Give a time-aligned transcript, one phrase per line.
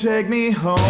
[0.00, 0.89] take me home?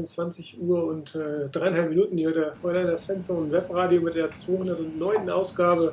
[0.00, 4.32] Donnerstagabend, 21 Uhr und äh, dreieinhalb Minuten hier der Fräulein der Svensson Webradio mit der
[4.32, 5.30] 209.
[5.30, 5.92] Ausgabe.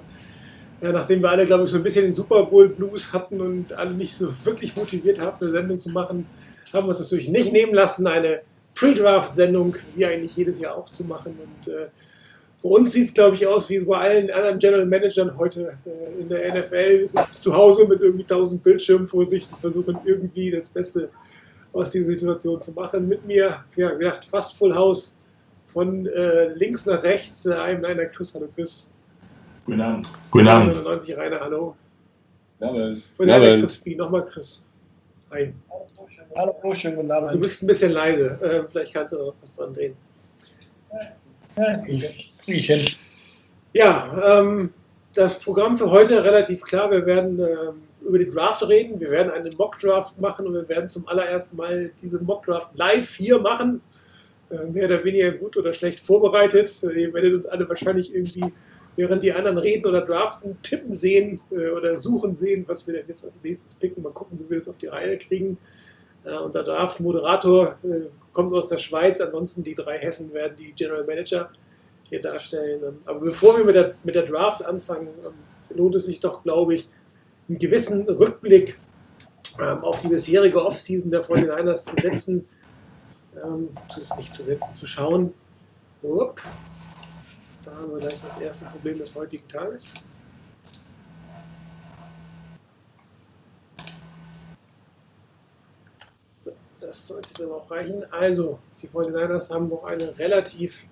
[0.82, 3.74] Ja, nachdem wir alle, glaube ich, so ein bisschen den Super Bowl Blues hatten und
[3.74, 6.28] alle nicht so wirklich motiviert haben, eine Sendung zu machen,
[6.72, 8.42] haben wir uns natürlich nicht nehmen lassen, eine
[8.76, 11.36] Pre-Draft-Sendung, wie eigentlich jedes Jahr auch zu machen.
[11.40, 11.88] Und äh,
[12.62, 16.22] bei uns sieht es, glaube ich, aus wie bei allen anderen General Managern heute äh,
[16.22, 17.00] in der NFL.
[17.00, 21.10] Wir sind zu Hause mit irgendwie 1000 Bildschirmen vor sich und versuchen irgendwie das Beste
[21.74, 23.08] aus dieser Situation zu machen.
[23.08, 25.22] Mit mir, ja, wie gesagt, fast Full House
[25.66, 27.46] von äh, links nach rechts.
[27.46, 28.92] Äh, einem einer Chris, hallo Chris.
[29.66, 30.08] Guten Abend.
[30.32, 30.74] Guten Abend.
[30.76, 31.76] 99 Rainer, hallo.
[32.60, 33.02] Jawohl.
[33.14, 33.60] Von der.
[33.60, 34.68] Crispy, nochmal Chris.
[35.32, 35.54] Hi.
[36.36, 37.40] Hallo, schönen guten Du Abend.
[37.42, 38.40] bist ein bisschen leise.
[38.42, 39.96] Äh, vielleicht kannst du noch was dran drehen.
[41.58, 42.86] Ja, ich, ich hin.
[43.74, 44.74] Ja, ähm,
[45.14, 46.90] das Programm für heute relativ klar.
[46.92, 49.00] Wir werden ähm, über die Draft reden.
[49.00, 53.40] Wir werden einen Mock-Draft machen und wir werden zum allerersten Mal diese Mock-Draft live hier
[53.40, 53.82] machen.
[54.50, 56.72] Äh, mehr oder weniger gut oder schlecht vorbereitet.
[56.84, 58.46] Äh, Ihr werdet uns alle wahrscheinlich irgendwie,
[58.96, 63.06] während die anderen reden oder draften, tippen sehen äh, oder suchen sehen, was wir denn
[63.08, 64.02] jetzt als nächstes picken.
[64.02, 65.58] Mal gucken, wie wir das auf die Reihe kriegen.
[66.44, 67.78] Und der Draft-Moderator
[68.34, 69.22] kommt aus der Schweiz.
[69.22, 71.50] Ansonsten die drei Hessen werden die General Manager
[72.10, 72.82] hier darstellen.
[72.86, 76.44] Ähm, Aber bevor wir mit der, mit der Draft anfangen, ähm, lohnt es sich doch,
[76.44, 76.90] glaube ich,
[77.48, 78.80] einen gewissen Rückblick
[79.60, 82.48] ähm, auf die bisherige Offseason der 49ers zu setzen,
[83.44, 85.34] ähm, zu, nicht zu setzen, zu schauen.
[86.04, 86.42] Upp.
[87.66, 89.94] Da haben wir gleich das erste Problem des heutigen Tages.
[96.36, 98.06] So, das sollte jetzt aber auch reichen.
[98.12, 100.88] Also, die 49ers haben noch eine relativ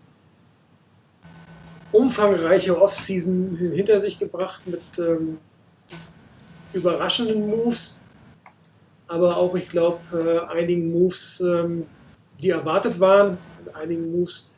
[1.92, 5.38] umfangreiche Offseason hinter sich gebracht mit ähm,
[6.75, 8.00] überraschenden Moves,
[9.07, 11.86] aber auch, ich glaube, äh, einigen Moves, ähm,
[12.39, 13.38] die erwartet waren,
[13.74, 14.51] einigen Moves,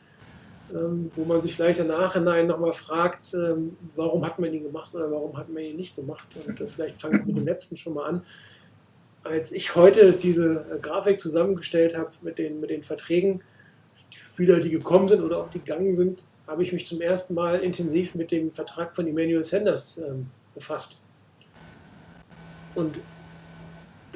[0.74, 4.94] ähm, wo man sich vielleicht im Nachhinein nochmal fragt, ähm, warum hat man ihn gemacht
[4.94, 6.28] oder warum hat man ihn nicht gemacht.
[6.46, 8.22] Und äh, vielleicht fange ich mit dem letzten schon mal an.
[9.24, 13.42] Als ich heute diese äh, Grafik zusammengestellt habe mit den, mit den Verträgen,
[14.10, 17.60] Spieler, die gekommen sind oder auch die gegangen sind, habe ich mich zum ersten Mal
[17.60, 20.98] intensiv mit dem Vertrag von Emmanuel Sanders ähm, befasst.
[22.78, 23.00] Und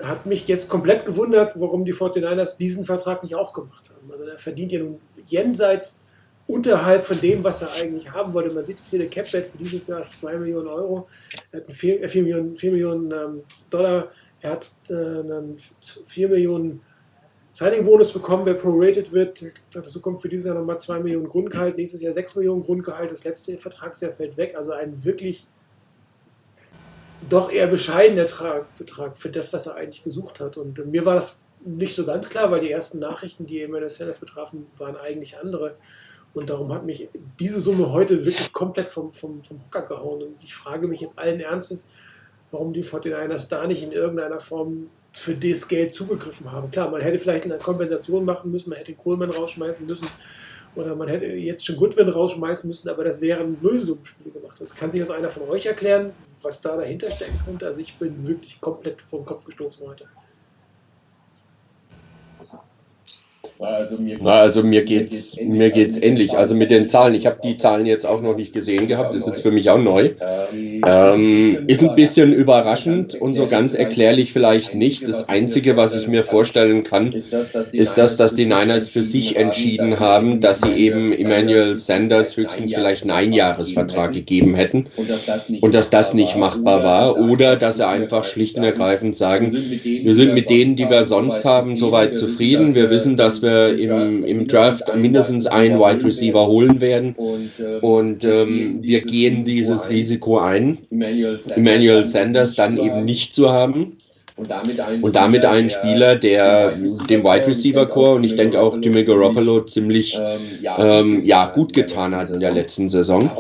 [0.03, 4.11] hat mich jetzt komplett gewundert, warum die 49ers diesen Vertrag nicht auch gemacht haben.
[4.11, 6.03] Also er verdient ja nun jenseits
[6.47, 8.55] unterhalb von dem, was er eigentlich haben wollte.
[8.55, 11.09] Man sieht es hier, der Capwert für dieses Jahr ist 2 Millionen Euro.
[11.51, 14.09] Er hat 4, 4 Millionen, 4 Millionen ähm, Dollar.
[14.41, 15.57] Er hat äh, einen
[16.07, 16.81] 4 Millionen
[17.55, 19.45] Signing-Bonus bekommen, wer prorated wird.
[19.73, 23.11] Dazu kommt für dieses Jahr nochmal 2 Millionen Grundgehalt, nächstes Jahr 6 Millionen Grundgehalt.
[23.11, 24.55] Das letzte Vertragsjahr fällt weg.
[24.57, 25.47] Also ein wirklich
[27.29, 30.57] doch eher bescheidener Tra- Betrag für das, was er eigentlich gesucht hat.
[30.57, 34.19] Und mir war das nicht so ganz klar, weil die ersten Nachrichten, die Emmanuel Sanders
[34.19, 35.77] betrafen, waren eigentlich andere.
[36.35, 37.09] Und darum hat mich
[37.39, 40.23] diese Summe heute wirklich komplett vom, vom, vom Hocker gehauen.
[40.23, 41.89] Und ich frage mich jetzt allen Ernstes,
[42.51, 46.71] warum die 49ers da nicht in irgendeiner Form für das Geld zugegriffen haben.
[46.71, 50.09] Klar, man hätte vielleicht eine Kompensation machen müssen, man hätte Kohlmann rausschmeißen müssen
[50.75, 54.61] oder man hätte jetzt schon Goodwin rausschmeißen müssen, aber das wären Nullsummenspiele gemacht.
[54.61, 57.67] Das kann sich das einer von euch erklären, was da dahinter stecken könnte.
[57.67, 60.07] Also ich bin wirklich komplett vom Kopf gestoßen heute.
[63.59, 66.37] Also mir, Na, also mir geht's, mir geht's ähnlich.
[66.37, 69.27] Also mit den Zahlen, ich habe die Zahlen jetzt auch noch nicht gesehen gehabt, ist
[69.29, 70.11] jetzt für mich auch neu.
[70.53, 75.07] Ähm, ist ein bisschen überraschend und so ganz erklärlich vielleicht nicht.
[75.07, 79.37] Das Einzige, was ich mir vorstellen kann, ist das, dass die, das, Niners für sich
[79.37, 85.27] entschieden haben, dass sie eben Emmanuel Sanders höchstens vielleicht einen Einjahresvertrag gegeben hätten und dass
[85.27, 89.15] das nicht, und dass das nicht machbar war oder dass sie einfach schlicht und ergreifend
[89.15, 92.75] sagen, wir sind mit denen, die wir sonst haben, soweit zufrieden.
[92.75, 98.43] Wir wissen, dass wir im, im Draft mindestens einen Wide Receiver holen werden und, äh,
[98.43, 103.99] ähm, wir gehen dieses Risiko ein, Emmanuel Sanders, dann eben nicht zu haben
[104.37, 106.73] und damit einen, und damit einen Spieler, der
[107.09, 110.19] dem Wide Receiver Core und ich denke auch Jimmy Garoppolo ziemlich
[110.79, 113.31] ähm, ja, gut getan hat in der letzten Saison.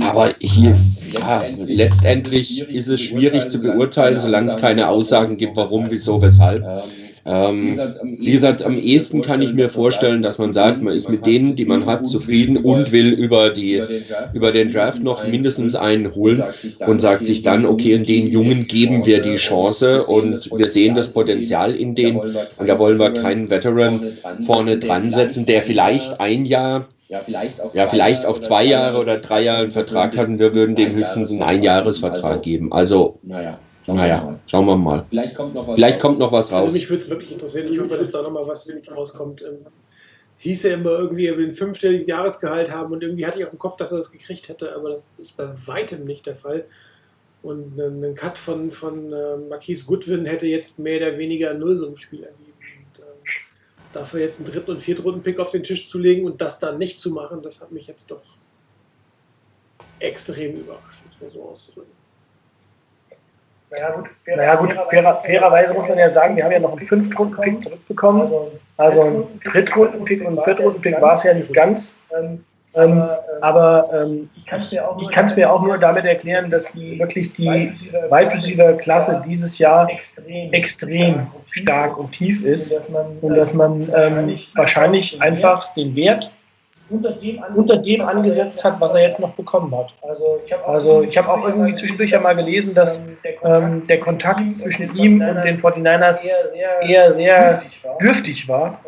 [0.00, 0.76] Aber Aber hier,
[1.12, 6.64] ja, letztendlich ist es schwierig zu beurteilen, solange es keine Aussagen gibt, warum, wieso, weshalb.
[7.26, 11.26] Ähm, wie gesagt, am ehesten kann ich mir vorstellen, dass man sagt, man ist mit
[11.26, 13.82] denen, die man hat, zufrieden und will über, die,
[14.32, 16.44] über den Draft noch mindestens einen holen
[16.86, 20.94] und sagt sich dann, okay, in den Jungen geben wir die Chance und wir sehen
[20.94, 22.18] das Potenzial in denen.
[22.18, 24.12] und da wollen wir keinen Veteran
[24.42, 28.98] vorne dran setzen, der vielleicht ein Jahr, ja, vielleicht auf, ja vielleicht auf zwei Jahre
[28.98, 32.72] oder drei Jahre einen Vertrag hat und wir würden dem höchstens einen Einjahresvertrag geben.
[32.72, 34.40] Also, Naja, schauen wir naja, mal.
[34.46, 35.06] schauen wir mal.
[35.08, 35.74] Vielleicht kommt noch was.
[35.76, 36.72] Vielleicht kommt noch was Also raus.
[36.72, 37.68] mich würde es wirklich interessieren.
[37.68, 39.42] Ich hoffe, dass da nochmal was rauskommt.
[39.42, 39.64] Ähm,
[40.38, 43.52] hieß ja immer irgendwie, er will ein fünfstelliges Jahresgehalt haben und irgendwie hatte ich auch
[43.52, 46.66] im Kopf, dass er das gekriegt hätte, aber das ist bei weitem nicht der Fall.
[47.42, 52.24] Und ein Cut von, von äh, Marquise Goodwin hätte jetzt mehr oder weniger ein Nullsummenspiel
[52.24, 52.52] ergeben.
[52.58, 53.04] Und, ähm,
[53.92, 56.98] dafür jetzt einen dritten und Viertrunden-Pick auf den Tisch zu legen und das dann nicht
[57.00, 58.22] zu machen, das hat mich jetzt doch
[60.00, 61.95] extrem überrascht, um es mal so auszudrücken.
[63.70, 66.86] Naja gut, naja, gut fairer, fairerweise muss man ja sagen, wir haben ja noch einen
[66.86, 68.30] Fünftrunden-Pick zurückbekommen.
[68.76, 71.96] Also ein Drittrunden-Pick und ein Viertrunden-Pick war es ja nicht ganz.
[72.76, 73.02] Ähm,
[73.40, 74.60] aber ähm, ich kann
[75.24, 79.88] es mir auch nur damit erklären, dass wirklich die Wide Receiver-Klasse dieses Jahr
[80.52, 82.74] extrem stark und tief ist
[83.22, 86.30] und dass man ähm, wahrscheinlich einfach den Wert
[86.88, 89.92] unter dem angesetzt hat, was er jetzt noch bekommen hat.
[90.02, 93.02] Also ich habe auch irgendwie zwischendurch ja mal gelesen, dass
[93.42, 96.20] ähm, der Kontakt zwischen ihm und den 49ers
[96.82, 97.62] eher sehr
[98.00, 98.78] dürftig war.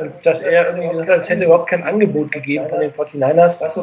[0.00, 3.60] Und dass er irgendwie gesagt hat, es hätte überhaupt kein Angebot gegeben von den 49ers,
[3.60, 3.74] was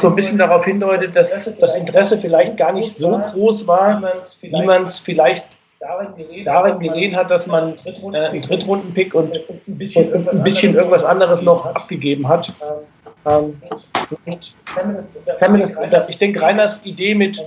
[0.00, 4.00] so ein bisschen darauf hindeutet, dass das Interesse vielleicht gar nicht so groß war,
[4.42, 5.44] wie man es vielleicht
[5.80, 12.26] darin gesehen hat, dass man äh, einen Drittrunden-Pick und ein bisschen irgendwas anderes noch abgegeben
[12.28, 12.52] hat.
[13.26, 13.60] Ähm,
[14.26, 14.56] und
[15.38, 17.42] Feminist, ich denke, Reiners Idee mit,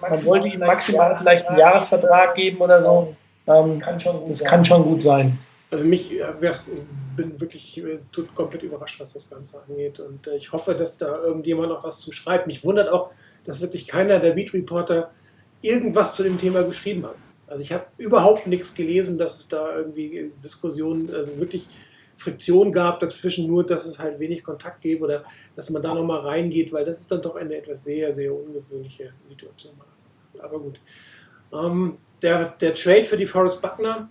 [0.00, 3.14] man wollte ihm maximal vielleicht einen Jahresvertrag geben oder so,
[3.46, 3.80] ähm,
[4.26, 5.38] das kann schon gut sein.
[5.70, 9.98] Also mich, äh, ich bin wirklich äh, tut komplett überrascht, was das Ganze angeht.
[10.00, 12.46] Und äh, ich hoffe, dass da irgendjemand noch was zu schreibt.
[12.46, 13.10] Mich wundert auch,
[13.44, 15.10] dass wirklich keiner der Beat Reporter
[15.62, 17.16] irgendwas zu dem Thema geschrieben hat.
[17.46, 21.66] Also ich habe überhaupt nichts gelesen, dass es da irgendwie Diskussionen, also wirklich
[22.16, 25.22] Friktion gab dazwischen, nur dass es halt wenig Kontakt gäbe oder
[25.54, 29.12] dass man da nochmal reingeht, weil das ist dann doch eine etwas sehr, sehr ungewöhnliche
[29.28, 29.74] Situation.
[30.38, 30.80] Aber gut.
[31.52, 34.08] Ähm, der, der Trade für die Forrest Buckner,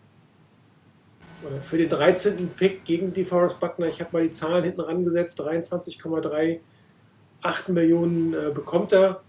[1.46, 2.50] oder für den 13.
[2.50, 6.60] Pick gegen die Forrest Buckner, ich habe mal die Zahlen hinten rangesetzt, 23,38
[7.72, 9.22] Millionen äh, bekommt er.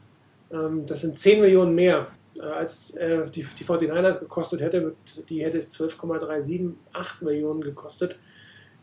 [0.50, 2.06] Ähm, das sind 10 Millionen mehr,
[2.40, 4.94] als äh, die, die 49ers gekostet hätte.
[5.28, 8.18] Die hätte es 12,378 Millionen gekostet,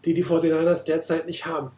[0.05, 1.71] die die 49ers derzeit nicht haben.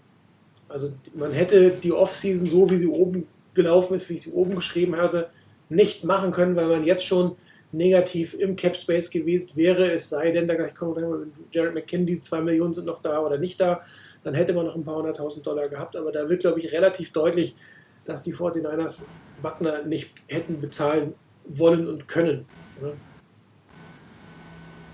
[0.68, 4.56] Also man hätte die Offseason so, wie sie oben gelaufen ist, wie ich sie oben
[4.56, 5.30] geschrieben hatte,
[5.70, 7.36] nicht machen können, weil man jetzt schon
[7.72, 12.06] negativ im Cap Space gewesen wäre, es sei denn, da kommen wir mit Jared McKinn,
[12.06, 13.82] die 2 Millionen sind noch da oder nicht da,
[14.24, 17.12] dann hätte man noch ein paar hunderttausend Dollar gehabt, aber da wird, glaube ich, relativ
[17.12, 17.56] deutlich,
[18.06, 19.04] dass die 49ers
[19.42, 21.16] Wagner nicht hätten bezahlen
[21.48, 22.46] wollen und können.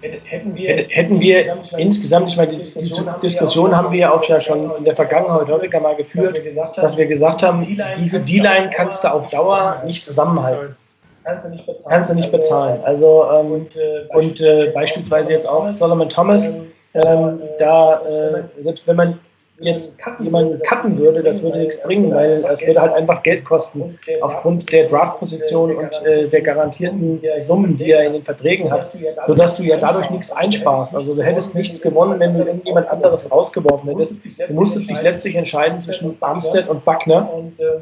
[0.02, 4.40] Hätten wir, hätten wir insgesamt, ich meine, die, diese Diskussion haben wir ja auch ja
[4.40, 6.36] schon in der Vergangenheit häufiger mal geführt,
[6.76, 10.76] dass wir gesagt haben, diese D-Line kannst du auf Dauer nicht zusammenhalten.
[11.24, 11.96] Kannst du nicht bezahlen.
[11.96, 12.82] Kannst du nicht bezahlen.
[12.84, 13.68] Also, ähm,
[14.10, 16.56] und äh, beispielsweise jetzt auch Solomon Thomas,
[16.96, 19.20] ähm, da, äh, selbst wenn man
[19.62, 23.98] jetzt jemanden cutten würde, das würde nichts bringen, weil es würde halt einfach Geld kosten
[24.22, 28.92] aufgrund der Draftposition und äh, der garantierten Summen, die er in den Verträgen hat,
[29.26, 30.96] sodass du ja dadurch nichts einsparst.
[30.96, 34.16] Also du hättest nichts gewonnen, wenn du irgendjemand anderes rausgeworfen hättest.
[34.48, 37.30] Du musstest dich letztlich entscheiden zwischen Armstead und Buckner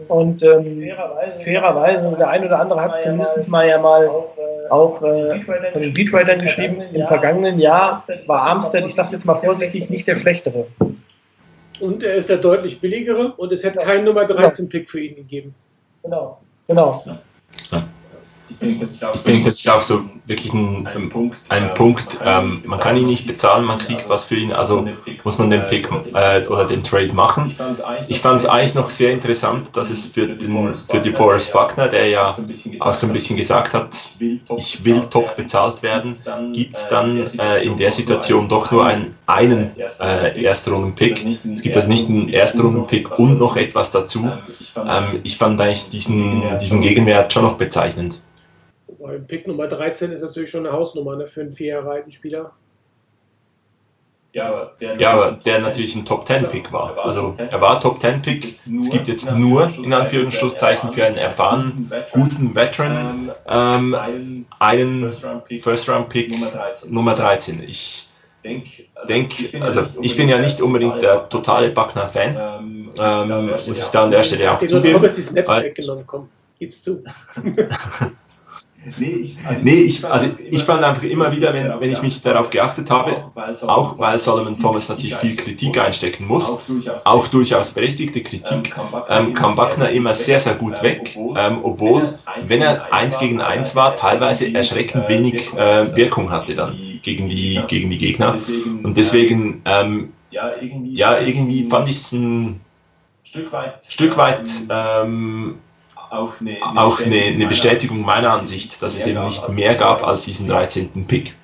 [0.08, 0.92] und ähm,
[1.44, 4.10] fairerweise, der ein oder andere hat zumindest mal ja mal
[4.70, 9.26] auch äh, von den Beatwritern geschrieben, im vergangenen Jahr war Armstead, ich sage es jetzt
[9.26, 10.68] mal vorsichtig, nicht der schlechtere.
[11.80, 15.16] Und er ist der deutlich billigere und es hätte keinen Nummer 13 Pick für ihn
[15.16, 15.56] gegeben.
[16.04, 16.40] Genau.
[16.68, 17.04] Genau.
[17.72, 17.88] Ja.
[18.62, 21.38] Ich denke, das ist auch, denke, das ist auch so wirklich ein, ein Punkt.
[21.48, 24.86] Ein Punkt ähm, man kann ihn nicht bezahlen, man kriegt was für ihn, also
[25.24, 27.56] muss man den Pick äh, oder den Trade machen.
[28.10, 31.88] Ich fand es eigentlich noch sehr interessant, dass es für, den, für die Forrest Buckner,
[31.88, 33.96] der ja auch so ein bisschen gesagt hat,
[34.58, 36.16] ich will top bezahlt werden,
[36.54, 41.26] gibt es dann äh, in der Situation doch nur einen, einen äh, Erstrunden-Pick.
[41.54, 44.30] Es gibt also nicht einen Erstrunden-Pick und noch etwas dazu.
[44.76, 48.22] Ähm, ich fand eigentlich diesen, diesen Gegenwert schon noch bezeichnend.
[49.00, 52.12] Weil Pick Nummer 13 ist natürlich schon eine Hausnummer ne, für einen vier Jahre alten
[52.12, 52.52] Spieler.
[54.32, 57.04] Ja, aber der, ja, aber der natürlich ein Top-10-Pick war.
[57.04, 58.46] Also er war Top-10-Pick.
[58.46, 66.32] Es gibt jetzt nur, in Anführungszeichen, für einen erfahrenen, guten Veteran ähm, einen First-Round-Pick
[66.90, 67.64] Nummer 13.
[67.68, 68.08] Ich
[68.44, 68.86] denke,
[69.62, 72.38] also ich bin ja nicht unbedingt der totale Buckner-Fan,
[73.00, 74.94] ähm, muss ich da an der Stelle auch zugeben.
[74.94, 76.30] Thomas die Snaps weggenommen, komm,
[76.60, 77.04] gib's zu.
[78.98, 82.22] Nee, ich, also, nee, ich, also ich fand einfach immer wieder, wenn, wenn ich mich
[82.22, 83.26] darauf geachtet habe,
[83.68, 86.64] auch weil Solomon Thomas natürlich viel Kritik einstecken muss,
[87.04, 88.74] auch durchaus berechtigte Kritik,
[89.10, 93.76] ähm, kam Buckner immer sehr, sehr gut weg, ähm, obwohl, wenn er eins gegen eins
[93.76, 98.38] war, teilweise erschreckend wenig äh, Wirkung hatte dann gegen die, gegen die Gegner.
[98.84, 102.62] Und deswegen, ähm, ja, irgendwie fand ich es ein
[103.24, 105.56] Stück weit, Stück weit ähm,
[106.10, 111.06] auch eine, eine, Bestätigung meiner Ansicht, dass es eben nicht mehr gab als diesen 13.
[111.06, 111.36] Pick.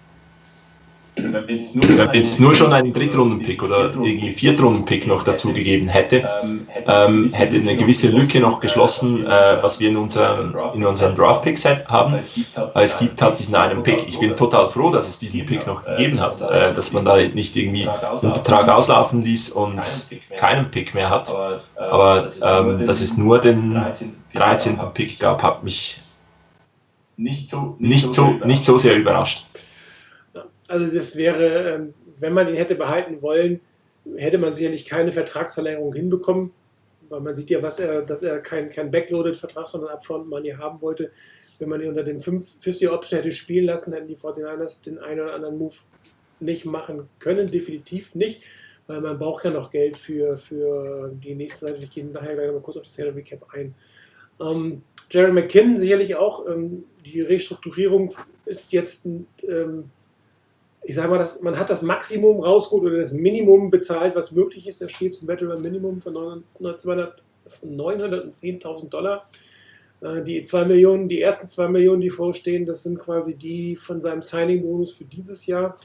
[1.18, 6.28] Wenn es nur schon einen Drittrunden-Pick oder irgendwie Viertrunden-Pick noch dazu gegeben hätte,
[6.88, 11.66] ähm, hätte eine gewisse Lücke noch geschlossen, äh, was wir in unseren, in unseren Draft-Picks
[11.66, 12.16] haben.
[12.74, 14.08] Es gibt halt diesen einen Pick.
[14.08, 17.16] Ich bin total froh, dass es diesen Pick noch gegeben hat, äh, dass man da
[17.16, 19.80] nicht irgendwie einen Vertrag auslaufen ließ und
[20.38, 21.34] keinen Pick mehr hat.
[21.78, 23.82] Aber ähm, dass es nur den
[24.34, 24.78] 13.
[24.94, 25.98] Pick gab, hat mich
[27.18, 29.46] nicht so, nicht so, nicht so sehr überrascht.
[30.68, 33.60] Also das wäre, ähm, wenn man ihn hätte behalten wollen,
[34.18, 36.52] hätte man sicherlich keine Vertragsverlängerung hinbekommen,
[37.10, 40.82] weil man sieht ja, was er, dass er keinen kein Backloaded-Vertrag, sondern Upfront Money haben
[40.82, 41.12] wollte.
[41.60, 45.22] Wenn man ihn unter dem 50 Option hätte spielen lassen, hätten die 49ers den einen
[45.22, 45.76] oder anderen Move
[46.40, 48.44] nicht machen können, definitiv nicht,
[48.88, 51.80] weil man braucht ja noch Geld für, für die nächste Seite.
[51.80, 53.74] Ich gehe nachher gleich mal kurz auf das Salary Cap ein.
[54.42, 56.48] Ähm, Jerry McKinnon sicherlich auch.
[56.48, 58.14] Ähm, die Restrukturierung
[58.46, 59.86] ist jetzt ähm,
[60.88, 64.68] ich sage mal, das, man hat das Maximum rausgeholt oder das Minimum bezahlt, was möglich
[64.68, 64.84] ist.
[64.84, 69.24] Er spielt zum Veteran Minimum von 910.000 Dollar.
[70.02, 74.00] Äh, die zwei Millionen, die ersten zwei Millionen, die vorstehen, das sind quasi die von
[74.00, 75.76] seinem Signing-Bonus für dieses Jahr.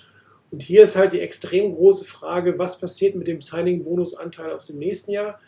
[0.50, 4.78] Und hier ist halt die extrem große Frage, was passiert mit dem Signing-Bonus-Anteil aus dem
[4.78, 5.40] nächsten Jahr.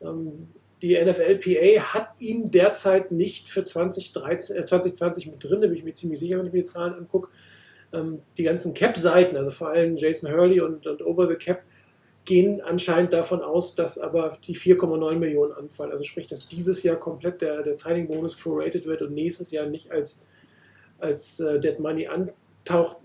[0.00, 0.46] Ähm,
[0.80, 5.84] die NFLPA hat ihn derzeit nicht für 2013, äh 2020 mit drin, da bin ich
[5.84, 7.30] mir ziemlich sicher, wenn ich mir die Zahlen angucke
[7.96, 11.62] ähm, die ganzen Cap-Seiten, also vor allem Jason Hurley und, und Over the Cap,
[12.24, 15.92] gehen anscheinend davon aus, dass aber die 4,9 Millionen anfallen.
[15.92, 19.92] Also sprich, dass dieses Jahr komplett der, der Signing-Bonus prorated wird und nächstes Jahr nicht
[19.92, 20.26] als,
[20.98, 22.98] als äh, Dead Money antaucht.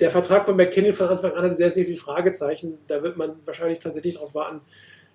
[0.00, 2.78] Der Vertrag von McKinnon von Anfang an hat sehr, sehr viele Fragezeichen.
[2.86, 4.62] Da wird man wahrscheinlich tatsächlich darauf warten,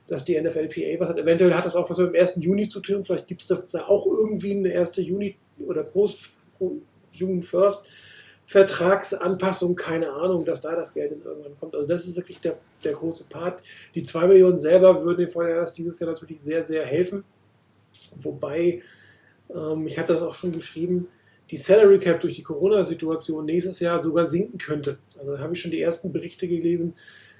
[0.07, 1.17] dass die NFLPA was hat.
[1.17, 2.35] Eventuell hat das auch was mit dem 1.
[2.39, 3.03] Juni zu tun.
[3.03, 4.97] Vielleicht gibt es das da auch irgendwie eine 1.
[4.97, 6.29] Juni oder Post
[7.11, 7.79] June 1st
[8.45, 11.75] Vertragsanpassung, keine Ahnung, dass da das Geld in irgendwann kommt.
[11.75, 13.63] Also das ist wirklich der, der große Part.
[13.95, 17.23] Die 2 Millionen selber würden den Feuerwehrers dieses Jahr natürlich sehr, sehr helfen.
[18.17, 18.81] Wobei,
[19.49, 21.07] ähm, ich hatte das auch schon geschrieben,
[21.49, 24.97] die Salary Cap durch die Corona-Situation nächstes Jahr sogar sinken könnte.
[25.17, 26.95] Also da habe ich schon die ersten Berichte gelesen,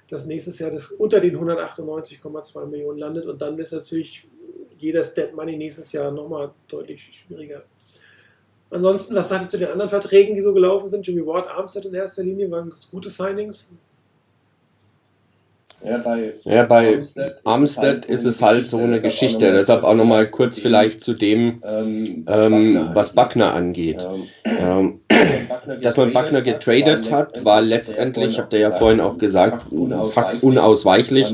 [0.08, 4.28] dass nächstes Jahr das unter den 198,2 Millionen landet und dann ist natürlich
[4.76, 7.64] jedes Dead Money nächstes Jahr nochmal deutlich schwieriger.
[8.70, 11.06] Ansonsten, was sagt ihr zu den anderen Verträgen, die so gelaufen sind?
[11.06, 13.70] Jimmy Ward, Armstead in erster Linie waren gute Signings.
[15.84, 19.52] Ja, bei, Ja, bei Armstead Armstead ist es halt so eine Geschichte.
[19.52, 23.98] Deshalb auch nochmal kurz vielleicht zu dem, ähm, ähm, was Buckner angeht.
[24.00, 25.00] Ähm, Ähm,
[25.80, 29.62] dass man Buckner getradet hat, war letztendlich, habt ihr ja vorhin auch gesagt,
[30.10, 31.32] fast unausweichlich,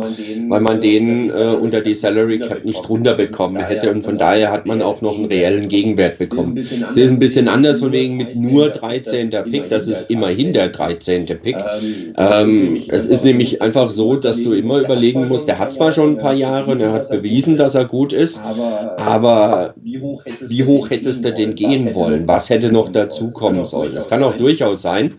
[0.49, 4.67] weil man den äh, unter die Salary Cap nicht runterbekommen hätte und von daher hat
[4.67, 6.57] man auch noch einen reellen Gegenwert bekommen.
[6.91, 9.31] Es ist ein bisschen anders von wegen mit nur 13.
[9.51, 11.27] Pick, das ist immerhin der 13.
[11.27, 11.57] Pick.
[12.17, 16.17] Ähm, es ist nämlich einfach so, dass du immer überlegen musst, der hat zwar schon
[16.17, 18.41] ein paar Jahre und er hat bewiesen, dass er gut ist,
[18.97, 22.27] aber wie hoch hättest, wie hoch hättest du denn gehen wollen?
[22.27, 23.97] Was hätte noch dazu kommen sollen?
[23.97, 25.15] Es kann auch durchaus sein,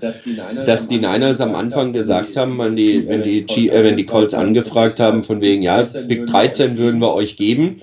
[0.66, 4.34] dass die Niners am Anfang gesagt haben, wenn die, wenn die, äh, wenn die Colts
[4.34, 7.78] angefragt haben, von wegen, ja, Pick 13 würden wir euch geben.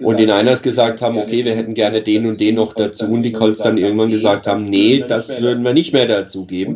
[0.00, 3.06] und die Niners, gesagt haben, okay, wir hätten gerne den und den noch dazu.
[3.06, 6.74] Und die Colts dann irgendwann gesagt haben, nee, das würden wir nicht mehr dazu geben.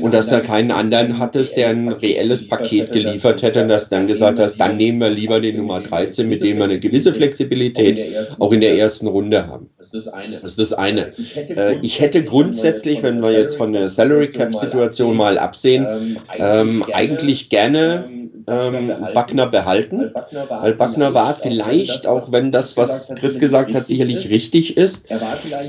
[0.00, 4.06] Und dass da keinen anderen hattest, der ein reelles Paket geliefert hätte und dass dann
[4.06, 8.00] gesagt hast, dann nehmen wir lieber den Nummer 13, mit dem wir eine gewisse Flexibilität
[8.38, 9.68] auch in der ersten Runde haben.
[9.78, 10.40] Das ist das eine.
[10.40, 10.72] Das das.
[11.18, 12.22] Ich hätte, Äh, Ich hätte
[12.70, 18.04] grundsätzlich, wenn wir jetzt von der Salary Cap Situation mal absehen, ähm, eigentlich gerne
[18.50, 20.10] ähm, Buckner behalten.
[20.48, 25.10] Weil Buckner war vielleicht, auch wenn das, was Chris gesagt hat, sicherlich richtig ist,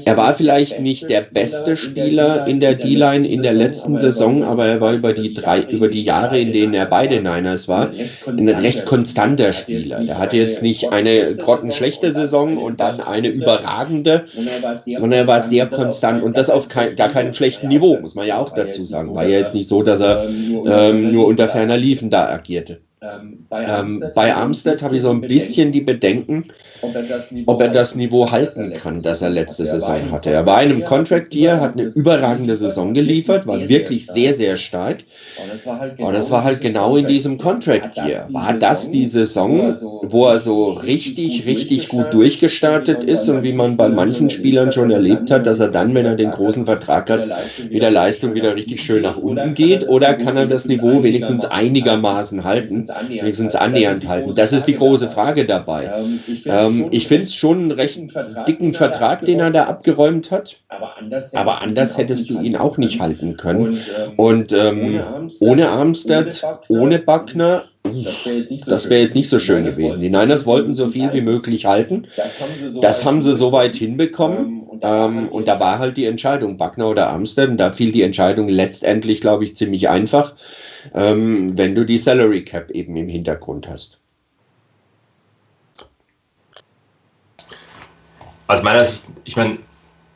[0.06, 4.68] Er war vielleicht, nicht der beste Spieler in der D-Line in der letzten Saison, aber
[4.68, 7.92] er war über die drei, über die Jahre, in denen er bei den Niners war,
[8.26, 10.02] ein recht konstanter Spieler.
[10.04, 14.26] Der hatte jetzt nicht eine grottenschlechte Saison und dann eine überragende,
[15.00, 18.28] und er war sehr konstant und das auf kein, gar keinem schlechten Niveau, muss man
[18.28, 19.14] ja auch dazu sagen.
[19.16, 22.71] War ja jetzt nicht so, dass er ähm, nur unter ferner Liefen da agierte.
[23.02, 26.46] Ähm, Ähm, bei Armstead habe ich so ein bisschen die Bedenken,
[27.46, 30.32] ob er das Niveau halten kann, das er letzte Saison hatte.
[30.32, 34.58] Er war in einem Contract Year, hat eine überragende Saison geliefert, war wirklich sehr, sehr
[34.58, 35.04] stark.
[36.00, 38.28] Aber das war halt genau in diesem Contract Year.
[38.32, 43.78] War das die Saison, wo er so richtig, richtig gut durchgestartet ist und wie man
[43.78, 47.28] bei manchen Spielern schon erlebt hat, dass er dann, wenn er den großen Vertrag hat,
[47.70, 49.88] mit der Leistung wieder richtig schön nach unten geht?
[49.88, 54.34] Oder kann er das Niveau wenigstens einigermaßen halten, wenigstens annähernd halten?
[54.36, 55.92] Das ist die große Frage dabei.
[56.46, 58.00] Ähm, ich finde es schon einen recht
[58.48, 60.58] dicken Vertrag, den er da abgeräumt hat.
[61.34, 63.80] Aber anders hättest du ihn auch nicht halten können.
[64.18, 65.02] Und ähm,
[65.40, 70.02] ohne Armstead, ohne Buckner, das wäre jetzt nicht so schön gewesen.
[70.02, 72.08] Die Niners wollten so viel wie möglich halten.
[72.82, 74.64] Das haben sie soweit hinbekommen.
[74.82, 77.50] Ähm, und da war halt die Entscheidung, Buckner oder Armstead.
[77.50, 80.36] Und da fiel die Entscheidung letztendlich, glaube ich, ziemlich einfach,
[80.94, 84.01] ähm, wenn du die Salary Cap eben im Hintergrund hast.
[88.52, 89.60] Aus meiner Sicht, ich meine,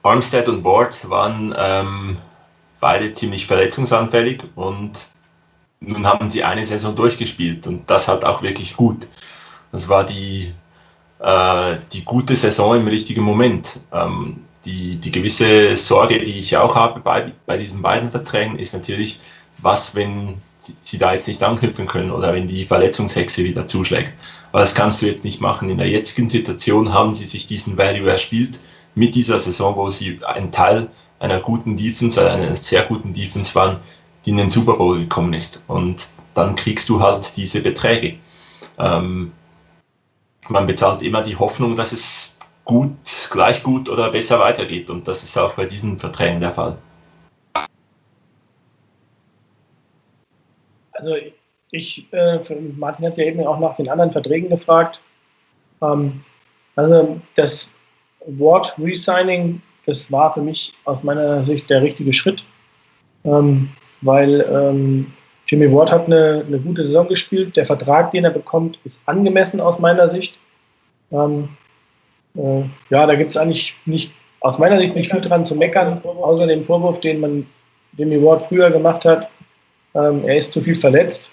[0.04, 2.18] Armstead und Ward waren ähm,
[2.82, 5.12] beide ziemlich verletzungsanfällig und
[5.80, 9.08] nun haben sie eine Saison durchgespielt und das hat auch wirklich gut.
[9.72, 10.54] Das war die,
[11.20, 13.80] äh, die gute Saison im richtigen Moment.
[13.94, 18.74] Ähm, die, die gewisse Sorge, die ich auch habe bei, bei diesen beiden Verträgen, ist
[18.74, 19.22] natürlich,
[19.60, 20.42] was, wenn
[20.82, 24.14] sie, da jetzt nicht anknüpfen können oder wenn die Verletzungshexe wieder zuschlägt.
[24.52, 25.70] Aber das kannst du jetzt nicht machen.
[25.70, 28.60] In der jetzigen Situation haben sie sich diesen Value erspielt
[28.96, 30.88] mit dieser Saison, wo sie ein Teil
[31.20, 33.78] einer guten Defense, einer sehr guten Defense waren,
[34.26, 35.64] die in den Super Bowl gekommen ist.
[35.68, 38.18] Und dann kriegst du halt diese Beträge.
[38.78, 39.32] Ähm,
[40.50, 42.98] man bezahlt immer die Hoffnung, dass es gut,
[43.32, 44.90] gleich gut oder besser weitergeht.
[44.90, 46.78] Und das ist auch bei diesen Verträgen der Fall.
[50.96, 51.16] Also
[51.72, 52.40] ich, äh,
[52.78, 55.00] Martin hat ja eben auch nach den anderen Verträgen gefragt.
[55.82, 56.24] Ähm,
[56.76, 57.72] also das
[58.26, 62.44] Ward Resigning, das war für mich aus meiner Sicht der richtige Schritt,
[63.24, 63.70] ähm,
[64.02, 65.14] weil ähm,
[65.48, 67.56] Jimmy Ward hat eine, eine, gute Saison gespielt.
[67.56, 70.36] Der Vertrag, den er bekommt, ist angemessen aus meiner Sicht.
[71.12, 71.50] Ähm,
[72.36, 76.02] äh, ja, da gibt es eigentlich nicht, aus meiner Sicht nicht viel dran zu meckern,
[76.04, 77.48] außer dem Vorwurf, den man
[77.98, 79.30] Jimmy Ward früher gemacht hat.
[79.96, 81.32] Ähm, er ist zu viel verletzt.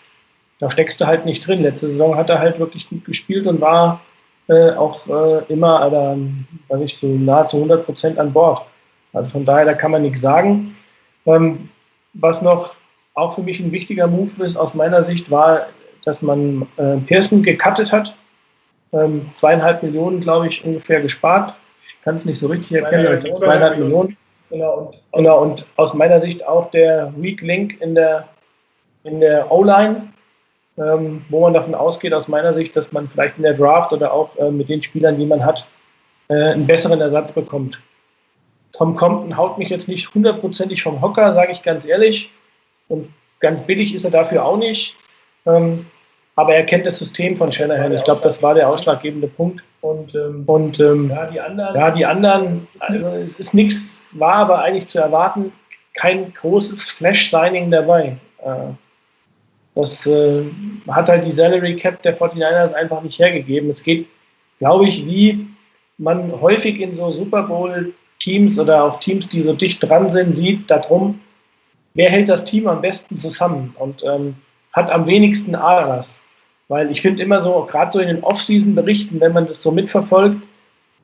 [0.58, 1.62] Da steckst du halt nicht drin.
[1.62, 4.00] Letzte Saison hat er halt wirklich gut gespielt und war
[4.48, 6.16] äh, auch äh, immer oder,
[6.68, 8.62] weiß ich, zu nahezu 100 Prozent an Bord.
[9.12, 10.76] Also von daher, da kann man nichts sagen.
[11.26, 11.68] Ähm,
[12.14, 12.76] was noch
[13.14, 15.66] auch für mich ein wichtiger Move ist aus meiner Sicht, war,
[16.04, 18.14] dass man äh, Pearson gecuttet hat.
[18.92, 21.54] Ähm, zweieinhalb Millionen, glaube ich, ungefähr gespart.
[21.86, 24.16] Ich kann es nicht so richtig erkennen, Ja, zweieinhalb Millionen.
[24.50, 28.28] Genau, und, genau, und aus meiner Sicht auch der Weak Link in der,
[29.04, 30.08] in der O-Line,
[30.78, 34.12] ähm, wo man davon ausgeht, aus meiner Sicht, dass man vielleicht in der Draft oder
[34.12, 35.66] auch äh, mit den Spielern, die man hat,
[36.28, 37.80] äh, einen besseren Ersatz bekommt.
[38.72, 42.30] Tom Compton haut mich jetzt nicht hundertprozentig vom Hocker, sage ich ganz ehrlich.
[42.88, 43.08] Und
[43.40, 44.96] ganz billig ist er dafür auch nicht.
[45.46, 45.86] Ähm,
[46.36, 47.92] aber er kennt das System von Shanahan.
[47.92, 49.62] Ich glaube, das war der ausschlaggebende Punkt.
[49.82, 54.36] Und, ähm, und ähm, ja, die anderen, ja, die anderen also es ist nichts, war
[54.36, 55.52] aber eigentlich zu erwarten,
[55.94, 58.16] kein großes Flash-Signing dabei.
[58.38, 58.70] Äh,
[59.74, 60.44] das äh,
[60.88, 63.70] hat halt die Salary Cap der 49ers einfach nicht hergegeben.
[63.70, 64.06] Es geht,
[64.58, 65.46] glaube ich, wie
[65.98, 70.70] man häufig in so Super Bowl-Teams oder auch Teams, die so dicht dran sind, sieht,
[70.70, 71.20] darum,
[71.94, 74.34] wer hält das Team am besten zusammen und ähm,
[74.72, 76.20] hat am wenigsten Aras.
[76.68, 80.42] Weil ich finde immer so, gerade so in den Off-Season-Berichten, wenn man das so mitverfolgt,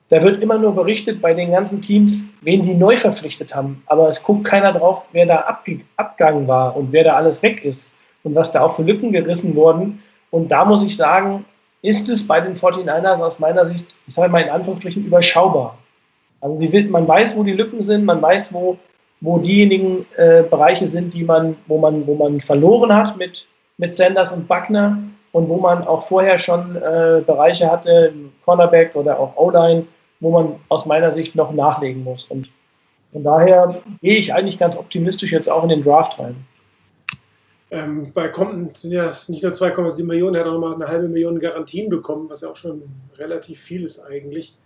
[0.09, 3.83] da wird immer nur berichtet bei den ganzen Teams, wen die neu verpflichtet haben.
[3.85, 5.59] Aber es guckt keiner drauf, wer da
[5.97, 7.91] abgegangen war und wer da alles weg ist
[8.23, 10.03] und was da auch für Lücken gerissen wurden.
[10.31, 11.45] Und da muss ich sagen,
[11.81, 15.77] ist es bei den 49ers aus meiner Sicht, ich sage mal in Anführungsstrichen, überschaubar.
[16.41, 16.55] Also
[16.89, 18.77] man weiß, wo die Lücken sind, man weiß, wo,
[19.21, 23.93] wo diejenigen äh, Bereiche sind, die man, wo, man, wo man verloren hat mit, mit
[23.93, 24.97] Sanders und Buckner
[25.31, 28.13] und wo man auch vorher schon äh, Bereiche hatte,
[28.45, 29.85] Cornerback oder auch O-Line,
[30.21, 32.25] wo man aus meiner Sicht noch nachlegen muss.
[32.25, 32.49] Und
[33.11, 36.35] von daher gehe ich eigentlich ganz optimistisch jetzt auch in den Draft rein.
[37.71, 41.07] Ähm, bei Compton sind ja nicht nur 2,7 Millionen, er hat auch nochmal eine halbe
[41.07, 42.83] Million Garantien bekommen, was ja auch schon
[43.17, 44.57] relativ viel ist eigentlich.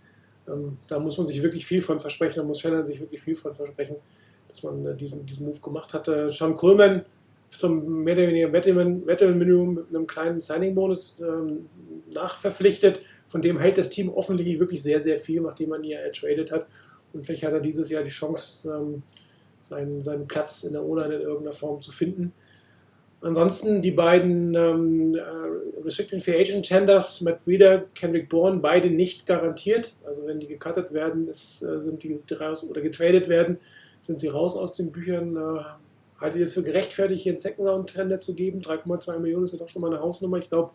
[0.48, 3.36] Ähm, da muss man sich wirklich viel von versprechen, da muss Shannon sich wirklich viel
[3.36, 3.96] von versprechen,
[4.48, 6.08] dass man äh, diesen, diesen Move gemacht hat.
[6.08, 7.04] Äh, Sean Coleman
[7.50, 11.68] zum mehr oder weniger Veteran-Minimum mit einem kleinen Signing-Bonus ähm,
[12.12, 13.00] nachverpflichtet.
[13.28, 16.50] Von dem hält das Team offensichtlich wirklich sehr, sehr viel, nachdem man ihn ja ertradet
[16.50, 16.66] hat.
[17.12, 19.02] Und vielleicht hat er dieses Jahr die Chance, ähm,
[19.60, 22.32] seinen, seinen Platz in der O-Line in irgendeiner Form zu finden.
[23.24, 29.24] Ansonsten die beiden ähm, äh, Restricted Free Agent Tenders, Matt Reeder, Kendrick Bourne, beide nicht
[29.24, 29.94] garantiert.
[30.04, 33.56] Also wenn die gecuttet werden, ist, äh, sind die raus oder getradet werden,
[33.98, 35.36] sind sie raus aus den Büchern.
[35.36, 38.60] Äh, haltet ihr es für gerechtfertigt, hier einen Second Round Tender zu geben?
[38.60, 40.36] 3,2 Millionen ist ja doch schon mal eine Hausnummer.
[40.36, 40.72] Ich glaube,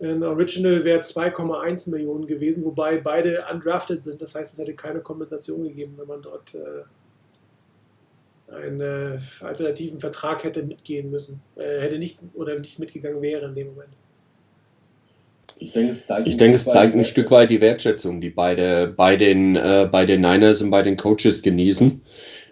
[0.00, 4.22] ein Original wäre 2,1 Millionen gewesen, wobei beide undrafted sind.
[4.22, 6.84] Das heißt, es hätte keine Kompensation gegeben, wenn man dort äh,
[8.54, 13.68] einen alternativen Vertrag hätte mitgehen müssen, äh, hätte nicht oder nicht mitgegangen wäre in dem
[13.68, 13.90] Moment.
[15.58, 18.88] Ich denke, es zeigt, ich denke, es zeigt ein Stück weit die Wertschätzung, die beide
[18.88, 22.00] bei den, äh, bei den Niners und bei den Coaches genießen.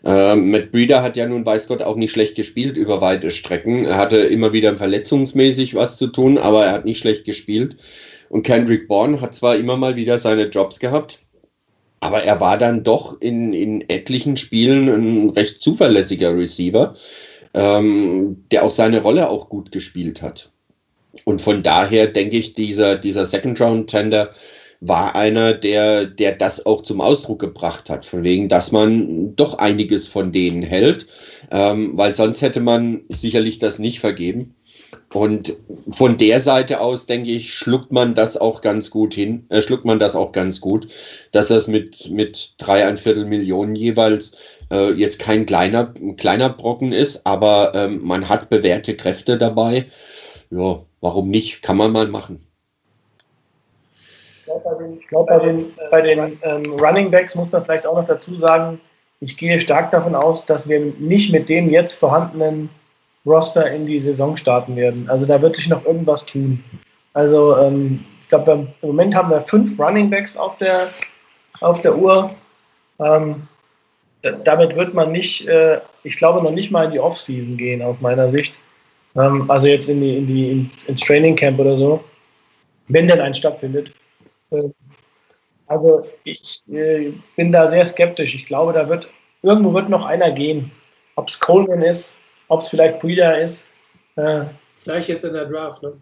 [0.04, 3.84] Ähm, Matt Breeder hat ja nun, weiß Gott, auch nicht schlecht gespielt über weite Strecken.
[3.84, 7.76] Er hatte immer wieder verletzungsmäßig was zu tun, aber er hat nicht schlecht gespielt.
[8.28, 11.21] Und Kendrick Bourne hat zwar immer mal wieder seine Jobs gehabt,
[12.02, 16.96] aber er war dann doch in, in etlichen Spielen ein recht zuverlässiger Receiver,
[17.54, 20.50] ähm, der auch seine Rolle auch gut gespielt hat.
[21.24, 24.30] Und von daher denke ich, dieser, dieser Second-Round-Tender
[24.80, 29.58] war einer, der, der das auch zum Ausdruck gebracht hat, von wegen, dass man doch
[29.58, 31.06] einiges von denen hält,
[31.52, 34.56] ähm, weil sonst hätte man sicherlich das nicht vergeben.
[35.12, 35.56] Und
[35.94, 39.84] von der Seite aus, denke ich, schluckt man das auch ganz gut hin, äh, schluckt
[39.84, 40.88] man das auch ganz gut,
[41.32, 44.36] dass das mit, mit drei, ein Viertel Millionen jeweils
[44.70, 49.86] äh, jetzt kein kleiner, kleiner Brocken ist, aber ähm, man hat bewährte Kräfte dabei.
[50.50, 51.62] Ja, warum nicht?
[51.62, 52.46] Kann man mal machen.
[54.38, 57.86] Ich glaube, bei den, glaub, bei den, bei den ähm, Running Backs muss man vielleicht
[57.86, 58.80] auch noch dazu sagen,
[59.20, 62.68] ich gehe stark davon aus, dass wir nicht mit dem jetzt vorhandenen
[63.24, 65.08] Roster in die Saison starten werden.
[65.08, 66.62] Also da wird sich noch irgendwas tun.
[67.14, 70.88] Also ähm, ich glaube, im Moment haben wir fünf Running Backs auf der,
[71.60, 72.34] auf der Uhr.
[72.98, 73.46] Ähm,
[74.44, 78.00] damit wird man nicht, äh, ich glaube, noch nicht mal in die Offseason gehen, aus
[78.00, 78.54] meiner Sicht.
[79.16, 82.02] Ähm, also jetzt in die, in die, ins, ins Training Camp oder so,
[82.88, 83.92] wenn denn eins stattfindet.
[84.50, 84.68] Äh,
[85.66, 88.34] also ich äh, bin da sehr skeptisch.
[88.34, 89.08] Ich glaube, da wird
[89.42, 90.70] irgendwo wird noch einer gehen.
[91.16, 92.18] Ob es Coleman ist,
[92.52, 93.68] ob es vielleicht Breeder ist.
[94.16, 94.42] Äh,
[94.74, 95.94] vielleicht jetzt in der Draft, ne?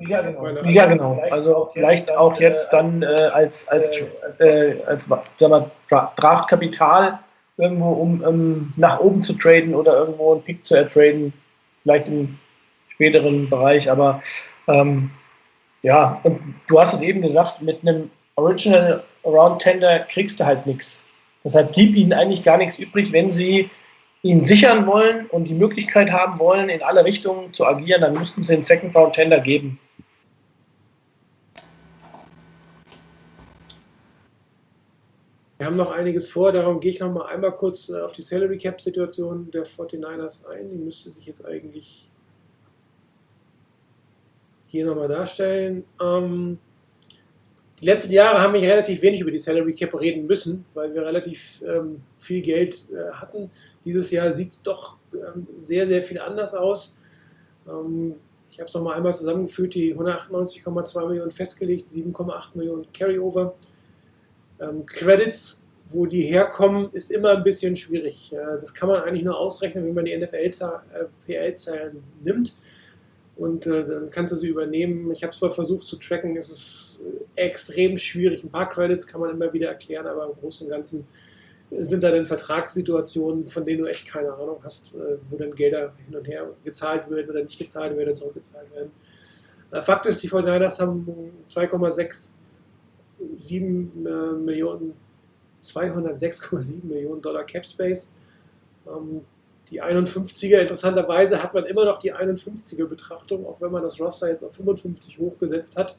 [0.00, 0.46] Ja, genau.
[0.64, 1.22] Ja, genau.
[1.30, 3.88] Also vielleicht auch jetzt dann äh, als, als,
[4.40, 5.70] äh, als sag mal,
[6.16, 7.20] Draftkapital
[7.56, 11.32] irgendwo, um, um nach oben zu traden oder irgendwo einen Pick zu ertraden.
[11.84, 12.36] Vielleicht im
[12.88, 14.20] späteren Bereich, aber
[14.66, 15.10] ähm,
[15.82, 20.66] ja, und du hast es eben gesagt, mit einem Original Around Tender kriegst du halt
[20.66, 21.02] nichts.
[21.44, 23.70] Deshalb blieb ihnen eigentlich gar nichts übrig, wenn sie
[24.24, 28.42] ihn sichern wollen und die Möglichkeit haben wollen, in alle Richtungen zu agieren, dann müssten
[28.42, 29.78] sie den Second Round Tender geben.
[35.58, 38.22] Wir haben noch einiges vor, darum gehe ich noch mal einmal kurz äh, auf die
[38.22, 40.70] Salary Cap Situation der 49ers ein.
[40.70, 42.10] Die müsste sich jetzt eigentlich
[44.66, 45.84] hier nochmal darstellen.
[46.02, 46.58] Ähm,
[47.80, 51.04] die letzten Jahre haben wir relativ wenig über die Salary Cap reden müssen, weil wir
[51.04, 53.50] relativ ähm, viel Geld äh, hatten.
[53.84, 56.96] Dieses Jahr sieht es doch ähm, sehr, sehr viel anders aus.
[57.68, 58.14] Ähm,
[58.50, 63.54] ich habe es nochmal einmal zusammengeführt, die 198,2 Millionen festgelegt, 7,8 Millionen Carryover.
[64.60, 68.32] Ähm, Credits, wo die herkommen, ist immer ein bisschen schwierig.
[68.32, 72.54] Äh, das kann man eigentlich nur ausrechnen, wenn man die NFL-PL-Zahlen äh, nimmt
[73.36, 75.10] und äh, dann kannst du sie übernehmen.
[75.10, 77.02] Ich habe es mal versucht zu tracken, es ist
[77.34, 78.44] äh, extrem schwierig.
[78.44, 81.06] Ein paar Credits kann man immer wieder erklären, aber im Großen und Ganzen
[81.70, 85.92] sind da dann Vertragssituationen, von denen du echt keine Ahnung hast, äh, wo dann Gelder
[86.06, 88.92] hin und her gezahlt werden oder nicht gezahlt werden, zurückgezahlt werden.
[89.72, 92.54] Äh, Fakt ist, die 49ers haben 2,67
[93.50, 94.92] äh, Millionen,
[95.60, 98.16] 206,7 Millionen Dollar Cap Space.
[98.86, 99.22] Ähm,
[99.70, 104.28] die 51er, interessanterweise hat man immer noch die 51er Betrachtung, auch wenn man das Roster
[104.28, 105.98] jetzt auf 55 hochgesetzt hat,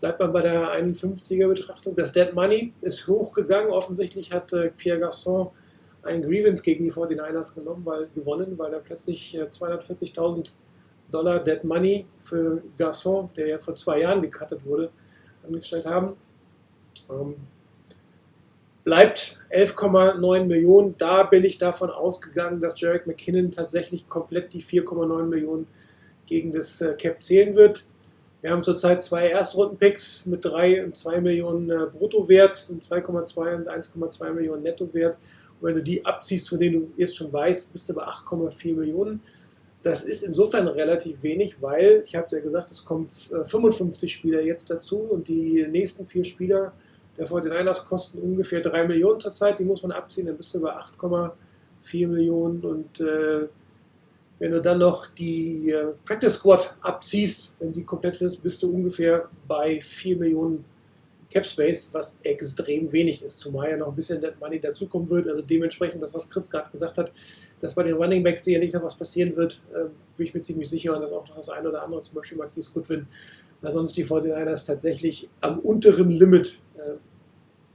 [0.00, 1.96] bleibt man bei der 51er Betrachtung.
[1.96, 3.70] Das Dead Money ist hochgegangen.
[3.70, 5.50] Offensichtlich hat äh, Pierre Garçon
[6.02, 10.50] einen Grievance gegen die 49ers genommen, weil gewonnen, weil er plötzlich äh, 240.000
[11.10, 14.90] Dollar Dead Money für Garçon, der ja vor zwei Jahren gecuttet wurde,
[15.44, 16.16] angestellt haben.
[17.10, 17.36] Ähm,
[18.88, 20.94] bleibt 11,9 Millionen.
[20.96, 25.66] Da bin ich davon ausgegangen, dass Jarek McKinnon tatsächlich komplett die 4,9 Millionen
[26.24, 27.84] gegen das äh, Cap zählen wird.
[28.40, 33.68] Wir haben zurzeit zwei Erstrunden-Picks mit 3 und 2 Millionen äh, Bruttowert, sind 2,2 und
[33.68, 35.18] 1,2 Millionen Nettowert.
[35.60, 38.74] Und wenn du die abziehst, von denen du jetzt schon weißt, bist du bei 8,4
[38.74, 39.20] Millionen.
[39.82, 44.16] Das ist insofern relativ wenig, weil, ich habe es ja gesagt, es kommen 55 äh,
[44.16, 46.72] Spieler jetzt dazu und die nächsten vier Spieler
[47.18, 50.70] der 49ers kosten ungefähr 3 Millionen zurzeit, die muss man abziehen, dann bist du bei
[50.70, 52.64] 8,4 Millionen.
[52.64, 53.48] Und äh,
[54.38, 58.72] wenn du dann noch die äh, Practice Squad abziehst, wenn die komplett ist, bist du
[58.72, 60.64] ungefähr bei 4 Millionen
[61.30, 65.28] Cap Space, was extrem wenig ist, zumal ja noch ein bisschen Money dazukommen wird.
[65.28, 67.12] Also dementsprechend, das, was Chris gerade gesagt hat,
[67.60, 70.70] dass bei den Running Backs sicherlich noch was passieren wird, äh, bin ich mir ziemlich
[70.70, 70.94] sicher.
[70.94, 73.06] Und dass auch noch das eine oder andere, zum Beispiel Marquis Goodwin,
[73.60, 76.60] weil sonst die 49ers tatsächlich am unteren Limit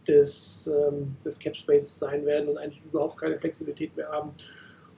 [0.08, 4.32] des, ähm, des Cap Space sein werden und eigentlich überhaupt keine Flexibilität mehr haben.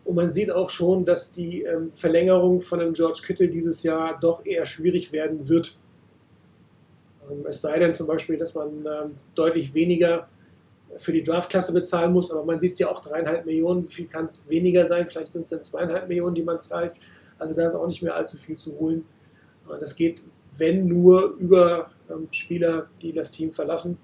[0.04, 4.20] Und man sieht auch schon, dass die ähm, Verlängerung von einem George Kittle dieses Jahr
[4.20, 5.78] doch eher schwierig werden wird.
[7.30, 10.28] Ähm, es sei denn zum Beispiel, dass man ähm, deutlich weniger
[10.98, 13.88] für die Draftklasse bezahlen muss, aber man sieht es ja auch dreieinhalb Millionen.
[13.90, 15.10] Wie viel kann es weniger sein?
[15.10, 16.94] Vielleicht sind es dann zweieinhalb Millionen, die man zahlt.
[17.38, 19.06] Also da ist auch nicht mehr allzu viel zu holen.
[19.70, 20.24] Äh, das geht,
[20.58, 23.98] wenn nur, über ähm, Spieler, die das Team verlassen.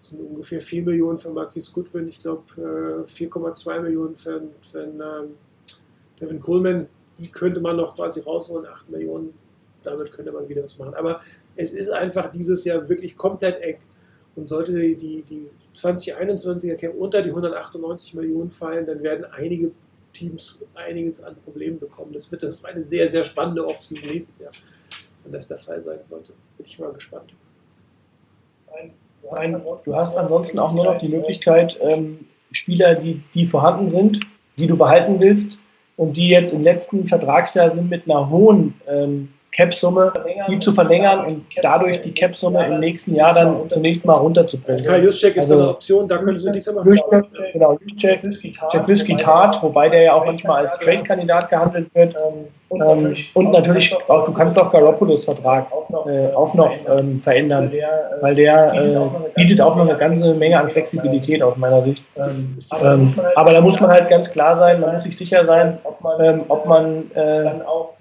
[0.00, 2.42] Das sind ungefähr 4 Millionen für Marquis Goodwin, ich glaube
[3.06, 5.34] 4,2 Millionen für, für ähm,
[6.18, 6.88] Devin Coleman.
[7.18, 9.34] Die könnte man noch quasi rausholen, 8 Millionen,
[9.82, 10.94] damit könnte man wieder was machen.
[10.94, 11.20] Aber
[11.54, 13.78] es ist einfach dieses Jahr wirklich komplett eng.
[14.36, 19.72] Und sollte die, die, die 2021er Camp unter die 198 Millionen fallen, dann werden einige
[20.14, 22.12] Teams einiges an Problemen bekommen.
[22.12, 24.52] Das wird das eine sehr, sehr spannende Offseason nächstes Jahr,
[25.24, 26.32] wenn das der Fall sein sollte.
[26.56, 27.34] Bin ich mal gespannt.
[28.72, 28.94] Ein
[29.32, 34.20] Nein, du hast ansonsten auch nur noch die Möglichkeit, ähm, Spieler, die, die vorhanden sind,
[34.56, 35.52] die du behalten willst
[35.96, 40.12] und die jetzt im letzten Vertragsjahr sind mit einer hohen ähm, Cap-Summe,
[40.48, 44.84] die zu verlängern und dadurch die Cap-Summe im nächsten Jahr dann zunächst mal runterzubringen.
[44.84, 47.26] Kai Juszczyk ist also, eine Option, da könntest du diesmal mal schauen.
[47.52, 47.78] Genau,
[48.72, 52.14] Jablisky Tart, wobei der ja auch manchmal als Trade-Kandidat gehandelt wird.
[52.14, 52.46] Ähm,
[53.34, 55.66] und natürlich auch, du kannst auch Garoppolo's Vertrag
[56.06, 57.72] äh, auch noch ähm, verändern,
[58.20, 58.98] weil der äh,
[59.34, 62.04] bietet auch noch eine ganze Menge an Flexibilität aus meiner Sicht.
[62.16, 65.78] Ähm, aber da muss man halt ganz klar sein, man muss sich sicher sein,
[66.20, 67.50] ähm, ob man äh,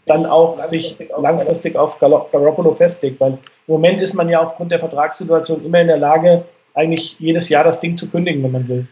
[0.06, 4.80] dann auch sich langfristig auf Garoppolo festlegt, weil im Moment ist man ja aufgrund der
[4.80, 6.44] Vertragssituation immer in der Lage,
[6.76, 8.88] eigentlich jedes Jahr das Ding zu kündigen, wenn man will.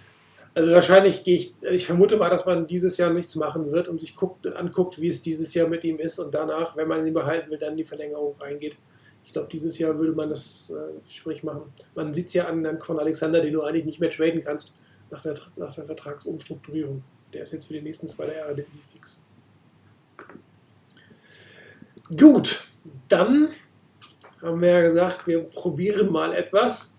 [0.57, 3.99] Also wahrscheinlich gehe ich, ich vermute mal, dass man dieses Jahr nichts machen wird und
[3.99, 7.13] sich guckt, anguckt, wie es dieses Jahr mit ihm ist und danach, wenn man ihn
[7.13, 8.75] behalten will, dann die Verlängerung reingeht.
[9.23, 11.71] Ich glaube, dieses Jahr würde man das äh, Gespräch machen.
[11.93, 14.81] Man sieht es ja an, an von Alexander, den du eigentlich nicht mehr traden kannst
[15.11, 17.03] nach der, nach der Vertragsumstrukturierung.
[17.33, 19.23] Der ist jetzt für die nächsten zwei Jahre definitiv fix.
[22.17, 22.67] Gut,
[23.09, 23.49] dann
[24.41, 26.97] haben wir ja gesagt, wir probieren mal etwas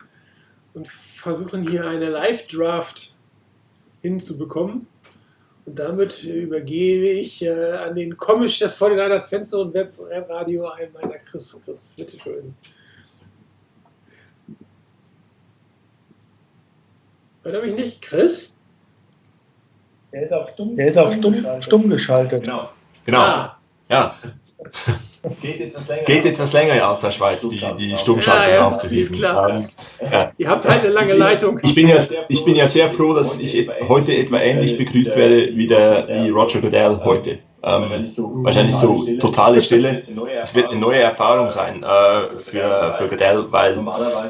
[0.75, 3.18] und versuchen hier eine Live-Draft
[4.03, 4.87] hinzubekommen.
[5.67, 11.19] Und damit übergebe ich äh, an den Komisch des 49ers Fenster und Webradio ein meiner
[11.19, 11.61] Chris.
[11.65, 12.55] Chris, bitteschön.
[17.43, 18.03] Hört er mich nicht?
[18.03, 18.57] Chris?
[20.13, 22.41] Der ist auf stumm, der ist auf stumm, stumm geschaltet.
[22.43, 22.69] Genau.
[23.05, 23.21] Genau.
[23.21, 23.59] Ah,
[23.89, 24.17] Ja.
[25.43, 26.03] Geht etwas länger.
[26.05, 28.99] Geht etwas länger aus der Schweiz, die, die Stummschaltung Ja, ja, aufzuheben.
[28.99, 29.51] ist klar.
[29.51, 29.69] Ähm,
[30.13, 30.33] ja.
[30.39, 31.59] ihr habt halt eine lange Leitung.
[31.63, 31.97] Ich bin, ja,
[32.29, 36.07] ich bin ja sehr froh, dass ich et- heute etwa ähnlich begrüßt werde wie, der,
[36.09, 37.39] wie Roger Goodell heute.
[37.61, 38.07] Ähm,
[38.45, 40.05] wahrscheinlich so totale Stille.
[40.41, 43.77] Es wird eine neue Erfahrung sein äh, für, für Goodell, weil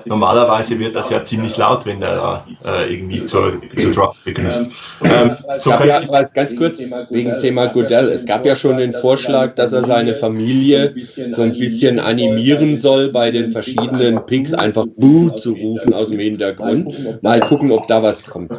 [0.06, 4.70] normalerweise wird das ja ziemlich laut, wenn der da äh, irgendwie zur, zur Draft begrüßt.
[5.04, 6.78] Ähm, So es gab kann ja, ganz kurz,
[7.10, 10.94] wegen Thema Goodell, es gab ja schon den Vorschlag, dass er seine Familie
[11.32, 16.18] so ein bisschen animieren soll, bei den verschiedenen Picks einfach Boo zu rufen aus dem
[16.18, 17.22] Hintergrund.
[17.22, 18.50] Mal gucken, ob da was kommt.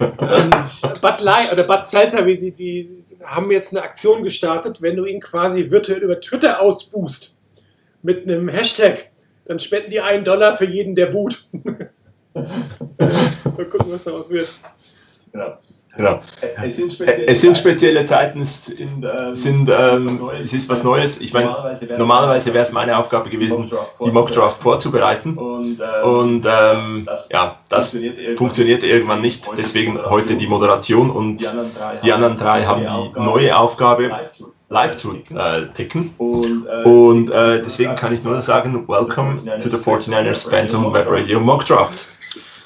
[0.00, 0.50] Ähm,
[1.00, 2.88] Bud Light oder Bud Seltzer, wie sie die
[3.24, 7.36] haben jetzt eine Aktion gestartet, wenn du ihn quasi virtuell über Twitter ausbuchst
[8.02, 9.10] mit einem Hashtag,
[9.44, 11.46] dann spenden die einen Dollar für jeden, der boot.
[12.34, 14.48] Mal gucken, was daraus wird.
[15.32, 15.58] Genau.
[16.62, 21.20] Es sind Es sind spezielle Zeiten, es sind, sind ähm, es ist was Neues.
[21.20, 21.54] Ich meine,
[21.98, 23.70] normalerweise wäre es meine Aufgabe gewesen,
[24.04, 25.36] die Mockdraft vorzubereiten.
[25.36, 27.96] Und, Und ähm, ja, das
[28.36, 29.44] funktionierte irgendwann nicht.
[29.56, 31.44] Deswegen heute die Moderation und
[32.02, 34.10] die anderen drei haben die neue Aufgabe,
[34.68, 36.12] live zu äh, picken.
[36.18, 41.06] Und, Und äh, deswegen kann ich nur sagen, welcome to the 49ers Fans on Web
[41.08, 42.13] Radio Mock Draft.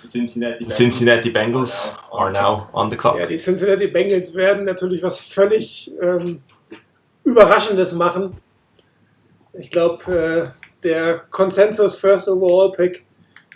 [0.09, 3.18] Cincinnati, The Cincinnati Bengals are now on the clock.
[3.18, 6.42] Ja, die Cincinnati Bengals werden natürlich was völlig ähm,
[7.25, 8.37] Überraschendes machen.
[9.53, 10.49] Ich glaube, äh,
[10.83, 13.05] der Consensus First Overall Pick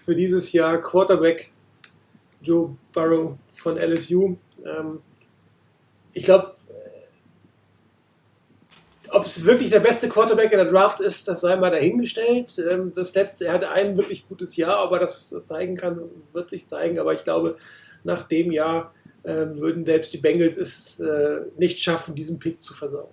[0.05, 1.53] für dieses Jahr Quarterback
[2.43, 4.37] Joe Burrow von LSU.
[4.65, 5.01] Ähm,
[6.13, 6.55] ich glaube,
[9.13, 12.59] ob es wirklich der beste Quarterback in der Draft ist, das sei mal dahingestellt.
[12.71, 16.01] Ähm, das letzte, er hatte ein wirklich gutes Jahr, aber das zeigen kann,
[16.33, 16.99] wird sich zeigen.
[16.99, 17.57] Aber ich glaube,
[18.05, 22.75] nach dem Jahr äh, würden selbst die Bengals es äh, nicht schaffen, diesen Pick zu
[22.75, 23.11] versauen.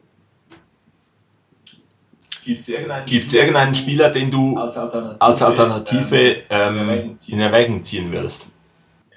[2.44, 7.84] Gibt es irgendeinen, irgendeinen Spieler, den du als Alternative, als Alternative ähm, ähm, in Erwägung
[7.84, 8.48] ziehen würdest?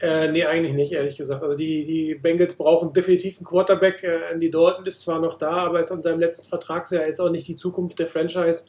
[0.02, 1.44] Äh, nee, eigentlich nicht, ehrlich gesagt.
[1.44, 4.02] Also die, die Bengals brauchen definitiv einen Quarterback.
[4.02, 7.30] Äh, Andy Dalton ist zwar noch da, aber ist an seinem letzten Vertragsjahr, ist auch
[7.30, 8.64] nicht die Zukunft der Franchise.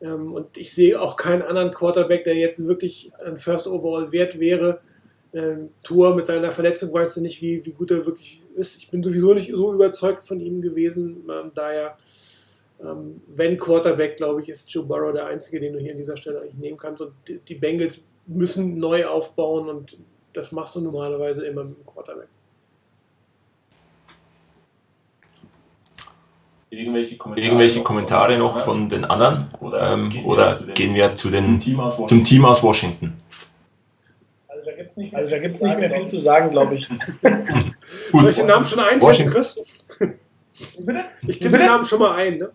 [0.00, 4.40] Ähm, und ich sehe auch keinen anderen Quarterback, der jetzt wirklich ein First Overall wert
[4.40, 4.80] wäre.
[5.32, 8.76] Ähm, Tour mit seiner Verletzung weißt du nicht, wie, wie gut er wirklich ist.
[8.78, 11.22] Ich bin sowieso nicht so überzeugt von ihm gewesen.
[11.30, 11.96] Ähm, daher,
[12.80, 16.16] ähm, wenn Quarterback, glaube ich, ist Joe Burrow der einzige, den du hier an dieser
[16.16, 17.02] Stelle eigentlich nehmen kannst.
[17.02, 19.96] Und die, die Bengals müssen neu aufbauen und
[20.36, 22.28] das machst du normalerweise immer mit dem Quarterback.
[26.76, 29.48] irgendwelche Kommentare, Irgendwelche Kommentare noch von den anderen?
[29.80, 33.14] Ähm, oder gehen wir zu zum den, Team aus zum Team aus Washington?
[34.48, 36.88] Also da gibt es nicht, also nicht mehr viel zu sagen, glaube ich.
[38.12, 39.30] Soll ich den Namen schon eintippen.
[39.30, 39.84] Chris?
[41.26, 42.38] Ich tippe den Namen schon mal ein.
[42.38, 42.50] Ne?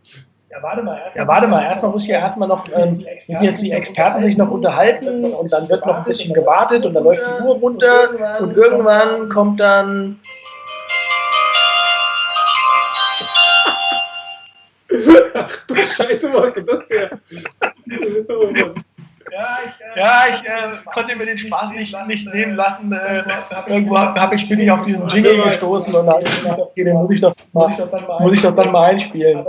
[0.52, 1.00] Ja, warte mal.
[1.16, 1.64] Ja, warte mal.
[1.64, 2.90] Erstmal muss ja erstmal noch, ähm,
[3.28, 6.94] müssen jetzt die Experten sich noch unterhalten und dann wird noch ein bisschen gewartet und
[6.94, 10.20] dann läuft die Uhr runter und irgendwann kommt dann.
[15.34, 17.12] Ach du Scheiße, was ist das her?
[18.30, 18.86] Oh Mann.
[19.96, 22.92] Ja, ich äh, konnte mir den Spaß nicht, nicht nehmen lassen.
[22.92, 23.24] Äh,
[23.68, 26.84] irgendwo hab, ich, bin ich auf diesen Jingle gestoßen und da hab ich gedacht, okay,
[26.84, 27.70] den muss ich doch mal,
[28.20, 29.46] muss ich doch dann mal einspielen.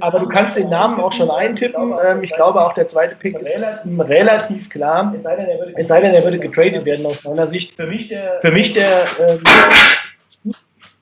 [0.00, 1.94] Aber du kannst den Namen auch schon eintippen.
[2.04, 3.64] Ähm, ich glaube auch der zweite Pick ist
[3.98, 5.12] relativ klar.
[5.16, 7.74] Es sei denn, er würde getradet werden aus meiner Sicht.
[7.74, 9.42] Für mich der, Für mich der, ähm,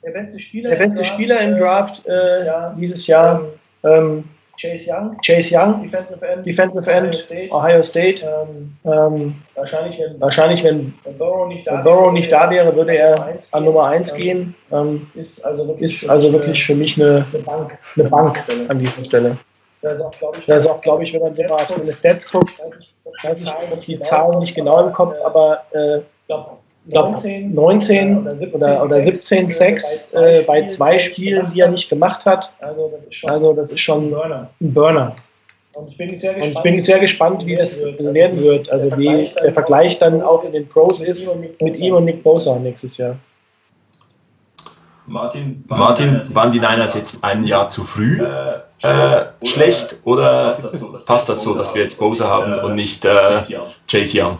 [0.04, 3.42] Der beste Spieler, der beste Spieler im Draft äh, dieses Jahr.
[3.84, 4.24] Ähm,
[4.62, 8.22] Chase Young, Chase Young, Defensive End, Defensive End, Ohio State.
[8.24, 12.96] Ähm, Ähm, wahrscheinlich, wenn, wahrscheinlich, wenn wenn Burrow nicht da, Burrow nicht da wäre, würde
[12.96, 14.54] er an Nummer 1 Ähm, gehen.
[14.70, 17.78] Ähm, Ist also wirklich, ist also wirklich für mich eine, eine Bank.
[17.96, 19.38] eine Bank an dieser Stelle.
[19.80, 23.24] Da ist auch, glaube ich, auch, glaube ich, wenn man auf meine Stats guckt, ich
[23.24, 28.82] habe die Zahlen nicht genau im Kopf, aber äh, ich glaube, ich glaube 19 oder,
[28.82, 32.52] oder 17 Sacks äh, bei zwei Spielen, die er nicht gemacht hat.
[32.60, 34.50] Also das ist schon Also das ist ein schon Burner.
[34.60, 35.14] ein Burner.
[35.74, 38.70] Und ich bin sehr Und gespannt, ich bin sehr gespannt, wie das werden wird.
[38.70, 41.28] Also wie der Vergleich dann auch in den Pros ist
[41.60, 43.16] mit ihm und Nick Bosa nächstes Jahr.
[45.06, 48.22] Martin, Martin, waren die Niners jetzt ein Jahr zu früh
[48.82, 50.56] äh, schlecht oder
[51.06, 53.40] passt das so, dass wir jetzt Bowser haben und nicht äh,
[53.88, 54.38] Chase Young?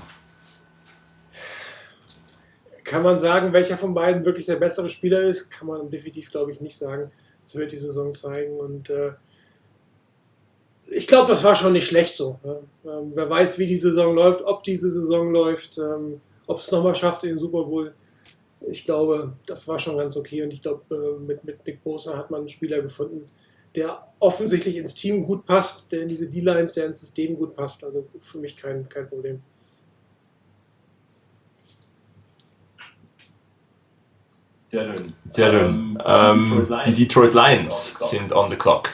[2.93, 5.51] Kann man sagen, welcher von beiden wirklich der bessere Spieler ist?
[5.51, 7.11] Kann man definitiv, glaube ich, nicht sagen.
[7.43, 8.59] Das wird die Saison zeigen.
[8.59, 9.13] Und äh,
[10.87, 12.39] ich glaube, das war schon nicht schlecht so.
[12.45, 12.99] Ja.
[12.99, 16.95] Ähm, wer weiß, wie die Saison läuft, ob diese Saison läuft, ähm, ob es nochmal
[16.95, 17.95] schafft, in den Super Bowl
[18.69, 22.17] ich glaube, das war schon ganz okay und ich glaube, äh, mit, mit Nick Bosa
[22.17, 23.29] hat man einen Spieler gefunden,
[23.75, 27.85] der offensichtlich ins Team gut passt, der in diese D-Lines, der ins System gut passt.
[27.85, 29.43] Also für mich kein, kein Problem.
[34.73, 35.07] Sehr schön.
[35.31, 35.99] Sehr schön.
[36.07, 38.89] Ähm, die Detroit Lions sind on the clock.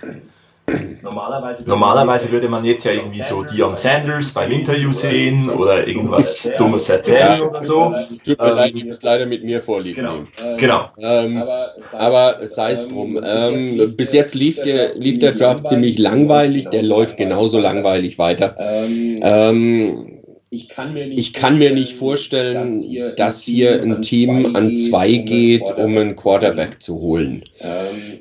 [1.02, 6.50] Normalerweise, Normalerweise würde man jetzt ja irgendwie so Dion Sanders beim Interview sehen oder irgendwas
[6.58, 7.94] Dummes erzählen oder so.
[8.24, 10.14] Tut mir leid, ich muss leider mit mir vorliegen Genau.
[10.14, 10.58] nehmen.
[10.58, 10.82] Genau.
[10.98, 11.44] Ähm,
[11.92, 13.18] aber sei es drum.
[13.24, 18.56] Ähm, bis jetzt lief der, lief der Draft ziemlich langweilig, der läuft genauso langweilig weiter.
[18.58, 20.17] Ähm,
[20.50, 22.82] Ich kann mir nicht, ich kann mir nicht vorstellen,
[23.16, 27.44] dass hier ein Team an zwei geht, um einen Quarterback zu holen.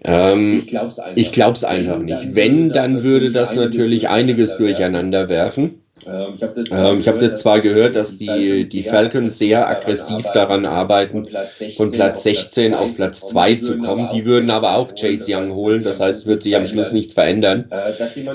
[0.03, 2.35] Ähm, ich glaube es einfach, ich glaube es einfach nicht.
[2.35, 5.81] Wenn, dann würde das natürlich einiges durcheinander werfen.
[6.07, 10.25] Ähm, ich habe Ähm, ich habe jetzt zwar gehört, dass die, die Falcons sehr aggressiv
[10.33, 11.27] daran arbeiten,
[11.75, 14.09] von Platz 16 auf Platz 2 zu kommen.
[14.13, 15.83] Die würden aber auch Chase Young holen.
[15.83, 17.65] Das heißt, es wird sich am Schluss nichts verändern.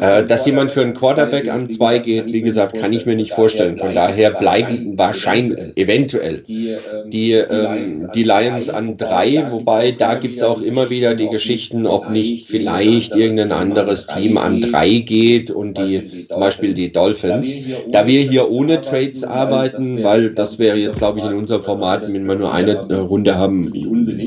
[0.01, 3.33] Äh, dass jemand für einen Quarterback an 2 geht, wie gesagt, kann ich mir nicht
[3.33, 3.79] vorstellen.
[3.79, 9.51] Von daher bleiben wahrscheinlich, eventuell, die, ähm, die Lions an 3.
[9.51, 14.37] Wobei, da gibt es auch immer wieder die Geschichten, ob nicht vielleicht irgendein anderes Team
[14.37, 17.62] an 3 geht und die, zum Beispiel die Dolphins.
[17.91, 22.03] Da wir hier ohne Trades arbeiten, weil das wäre jetzt, glaube ich, in unserem Format,
[22.03, 23.73] wenn wir nur eine äh, Runde haben,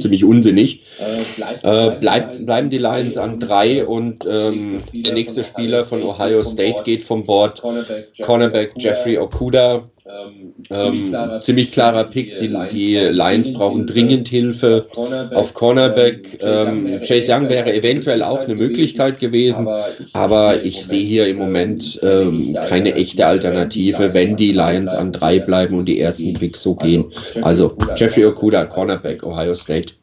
[0.01, 0.85] ziemlich unsinnig.
[1.63, 6.83] Äh, bleibt, bleiben die Lions an drei und ähm, der nächste Spieler von Ohio State
[6.83, 7.61] geht vom Board.
[8.21, 9.89] Cornerback Jeffrey Okuda.
[10.07, 12.37] Ähm, ziemlich klarer Pick.
[12.37, 14.85] Die, die Lions brauchen dringend Hilfe
[15.33, 16.37] auf Cornerback.
[16.43, 19.67] Ähm, Chase Young wäre eventuell auch eine Möglichkeit gewesen,
[20.13, 25.39] aber ich sehe hier im Moment ähm, keine echte Alternative, wenn die Lions an drei
[25.39, 27.05] bleiben und die ersten Picks so gehen.
[27.41, 29.93] Also Jeffrey Okuda, Cornerback, Ohio State.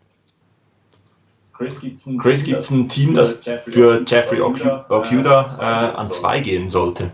[1.52, 6.10] Chris gibt's ein, Chris, gibt es ein Team, das für Jeffrey Okuda Okuda, äh, an
[6.10, 7.12] 2 gehen sollte?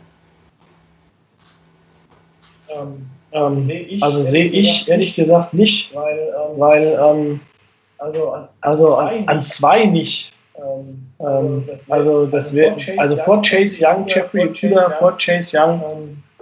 [2.76, 7.40] Ähm, Ähm, Sehe ich also sehe ich ehrlich gesagt nicht, weil, ähm, weil ähm,
[7.98, 9.48] also an, also zwei an, an nicht.
[9.48, 10.32] zwei nicht.
[11.20, 15.82] ähm, das also das wäre also vor Chase Young, Jeffrey Okuda, vor Chase Young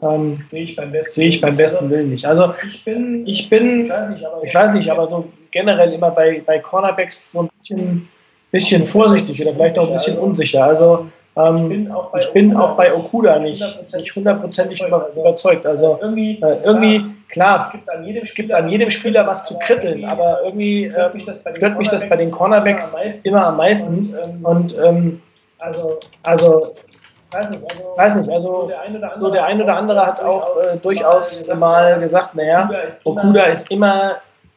[0.02, 2.24] ähm, sehe ich beim besten ich beim besten Willen nicht.
[2.24, 5.92] Also Ich bin, ich bin, ich weiß nicht, aber, ich weiß nicht, aber so generell
[5.92, 8.08] immer bei, bei Cornerbacks so ein bisschen,
[8.52, 10.64] bisschen vorsichtig oder vielleicht auch ein bisschen unsicher.
[10.64, 11.06] Also
[11.36, 15.66] ich ähm, bin auch bei ich bin auch bei Okuda nicht, nicht hundertprozentig über, überzeugt.
[15.66, 19.44] Also irgendwie, äh, irgendwie, es klar, gibt an jedem es gibt an jedem Spieler was
[19.44, 22.30] zu kritteln, aber irgendwie stört äh, mich das bei den stört mich das bei den
[22.30, 24.14] Cornerbacks immer am meisten.
[24.14, 25.22] Und, ähm, Und ähm,
[25.58, 26.74] also, also,
[27.32, 29.76] weiß nicht, also, weiß nicht, so also der eine oder andere, so der ein oder
[29.76, 32.70] andere hat auch äh, durchaus mal gesagt, naja,
[33.04, 34.16] Okuda ist immer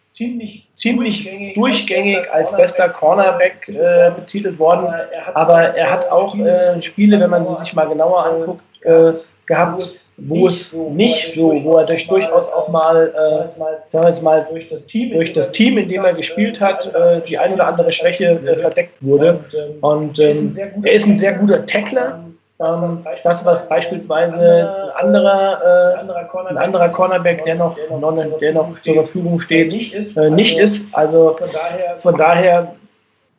[0.09, 6.81] ziemlich, ziemlich durchgängig als bester Cornerback äh, betitelt worden, er aber er hat auch äh,
[6.81, 9.13] Spiele, wenn man sie sich mal genauer anguckt, äh,
[9.49, 14.21] gehabt, wo es nicht so, wo er durch durchaus auch mal, äh, sagen wir jetzt
[14.21, 17.53] mal, durch das Team, durch das Team, in dem er gespielt hat, äh, die ein
[17.53, 19.43] oder andere Schwäche äh, verdeckt wurde.
[19.81, 22.28] Und ähm, er ist ein sehr guter Tackler.
[22.61, 25.99] Ähm, das, was beispielsweise ein anderer, äh,
[26.49, 27.77] ein anderer Cornerback, der noch,
[28.41, 30.93] der noch zur Verfügung steht, nicht ist, äh, nicht ist.
[30.93, 31.37] Also
[31.99, 32.75] Von daher,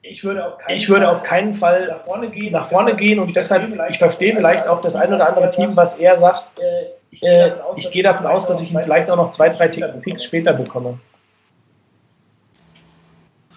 [0.01, 3.19] ich würde auf keinen, ich würde auf keinen Fall nach vorne gehen, nach vorne gehen
[3.19, 6.87] und deshalb, ich verstehe vielleicht auch das ein oder andere Team, was er sagt, äh,
[7.11, 10.99] ich gehe davon aus, dass ich ihn vielleicht auch noch zwei, drei Picks später bekomme.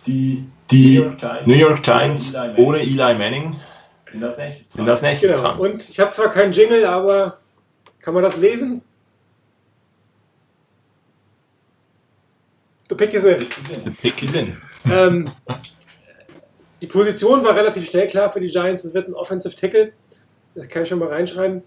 [0.05, 1.05] Die, Die
[1.45, 3.55] New York Giants ohne Eli Manning
[4.14, 5.41] sind das nächste sind das nächste Genau.
[5.41, 5.59] dran.
[5.59, 7.36] Und ich habe zwar keinen Jingle, aber
[7.99, 8.82] kann man das lesen?
[12.89, 13.47] The pick is in.
[13.86, 14.55] The pick is in.
[14.89, 15.32] Ähm,
[16.82, 18.84] die Position war relativ schnell klar für die Giants.
[18.84, 19.93] Es wird ein Offensive Tackle.
[20.53, 21.64] Das kann ich schon mal reinschreiben.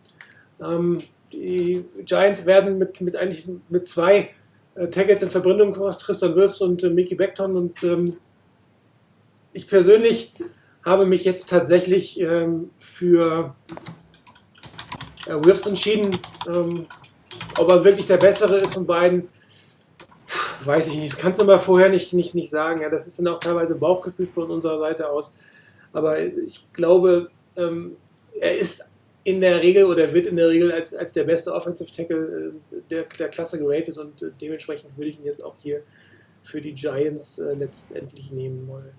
[0.61, 1.01] Ähm,
[1.32, 4.30] die Giants werden mit, mit eigentlich mit zwei
[4.76, 7.57] äh, Tackles in Verbindung gebracht, Tristan Wirfs und äh, Mickey Beckton.
[7.57, 8.16] Und ähm,
[9.53, 10.32] ich persönlich
[10.87, 13.55] habe mich jetzt tatsächlich ähm, für
[15.26, 16.18] äh, Wirfs entschieden.
[16.49, 16.87] Ähm,
[17.59, 19.28] ob er wirklich der bessere ist von beiden,
[20.64, 21.12] weiß ich nicht.
[21.12, 22.80] Das kannst du mal vorher nicht, nicht, nicht sagen.
[22.80, 25.34] Ja, das ist dann auch teilweise Bauchgefühl von unserer Seite aus.
[25.93, 27.97] Aber ich glaube, ähm,
[28.39, 28.89] er ist
[29.24, 32.80] in der Regel oder wird in der Regel als, als der beste Offensive Tackle äh,
[32.91, 35.82] der, der Klasse geratet und äh, dementsprechend würde ich ihn jetzt auch hier
[36.45, 38.93] für die Giants äh, letztendlich nehmen wollen.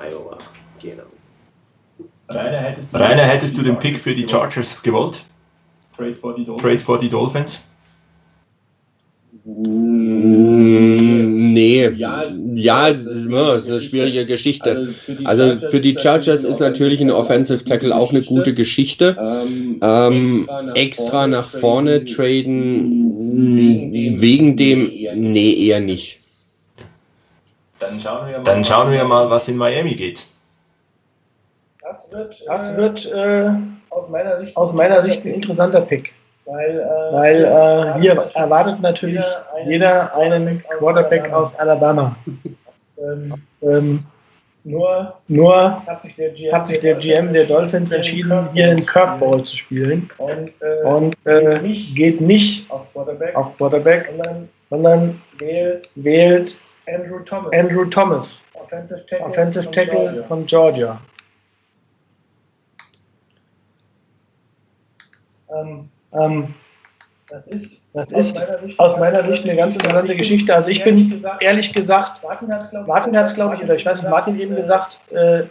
[0.00, 0.38] Iowa,
[0.82, 1.02] genau.
[2.28, 5.22] Rainer, hättest du, Rainer, hättest du den Pick für die Chargers gewollt?
[5.96, 6.62] Trade for die Dolphins?
[6.62, 7.68] Trade for die Dolphins?
[9.44, 12.24] Mm, Nee, Ja,
[12.54, 14.94] ja, das ist eine schwierige Geschichte.
[15.24, 19.16] Also für die Chargers ist natürlich ein Offensive Tackle auch eine gute Geschichte.
[19.20, 26.19] Ähm, Ähm, extra nach vorne traden, wegen dem, nee, eher nicht.
[27.80, 30.26] Dann schauen wir mal, Dann schauen wir mal, was in Miami geht.
[31.82, 33.50] Das wird, Das äh, wird äh,
[33.90, 36.12] aus meiner Sicht aus meiner Sicht ein interessanter Pick.
[36.44, 39.24] weil, äh, Weil äh, hier erwartet natürlich
[39.66, 42.14] jeder einen Quarterback aus Alabama.
[42.98, 44.04] ähm, Ähm,
[44.62, 49.42] nur nur hat sich der GM, sich der GM der Dolphins entschieden, hier einen Curveball
[49.42, 51.58] zu spielen und, äh, und äh,
[51.94, 56.60] geht nicht auf Quarterback, auf Quarterback, sondern sondern wählt wählt
[56.94, 60.22] Andrew Thomas, Andrew Thomas, Offensive Tackle, Offensive von Tackle Georgia.
[60.24, 60.96] von Georgia.
[65.54, 66.54] Ähm, Ähm,
[67.28, 70.52] das ist, das ist aus meiner Sicht eine ganz interessante Geschichte.
[70.54, 72.22] Also ich bin ehrlich gesagt,
[72.86, 75.44] Martin hat es glaube ich, oder ich weiß nicht, Martin eben gesagt, äh,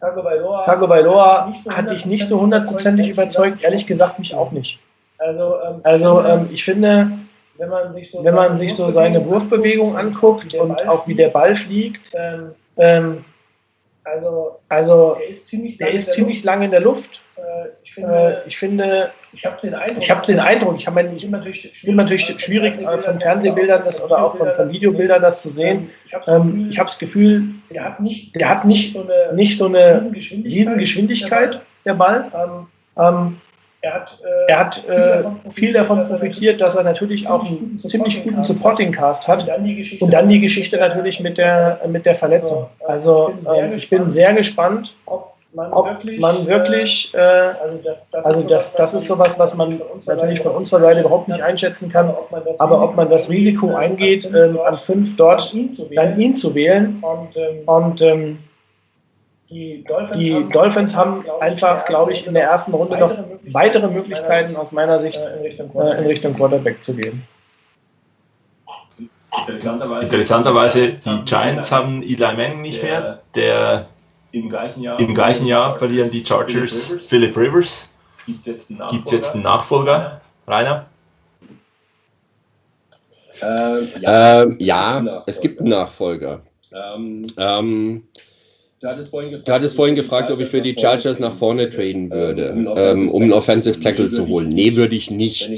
[0.00, 4.78] Tagovailoa, Tagovailoa hatte ich nicht so hundertprozentig überzeugt, ehrlich gesagt mich auch nicht.
[5.18, 7.10] Also, ähm, Also ähm, ich finde,
[7.58, 11.28] wenn man sich so, wenn man sich so seine Wurfbewegung anguckt und auch wie der
[11.28, 13.24] Ball fliegt, ähm, ähm,
[14.04, 17.20] also also der ist ziemlich der ist in der ziemlich lange in der Luft.
[17.36, 17.48] Luft.
[17.48, 20.86] Äh, ich finde, Äh, ich finde, ich habe den Eindruck, ich habe den Eindruck, ich
[20.86, 25.22] habe ich finde natürlich natürlich schwierig äh, von Fernsehbildern das oder auch von, von Videobildern
[25.22, 25.90] das zu sehen.
[26.06, 29.66] Ich habe Ähm, das Gefühl, der hat nicht, der hat nicht so eine nicht so
[29.66, 30.58] eine Riesengeschwindigkeit.
[30.58, 32.30] Riesengeschwindigkeit, der Ball.
[32.34, 32.66] Ähm,
[32.98, 33.40] Ähm,
[33.82, 38.22] er hat, äh, er hat äh, viel davon profitiert, dass er natürlich auch einen ziemlich
[38.24, 39.48] guten Supporting Cast und hat.
[39.48, 39.64] dann
[40.00, 42.66] Und dann die Geschichte natürlich mit der, mit der Verletzung.
[42.86, 47.78] Also ähm, ich bin sehr gespannt, ob man ob wirklich, man wirklich, äh, äh, also
[47.82, 51.40] das, das also das, das ist sowas, was man natürlich von unserer Seite überhaupt nicht
[51.40, 55.54] einschätzen kann, ob aber ob man das Risiko eingeht, ähm, an fünf dort
[55.94, 57.02] dann ihn zu wählen.
[57.02, 58.38] Und ähm, Und ähm,
[59.50, 63.16] die Dolphins, die haben, Dolphins haben einfach, glaube ich, in der ersten Runde noch
[63.52, 66.06] weitere Möglichkeiten aus meiner Sicht äh, in Richtung äh, in Quarterback.
[66.08, 67.22] Richtung Quarterback zu gehen.
[69.38, 73.22] interessanterweise, Interessanterweise, die Giants haben Eli Manning nicht mehr.
[73.34, 73.86] Der
[74.32, 77.94] im gleichen Jahr, im gleichen Jahr verlieren die Chargers Philip Rivers.
[78.26, 78.96] Gibt es jetzt einen Nachfolger?
[78.96, 80.20] Gibt es jetzt einen Nachfolger?
[80.48, 80.86] Rainer?
[83.42, 86.40] Ähm, Ähm, ja, es gibt einen Nachfolger.
[86.72, 88.08] Ähm, Ähm,
[88.86, 92.10] du hattest vorhin gefragt, hattest vorhin gefragt, ob ich für die Chargers nach vorne traden
[92.10, 94.48] würde, ähm, um einen Offensive Tackle zu holen.
[94.48, 95.50] Nee, würde ich nicht.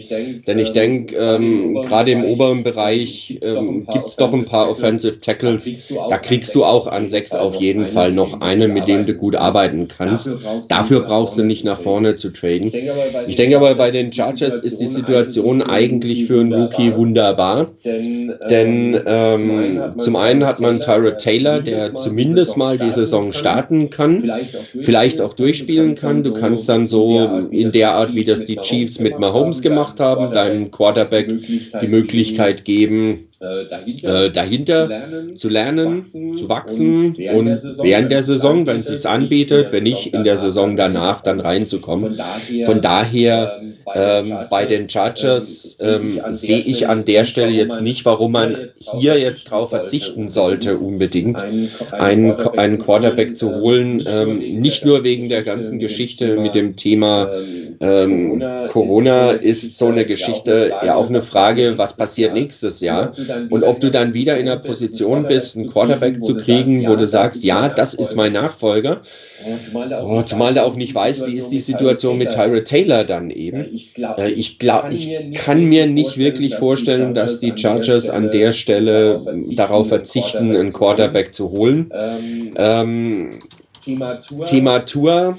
[0.47, 5.21] Denn ich denke, ähm, gerade im oberen Bereich ähm, gibt es doch ein paar Offensive
[5.21, 5.89] Tackles.
[6.09, 9.37] Da kriegst du auch an sechs auf jeden Fall noch einen, mit dem du gut
[9.37, 10.31] arbeiten kannst.
[10.69, 12.73] Dafür brauchst du nicht nach vorne zu traden.
[13.27, 17.73] Ich denke aber, bei den Chargers ist die Situation eigentlich für einen Rookie wunderbar.
[17.85, 24.31] Denn ähm, zum einen hat man Tyrod Taylor, der zumindest mal die Saison starten kann,
[24.83, 26.23] vielleicht auch durchspielen kann.
[26.23, 30.33] Du kannst dann so in der Art, wie das die Chiefs mit Mahomes gemacht haben,
[30.33, 31.33] deinem Quarterback
[31.81, 34.89] die Möglichkeit geben, äh, dahinter
[35.37, 36.05] zu lernen,
[36.37, 37.47] zu wachsen und
[37.83, 42.21] während der Saison, wenn es sich anbietet, wenn nicht in der Saison danach dann reinzukommen.
[42.65, 43.63] Von daher
[43.95, 48.57] ähm, bei den Chargers ähm, sehe ich an der Stelle jetzt nicht, warum man
[48.99, 51.39] hier jetzt drauf verzichten sollte, unbedingt
[51.93, 54.03] einen, einen Quarterback zu holen.
[54.07, 57.31] Ähm, nicht nur wegen der ganzen Geschichte mit dem Thema
[57.81, 63.13] ähm, Corona ist so eine Geschichte ja auch eine Frage, was passiert nächstes Jahr
[63.51, 67.07] und ob du dann wieder in der Position bist, einen Quarterback zu kriegen, wo du
[67.07, 69.03] sagst, ja, das ist mein Nachfolger.
[70.03, 73.67] Oh, zumal du auch nicht weißt, wie ist die Situation mit Tyrod Taylor dann eben.
[73.73, 79.21] Ich glaube, ich kann mir nicht wirklich vorstellen, dass die Chargers an der Stelle
[79.55, 81.93] darauf verzichten, einen Quarterback zu holen.
[82.57, 83.31] Ähm,
[83.85, 85.39] Thema Tour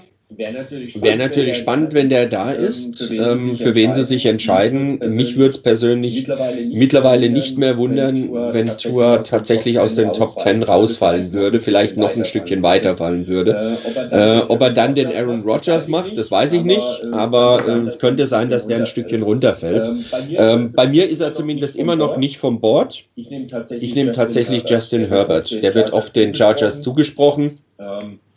[1.01, 4.99] wäre natürlich spannend, wenn der da ist, ähm, für wen sie sich entscheiden.
[5.15, 6.27] Mich würde es persönlich
[6.71, 12.15] mittlerweile nicht mehr wundern, wenn Tour tatsächlich aus den Top 10 rausfallen würde, vielleicht noch
[12.15, 13.77] ein Stückchen weiterfallen würde.
[14.11, 18.27] Äh, ob er dann den Aaron Rodgers macht, das weiß ich nicht, aber äh, könnte
[18.27, 19.89] sein, dass der ein Stückchen runterfällt.
[20.29, 23.03] Ähm, bei mir ist er zumindest immer noch nicht vom Board.
[23.15, 25.51] Ich nehme tatsächlich Justin Herbert.
[25.63, 27.53] Der wird oft den Chargers zugesprochen.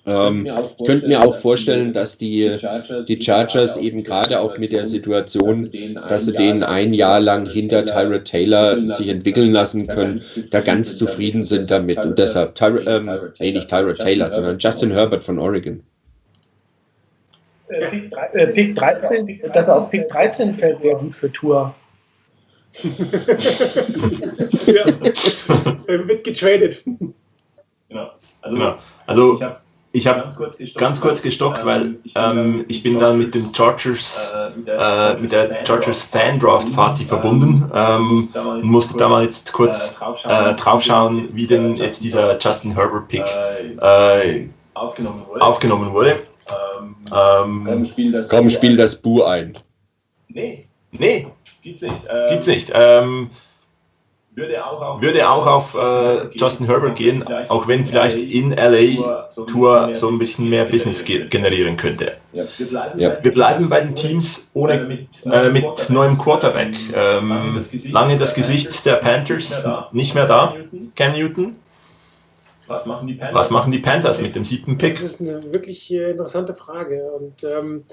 [0.04, 2.56] Ähm, ich könnte mir auch vorstellen, dass die,
[3.06, 5.70] die Chargers eben gerade auch mit der Situation,
[6.08, 10.96] dass sie den ein Jahr lang hinter Tyrod Taylor sich entwickeln lassen können, da ganz
[10.96, 11.98] zufrieden sind damit.
[11.98, 15.82] Und deshalb, Tyra, ähm, nee, nicht Tyrod Taylor, sondern Justin Herbert von Oregon.
[17.68, 21.30] Äh, Pick drei- Äh, Pick 13, dass er auf Pick 13 fällt, wäre gut für
[21.30, 21.74] Tour.
[24.66, 24.84] ja.
[25.86, 26.82] Er wird getradet.
[27.88, 28.10] Genau.
[28.40, 28.74] Also, Genau.
[29.06, 29.60] Also ich habe
[29.92, 33.44] ich habe ganz kurz gestoppt, ganz kurz gestockt, weil ähm, ich bin dann mit dem
[33.54, 34.32] Chargers,
[34.66, 39.52] äh, mit äh, der Chargers Fan Draft Party verbunden ähm, und musste da mal jetzt
[39.52, 43.24] kurz äh, draufschauen, wie denn jetzt dieser Justin Herbert Pick
[43.80, 45.42] äh, aufgenommen wurde.
[45.42, 46.22] aufgenommen wurde.
[46.80, 48.28] Ähm, Ähm, Komm, spiel das.
[48.28, 49.58] Komm, spiel das Bu ein.
[50.28, 51.26] nee, nee,
[51.62, 51.94] gibt's nicht.
[52.10, 52.72] Ähm, gibt's nicht.
[52.74, 53.30] Ähm,
[54.34, 59.26] Würde auch auf, würde auch auf äh, Justin Herbert gehen, auch wenn vielleicht in LA
[59.46, 62.16] Tour so ein bisschen mehr Business ge generieren könnte.
[62.32, 62.44] Ja.
[62.56, 63.10] Wir bleiben, Ja.
[63.68, 66.74] bei, den Teams ohne, äh, mit neuem Quarterback.
[66.94, 67.60] Ähm,
[67.90, 70.54] lange das Gesicht der Panthers nicht mehr da.
[70.96, 71.56] Cam Newton.
[72.66, 73.38] Was machen die Panthers?
[73.38, 74.94] Was machen die Panthers mit dem siebten Pick?
[74.94, 77.02] Das ist eine wirklich äh, interessante Frage.
[77.12, 77.84] Und ähm,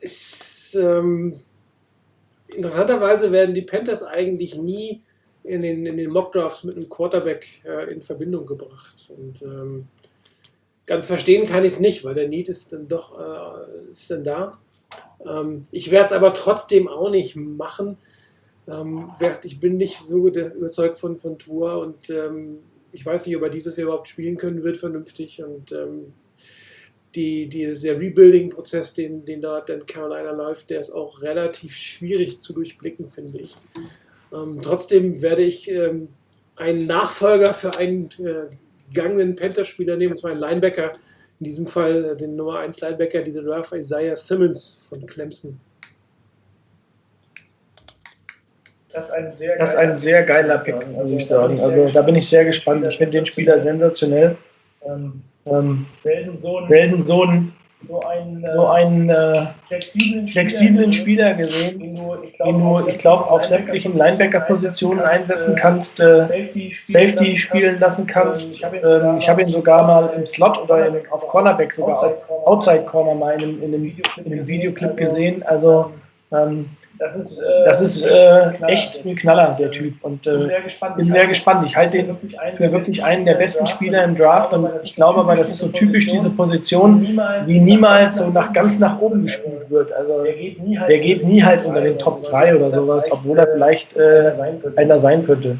[0.00, 1.40] ist, ähm,
[2.54, 5.02] interessanterweise werden die Panthers eigentlich nie
[5.44, 9.12] in den, in den Mockdrafts mit einem Quarterback äh, in Verbindung gebracht.
[9.16, 9.88] Und ähm,
[10.86, 14.24] ganz verstehen kann ich es nicht, weil der Need ist dann doch äh, ist dann
[14.24, 14.58] da.
[15.26, 17.96] Ähm, ich werde es aber trotzdem auch nicht machen.
[18.66, 19.10] Ähm,
[19.42, 22.58] ich bin nicht so überzeugt von, von Tour und ähm,
[22.92, 26.12] ich weiß nicht, ob er dieses Jahr überhaupt spielen können wird vernünftig und ähm,
[27.14, 32.40] die, die, der Rebuilding-Prozess, den, den dort in Carolina läuft, der ist auch relativ schwierig
[32.40, 33.54] zu durchblicken, finde ich.
[34.32, 36.08] Ähm, trotzdem werde ich ähm,
[36.56, 38.54] einen Nachfolger für einen äh,
[38.92, 40.92] gegangenen Panther-Spieler nehmen, und zwar einen Linebacker,
[41.40, 45.58] in diesem Fall äh, den Nummer 1 Linebacker dieser Draft, Isaiah Simmons von Clemson.
[48.92, 51.60] Das ist ein sehr, Das ist ein sehr geiler Pick, muss ich sagen.
[51.60, 52.84] Also da bin ich sehr gespannt.
[52.86, 54.36] Ich finde den Spieler sensationell.
[54.82, 57.52] Ähm, Ähm, selten so einen, selten so einen,
[57.86, 62.16] so einen, äh, so einen äh, flexiblen, flexiblen Spieler gesehen, den du,
[62.88, 68.62] ich glaube, auf sämtlichen Linebacker-Positionen einsetzen kannst, äh, Safety, Safety spielen lassen kannst.
[68.64, 72.14] Ähm, ich habe ihn sogar mal im Slot oder im, auf Cornerback sogar auf
[72.46, 73.92] Outside Corner mal in, einem- in, einem,
[74.24, 75.42] in einem Videoclip gesehen.
[75.44, 75.92] Also
[76.32, 76.68] ähm,
[76.98, 79.94] Das ist, äh, das ist äh, echt ein Knaller, der Typ.
[80.02, 80.96] Und bin äh, sehr gespannt.
[80.96, 81.64] bin sehr gespannt.
[81.66, 82.16] Ich halte den
[82.54, 84.52] für wirklich einen der besten Spieler im Draft.
[84.52, 88.80] Und ich glaube aber, das ist so typisch diese Position, die niemals so nach ganz
[88.80, 89.92] nach oben gespielt wird.
[89.92, 93.96] Also Der geht nie halt, halt unter den Top 3 oder sowas, obwohl er vielleicht
[93.96, 94.32] äh,
[94.76, 95.58] einer sein könnte.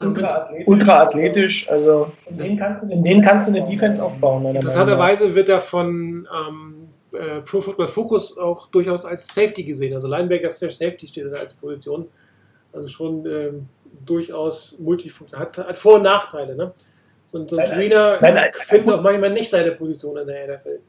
[0.00, 0.66] ultraathletisch.
[0.68, 2.38] Ultra athletisch, also In
[3.02, 4.42] den kannst du eine Defense aufbauen.
[4.42, 4.60] meiner Meinung nach.
[4.60, 6.85] Interessanterweise wird er von ähm,
[7.16, 9.92] äh, Pro Football Focus auch durchaus als Safety gesehen.
[9.94, 12.08] Also Linebacker slash Safety steht da als Position.
[12.72, 13.68] Also schon ähm,
[14.04, 15.46] durchaus multifunktional.
[15.46, 16.54] Hat, hat Vor- und Nachteile.
[16.54, 16.72] Ne?
[17.26, 17.64] So, ein- so ein.
[17.64, 18.18] Trainer
[18.52, 20.80] findet auch manchmal nicht seine Position in der NFL.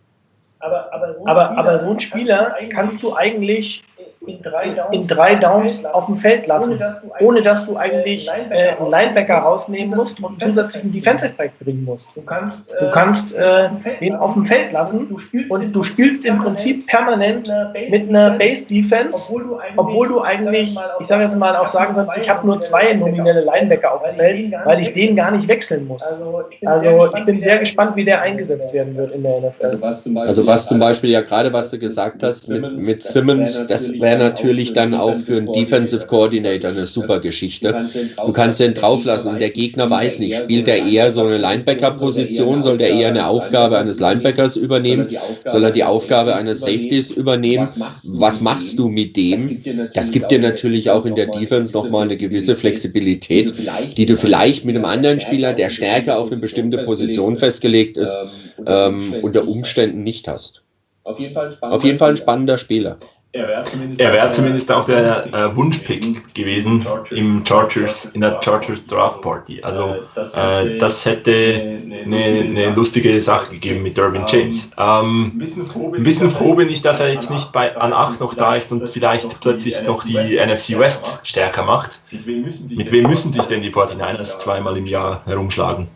[0.59, 3.83] Aber, aber, so ein Aber, Spieler aber so einen Spieler kannst du eigentlich
[4.27, 7.65] in drei Downs, in drei Downs auf dem Feld lassen, ohne dass du, ohne dass
[7.65, 12.09] du eigentlich äh, einen Linebacker rausnehmen musst und zusätzlich einen Defensive Back bringen musst.
[12.15, 13.69] Du kannst, Du kannst äh,
[14.01, 17.51] den auf dem Feld lassen du spielst, und du spielst im Prinzip permanent
[17.89, 21.67] mit einer Base Defense, obwohl du eigentlich, obwohl du eigentlich, ich sage jetzt mal auch
[21.67, 25.31] sagen kannst, ich habe nur zwei nominelle Linebacker auf dem Feld, weil ich den gar
[25.31, 26.03] nicht wechseln muss.
[26.03, 29.81] Also ich bin, Also sehr gespannt, wie der eingesetzt werden wird in der Also NFL.
[29.81, 33.03] was zum Beispiel, Also was zum Beispiel ja gerade, was du gesagt hast mit, mit
[33.03, 37.87] Simmons, das wäre natürlich dann auch für einen Defensive Coordinator eine super Geschichte.
[38.25, 42.63] Du kannst den drauflassen und der Gegner weiß nicht, spielt er eher so eine Linebacker-Position,
[42.63, 45.07] soll der eher eine Aufgabe eines Linebackers übernehmen,
[45.45, 47.67] soll er die Aufgabe eines Safeties übernehmen?
[48.03, 49.61] Was machst du mit dem?
[49.93, 53.53] Das gibt dir natürlich auch in der Defense nochmal eine gewisse Flexibilität,
[53.97, 58.17] die du vielleicht mit einem anderen Spieler, der stärker auf eine bestimmte Position festgelegt ist,
[58.65, 60.63] ähm, unter Umständen nicht hast.
[61.03, 62.97] Auf jeden Fall ein Auf jeden Fall ein spannender Spieler.
[63.33, 68.87] Er wäre zumindest, wäre zumindest auch der äh, Wunschpick gewesen im Chargers, in der Chargers
[68.87, 69.61] Draft Party.
[69.61, 69.97] Also
[70.35, 74.71] äh, das hätte eine, eine lustige Sache gegeben mit Derwin James.
[74.77, 78.55] Ähm, ein bisschen froh bin ich, dass er jetzt nicht bei an 8 noch da
[78.55, 82.01] ist und vielleicht plötzlich noch die NFC West stärker macht.
[82.11, 85.89] Mit wem müssen sich, Mit wem müssen sich denn die 49ers zweimal im Jahr herumschlagen?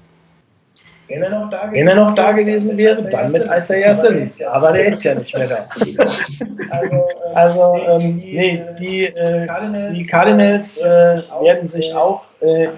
[1.12, 4.42] Wenn er noch da Wenn er noch da gewesen wäre, dann mit Isaiah Simmons.
[4.44, 5.68] Aber der ist ja nicht mehr da.
[6.72, 9.48] Also, äh, Also, ähm, nee, die, äh,
[9.94, 12.70] die Cardinals äh, werden sich auch äh,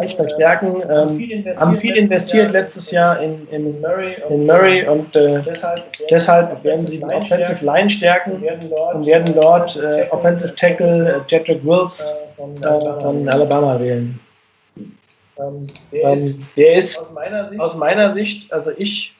[0.00, 0.82] echt verstärken.
[0.82, 3.74] Ähm, haben viel investiert letztes Jahr in, in,
[4.28, 5.40] in Murray und äh,
[6.10, 8.42] deshalb werden sie die Offensive Line stärken
[8.94, 14.18] und werden dort äh, Offensive Tackle äh, Jedrick Wills äh, von Alabama wählen.
[15.38, 19.14] Ähm, der ist Ähm, der ist aus meiner Sicht aus meiner Sicht, also ich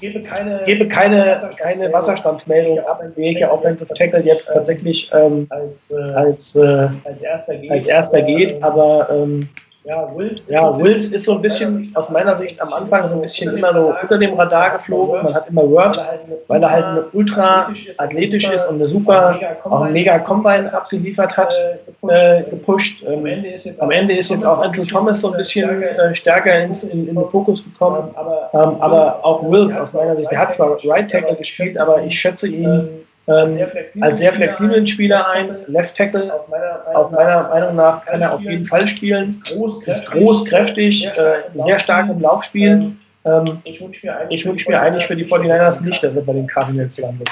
[0.00, 5.96] gebe keine, gebe keine, keine Wasserstandsmeldung ab, welche Offensive Tackle jetzt tatsächlich ähm, als, äh,
[5.96, 7.70] als, äh, als erster geht.
[7.70, 9.48] als erster geht, aber ähm,
[9.90, 12.72] ja, Wills, ist ja, so ein Wills ist so ein bisschen aus meiner Sicht am
[12.72, 15.24] Anfang so ein bisschen immer so unter dem Radar geflogen.
[15.24, 16.12] Man hat immer Worfs,
[16.46, 21.36] weil er halt eine ultra athletisch ist und eine super, auch ein mega Combine abgeliefert
[21.36, 21.60] hat,
[22.08, 23.04] äh, gepusht.
[23.04, 25.82] Am Ähm, Ende ist jetzt, am Ende ist jetzt auch Andrew Thomas so ein bisschen
[25.82, 28.10] äh, stärker ins, in, in den Fokus gekommen.
[28.14, 32.00] aber, Ähm, aber auch Wills aus meiner Sicht, der hat zwar Right Tackle gespielt, aber
[32.02, 32.88] ich schätze ihn
[33.26, 33.58] ähm,
[34.00, 35.56] als sehr flexiblen Spieler ein.
[35.66, 39.40] Left Tackle, auf meiner, auch meiner Meinung nach, kann er auf jeden Fall spielen.
[39.44, 42.96] groß, Ist groß, kräftig, äh, sehr stark im Laufspiel.
[43.24, 46.98] Ähm, Ich wünsche mir eigentlich, mir für die 49ers nicht, dass er bei den Cardinals
[46.98, 47.28] landet.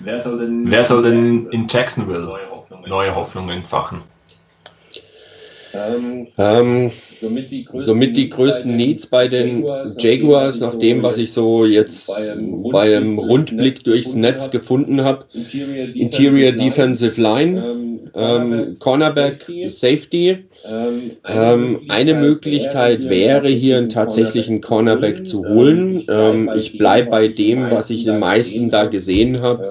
[0.00, 3.98] Wer soll denn, Wer soll denn in Jacksonville neue Hoffnungen, neue Hoffnungen entfachen?
[5.74, 9.64] Ähm, Ähm, somit, die größten, somit die größten Needs bei den
[9.98, 12.10] Jaguars, nach dem, was ich so jetzt
[12.72, 15.26] bei einem Rundblick durchs Netz gefunden habe,
[15.94, 20.38] Interior, Defensive Line, ähm, ähm, Cornerback, Safety.
[20.64, 26.04] Ähm, Ähm, eine Möglichkeit wäre hier einen tatsächlichen Cornerback zu holen.
[26.08, 29.62] Ähm, ich bleibe bei dem, was ich den meisten da gesehen habe.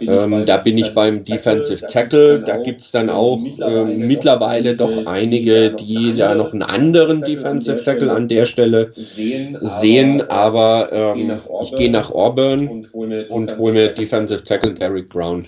[0.00, 2.40] Ähm, da bin ich beim Defensive Tackle.
[2.40, 7.82] Da gibt es dann auch ähm, mittlerweile doch einige, die da noch einen anderen Defensive
[7.84, 10.30] Tackle an der Stelle sehen.
[10.30, 15.46] Aber ähm, ich gehe nach Auburn und hole mir, Defensive Tackle Derek Brown.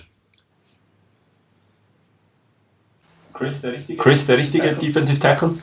[3.33, 4.01] Chris, der richtige?
[4.01, 5.55] Chris, der richtige Defensive Tackle?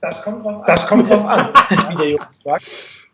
[0.00, 0.64] Das kommt drauf an.
[0.66, 1.48] Das kommt drauf an,
[1.90, 3.08] wie der Jungs sagt.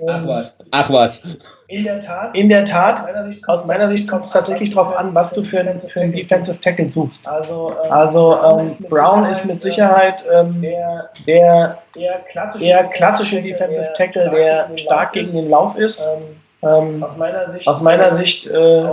[0.00, 0.58] Ähm, Ach was.
[0.70, 1.22] Ach was.
[1.68, 3.02] In der Tat, In der Tat,
[3.46, 6.60] aus meiner Sicht kommt es tatsächlich darauf an, was du für einen, für einen Defensive
[6.60, 7.26] Tackle suchst.
[7.26, 13.42] Also, ähm, Also ähm, Brown ist mit Sicherheit ähm, der der eher klassische, eher klassische
[13.42, 16.08] Defensive Tackle, der stark gegen den Lauf ist.
[16.08, 18.84] Ähm, Ähm, aus meiner Sicht, aus meiner Sicht äh,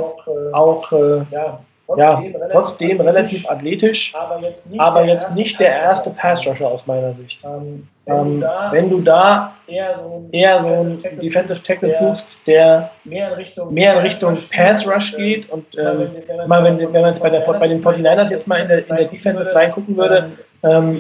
[0.52, 1.60] auch, äh, äh, ja,
[1.98, 6.86] ja, trotzdem relativ athletisch, aber jetzt nicht, aber der jetzt nicht der erste Pass-Rusher aus
[6.88, 7.40] meiner Sicht.
[7.44, 11.64] Ähm, wenn, Ähm, du da wenn du da eher so ein, eher so einen Defensive
[11.64, 16.10] Tackle suchst, der mehr in Richtung, mehr in Richtung Pass Rush geht und ähm,
[16.48, 18.96] mal wenn, wenn man jetzt bei, der, bei den 49ers jetzt mal in der, in
[18.96, 20.32] der Defensive Line gucken würde,
[20.64, 20.96] ähm,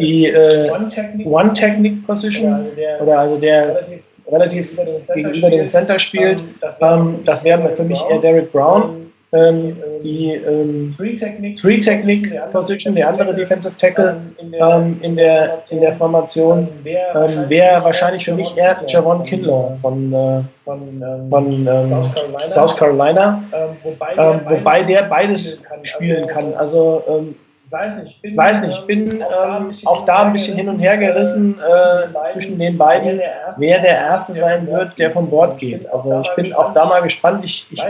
[0.00, 3.82] die, äh, äh, One-Technique-Position also der oder also der
[4.30, 4.76] relativ
[5.14, 9.05] gegenüber dem Center spielt, das ähm, das wäre für mich eher Derek Brown.
[9.32, 15.96] Ähm, die ähm, Three-Technik, Three-Technique-Position, der andere Defensive Tackle in ähm, in, der, in der
[15.96, 22.38] Formation ähm, wäre wahrscheinlich für mich eher Javon Kinlaw von, äh, von, ähm, von ähm,
[22.38, 26.54] South Carolina, ähm, wobei, ähm, der wobei der beides spielen kann.
[26.54, 27.34] Also ähm,
[27.76, 30.96] weiß nicht, bin, weiß nicht, ich bin ähm, auch da ein bisschen hin und her
[30.96, 33.20] gerissen äh, zwischen den beiden,
[33.58, 35.88] wer der Erste sein wird, der vom Bord geht.
[35.92, 37.44] Also ich bin auch da mal gespannt.
[37.44, 37.82] Ich, ich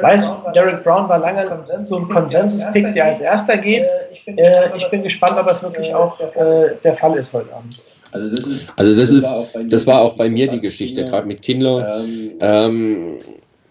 [0.00, 1.46] weiß, Derek Brown war lange
[1.78, 3.86] so ein Konsensus-Pick, der als Erster geht.
[4.26, 7.80] Äh, ich bin gespannt, ob das wirklich auch äh, der Fall ist heute Abend.
[8.12, 10.34] Also das ist, Also das ist, war auch bei mir das war auch bei die
[10.34, 12.00] mir die Geschichte, Geschichte, gerade mit Kindler.
[12.00, 13.18] Ähm, Ähm,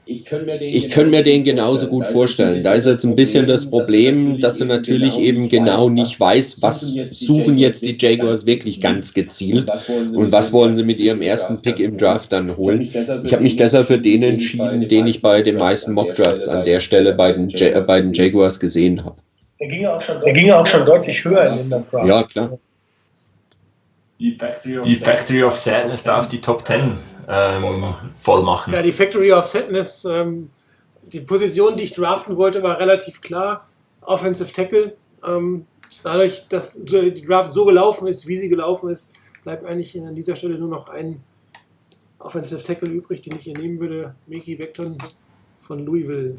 [0.05, 2.63] ich könnte mir den, ich könnte mir den genauso gut vorstellen.
[2.63, 6.93] Da ist jetzt ein bisschen das Problem, dass du natürlich eben genau nicht weißt, was
[7.09, 9.69] suchen jetzt die Jaguars wirklich ganz gezielt
[10.13, 12.81] und was wollen sie mit ihrem ersten Pick im Draft dann holen.
[13.23, 16.79] Ich habe mich deshalb für den entschieden, den ich bei den meisten Mock-Drafts an der
[16.79, 19.17] Stelle bei den, Ja- bei den Jaguars gesehen habe.
[19.59, 22.07] Der ging ja auch schon, Der ging ja auch schon deutlich höher in den Draft.
[22.07, 22.59] Ja, klar.
[24.19, 26.97] Die Factory of, Die Factory of Sadness darf die Top 10
[27.27, 28.73] ähm, voll machen.
[28.73, 30.49] Ja, die Factory of Sadness, ähm,
[31.03, 33.67] die Position, die ich draften wollte, war relativ klar.
[34.01, 34.95] Offensive Tackle.
[35.25, 35.65] Ähm,
[36.03, 39.13] dadurch, dass die Draft so gelaufen ist, wie sie gelaufen ist,
[39.43, 41.21] bleibt eigentlich an dieser Stelle nur noch ein
[42.19, 44.15] Offensive Tackle übrig, den ich hier nehmen würde.
[44.27, 44.97] Mickey Beckton
[45.59, 46.37] von Louisville.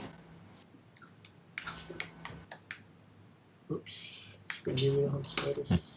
[3.69, 5.96] Ups, ich bin hier noch ein zweites.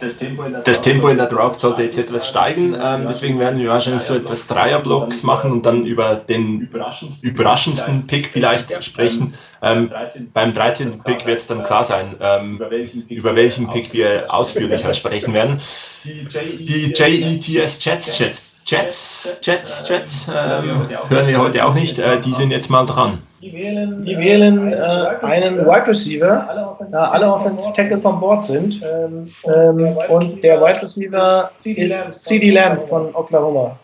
[0.00, 3.38] Das Tempo in der Das Tempo in der Draft sollte jetzt etwas steigen, ähm, deswegen
[3.38, 8.84] werden wir wahrscheinlich so etwas Dreierblocks machen und dann über den überraschendsten, überraschendsten Pick vielleicht
[8.84, 9.34] sprechen.
[9.62, 10.30] Ähm, 13.
[10.32, 10.98] beim 13.
[10.98, 12.60] Pick wird es dann klar sein, ähm,
[13.08, 15.60] über welchen Pick, wir ausführlicher sprechen werden.
[16.04, 22.32] Die JETS Jets, Jets, Jets, Jets, Jets, ähm, hören wir heute auch nicht, äh, die
[22.32, 23.22] sind jetzt mal dran.
[23.44, 24.76] Die wählen, Die wählen äh,
[25.20, 28.80] einen Wide Receiver, alle Offensive, da alle Offensive Tackle vom Board sind.
[28.82, 33.78] Ähm, Ähm, und der Wide Receiver ist CD Lamb von Oklahoma.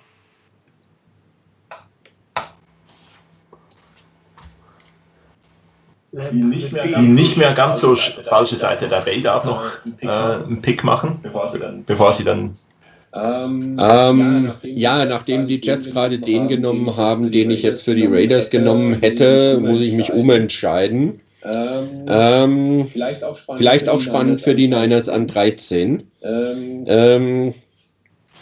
[6.13, 9.63] Die nicht mehr die nicht mehr ganz so sch- falsche Seite der Bay darf noch
[10.01, 12.57] äh, einen Pick machen, bevor sie dann
[13.13, 18.07] Ähm, Ähm, ja, nachdem die Jets gerade den genommen haben, den ich jetzt für die
[18.07, 21.21] Raiders genommen hätte, muss ich mich umentscheiden.
[21.43, 26.05] Ähm, Ähm, vielleicht auch spannend, vielleicht auch spannend für die Niners an 13.
[26.23, 27.55] Ähm, Ähm,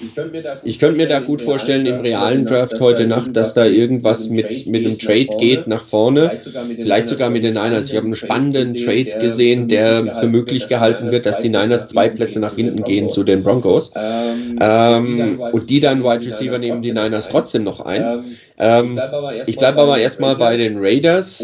[0.01, 3.07] ich könnte mir da gut, ich könnte mir da gut vorstellen, im realen Draft heute
[3.07, 6.40] Nacht, dass da irgendwas mit, mit einem Trade geht nach vorne.
[6.42, 7.90] Vielleicht sogar mit den Niners.
[7.90, 12.09] Ich habe einen spannenden Trade gesehen, der für möglich gehalten wird, dass die Niners zwei
[12.09, 13.92] Plätze nach hinten gehen zu den Broncos.
[13.96, 18.03] Ähm, Ähm, und die dann Wide Receiver nehmen die Niners trotzdem noch ein.
[18.03, 18.24] Ähm,
[18.59, 19.01] Ähm,
[19.46, 21.40] ich bleibe aber erstmal bei den Raiders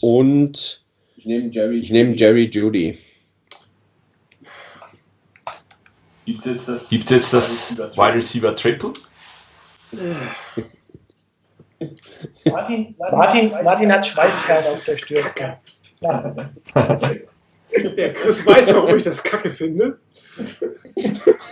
[0.00, 0.82] Und
[1.16, 2.98] ich nehme Jerry Judy.
[6.26, 7.32] Gibt es jetzt das, gibt es jetzt
[7.78, 8.92] das Wide Receiver Triple.
[12.44, 15.24] Martin, Martin, Martin hat Schweißperlen auf der Stirn.
[16.00, 16.34] Ja.
[17.96, 19.98] Der Chris weiß, warum ich das kacke finde.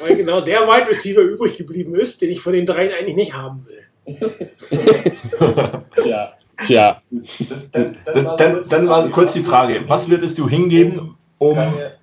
[0.01, 3.35] Weil genau der Wide Receiver übrig geblieben ist, den ich von den dreien eigentlich nicht
[3.35, 3.85] haben will.
[6.05, 6.35] Ja.
[6.67, 7.03] Tja,
[7.73, 11.57] Dann, Dann, dann, dann mal kurz die Frage, was würdest du hingeben, um,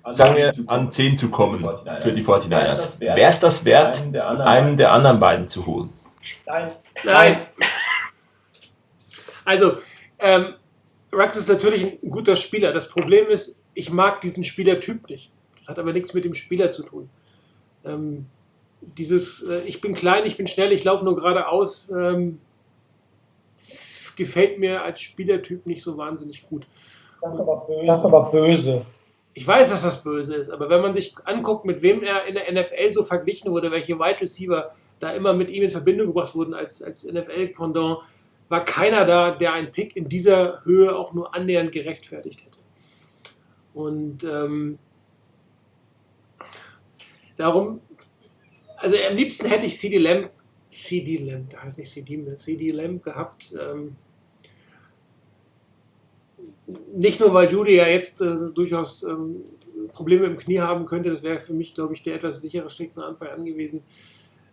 [0.08, 1.60] sagen wir, an 10 zu kommen
[2.02, 3.00] für die 49ers?
[3.00, 5.90] Wäre es das wert, einen der anderen beiden zu holen?
[6.46, 6.72] Nein.
[7.04, 7.46] Nein.
[9.44, 9.78] Also,
[10.18, 10.54] ähm,
[11.12, 12.72] Rux ist natürlich ein guter Spieler.
[12.72, 15.30] Das Problem ist, ich mag diesen Spielertyp nicht.
[15.60, 17.10] Das hat aber nichts mit dem Spieler zu tun.
[17.84, 18.26] Ähm,
[18.80, 22.40] dieses, äh, ich bin klein, ich bin schnell, ich laufe nur geradeaus, ähm,
[24.16, 26.66] gefällt mir als Spielertyp nicht so wahnsinnig gut.
[27.20, 27.86] Das ist aber böse.
[27.86, 28.86] Das ist aber böse.
[29.34, 32.34] Ich weiß, dass das böse ist, aber wenn man sich anguckt, mit wem er in
[32.34, 34.70] der NFL so verglichen wurde, welche Wide Receiver
[35.00, 37.98] da immer mit ihm in Verbindung gebracht wurden als, als NFL-Pendant,
[38.48, 42.58] war keiner da, der einen Pick in dieser Höhe auch nur annähernd gerechtfertigt hätte.
[43.72, 44.78] Und ähm,
[47.36, 47.80] darum,
[48.76, 50.30] also am liebsten hätte ich CD Lamb,
[50.68, 53.54] CD Lamb, da heißt nicht CD CD Lamb gehabt.
[53.58, 53.96] Ähm,
[56.66, 59.42] nicht nur, weil Judy ja jetzt äh, durchaus ähm,
[59.88, 62.92] Probleme im Knie haben könnte, das wäre für mich, glaube ich, der etwas sichere Schritt
[62.92, 63.82] von Anfang an gewesen.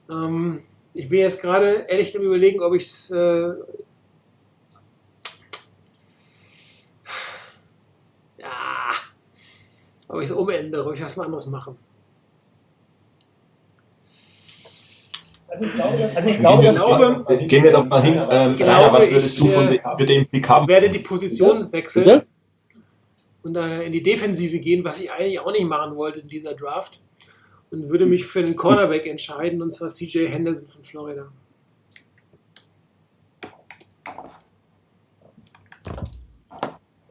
[0.09, 0.61] Ähm,
[0.93, 3.53] ich bin jetzt gerade ehrlich am überlegen, ob ich es äh,
[8.37, 8.91] ja,
[10.07, 11.75] ob ich es umändere, ob ich was anderes mache.
[15.61, 18.15] Ich glaube, also ich Ich glaube, Gehen wir doch mal hin.
[18.29, 20.67] Ähm, Rainer, was ich, würdest du von äh, dem, für den Pick ich haben?
[20.67, 22.25] werde die Position wechseln Bitte?
[23.43, 26.53] und äh, in die Defensive gehen, was ich eigentlich auch nicht machen wollte in dieser
[26.53, 27.01] Draft.
[27.71, 31.27] Und würde mich für einen Cornerback entscheiden, und zwar CJ Henderson von Florida.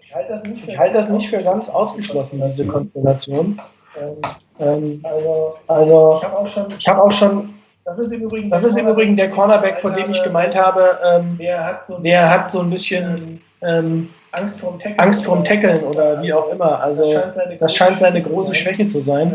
[0.08, 3.60] ich halte das nicht für, ich halte das nicht für ganz ausgeschlossen, diese Konstellation.
[4.00, 4.16] Ähm,
[4.58, 7.54] ähm, also, also, ich habe auch schon, ich habe auch schon,
[7.88, 10.98] das ist im Übrigen, das ist im Übrigen der Cornerback, von dem ich gemeint habe,
[11.04, 16.22] ähm, der hat so, der hat so ein bisschen ähm, Angst vorm Tackeln, Tackeln oder
[16.22, 16.80] wie auch immer.
[16.82, 17.02] Also,
[17.58, 19.34] das scheint seine große Schwäche zu sein.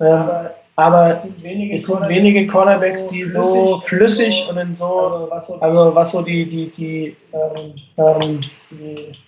[0.00, 0.28] Ähm,
[0.76, 6.44] aber es sind wenige Cornerbacks, die so flüssig und in so, also was so die,
[6.44, 7.16] die, die,
[7.96, 8.40] ähm,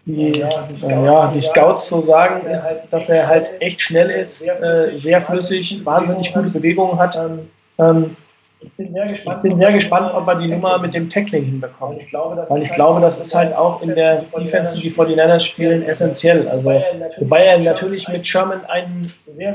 [0.06, 4.98] die, äh, ja, die Scouts so sagen, ist, dass er halt echt schnell ist, äh,
[4.98, 7.16] sehr flüssig, wahnsinnig gute Bewegungen hat.
[7.78, 8.16] Ähm,
[8.78, 12.12] ich bin sehr gespannt, ob er die Nummer mit dem Tackling hinbekommt.
[12.12, 16.48] Weil ich glaube, das ist halt auch in der Defense, die 49ers spielen, essentiell.
[16.48, 16.68] Also,
[17.18, 19.52] wobei er natürlich mit Sherman einen sehr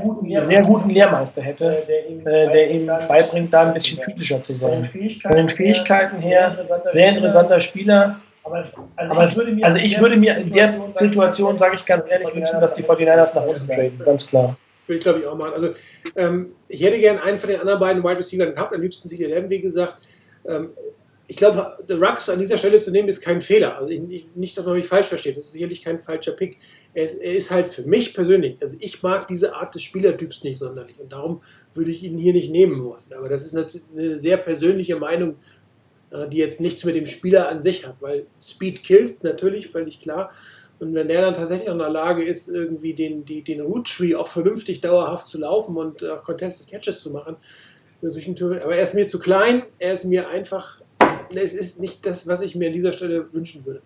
[0.64, 4.84] guten Lehrmeister hätte, äh, der ihm beibringt, da ein bisschen physischer zu sein.
[5.22, 8.18] Von den Fähigkeiten her, sehr interessanter Spieler.
[8.44, 12.74] Aber es, also ich würde mir in der Situation, sage ich ganz ehrlich, wünschen, dass
[12.74, 14.56] die 49ers nach unten traden, ganz klar.
[14.88, 15.54] Würde ich, glaube ich, auch machen.
[15.54, 15.70] Also,
[16.16, 19.28] ähm, ich hätte gern einen von den anderen beiden Wide Receivers gehabt, am liebsten CD
[19.28, 20.02] Lamb, wie gesagt.
[20.46, 20.70] Ähm,
[21.32, 23.78] ich glaube, der Rux an dieser Stelle zu nehmen, ist kein Fehler.
[23.78, 25.38] Also ich, ich, nicht, dass man mich falsch versteht.
[25.38, 26.58] Das ist sicherlich kein falscher Pick.
[26.94, 30.44] Er ist, er ist halt für mich persönlich, also ich mag diese Art des Spielertyps
[30.44, 31.42] nicht sonderlich und darum
[31.74, 33.04] würde ich ihn hier nicht nehmen wollen.
[33.18, 35.38] Aber das ist natürlich eine sehr persönliche Meinung,
[36.12, 40.02] äh, die jetzt nichts mit dem Spieler an sich hat, weil Speed kills natürlich, völlig
[40.02, 40.34] klar.
[40.82, 43.88] Und wenn der dann tatsächlich auch in der Lage ist, irgendwie den, die, den Root
[43.88, 47.36] Tree auch vernünftig dauerhaft zu laufen und auch Contested Catches zu machen,
[48.02, 50.82] aber er ist mir zu klein, er ist mir einfach,
[51.36, 53.84] es ist nicht das, was ich mir an dieser Stelle wünschen würde.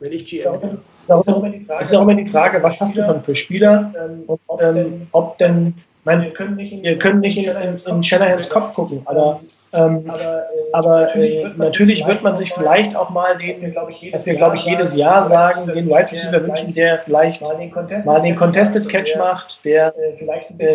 [0.00, 0.78] Wenn ich GM wäre.
[1.06, 3.94] Das ist auch immer die Frage, was hast du dann für Spieler
[4.26, 9.02] und ähm, ob denn, ich meine, wir können nicht in, in, in Shanahans Kopf gucken,
[9.04, 9.40] aber
[9.74, 10.10] Ähm,
[10.72, 13.74] aber äh, natürlich wird man sich vielleicht auch mal den,
[14.12, 17.56] was wir glaube ich jedes Jahr sagen, den Wide Receiver wünschen, der vielleicht mal
[18.20, 20.12] den Contested Catch macht, der äh,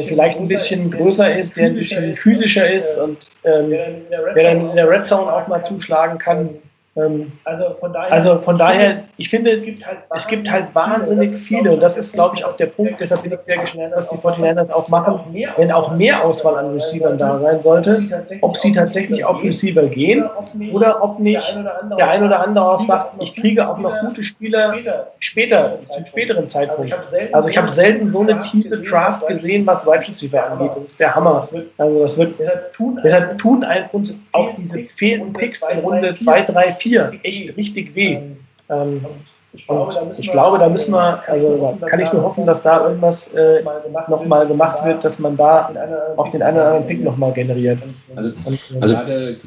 [0.07, 4.75] vielleicht ein bisschen größer ist, der ein bisschen physischer ist und ähm, der dann in
[4.75, 6.49] der Red Zone auch mal zuschlagen kann.
[6.97, 10.73] Ähm, Also von daher, also von daher, ich finde, es gibt halt, es gibt halt
[10.73, 13.93] wahnsinnig viele und das ist, glaube ich, auch der Punkt, deshalb bin ich sehr gespannt,
[13.95, 15.19] was die 49ers auch machen,
[15.57, 18.01] wenn auch mehr Auswahl an Receivern da sein sollte,
[18.41, 20.25] ob sie tatsächlich auf Receiver gehen
[20.73, 21.57] oder ob nicht
[21.99, 24.73] der ein oder andere auch sagt, ich kriege auch noch gute Spieler
[25.19, 26.95] später, zum späteren Zeitpunkt.
[27.31, 30.71] Also ich habe selten so eine tiefe Draft gesehen, was Wide Receiver angeht.
[30.75, 31.47] Das ist der Hammer.
[31.77, 36.71] Also das wird, deshalb tun ein, uns auch diese fehlenden Picks in Runde 2, 3,
[36.71, 36.86] 4
[37.23, 38.19] echt richtig weh.
[38.69, 39.23] Ähm, und
[39.53, 43.63] ich glaube, da müssen wir, also da kann ich nur hoffen, dass da irgendwas äh,
[44.07, 45.71] nochmal gemacht wird, dass man da
[46.15, 47.79] auch den einen oder anderen Pick nochmal generiert.
[48.15, 48.33] Also, äh,
[48.81, 48.95] Also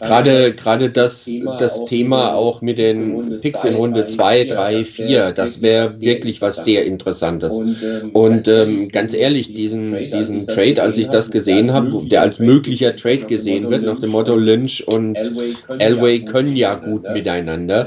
[0.01, 5.63] gerade gerade das, das Thema auch mit den Picks in Runde 2, 3, 4, das
[5.63, 7.63] wäre wirklich was sehr Interessantes.
[8.13, 12.97] Und ähm, ganz ehrlich, diesen, diesen Trade, als ich das gesehen habe, der als möglicher
[12.97, 15.19] Trade gesehen wird, nach dem Motto Lynch und
[15.79, 17.87] Elway können ja gut miteinander,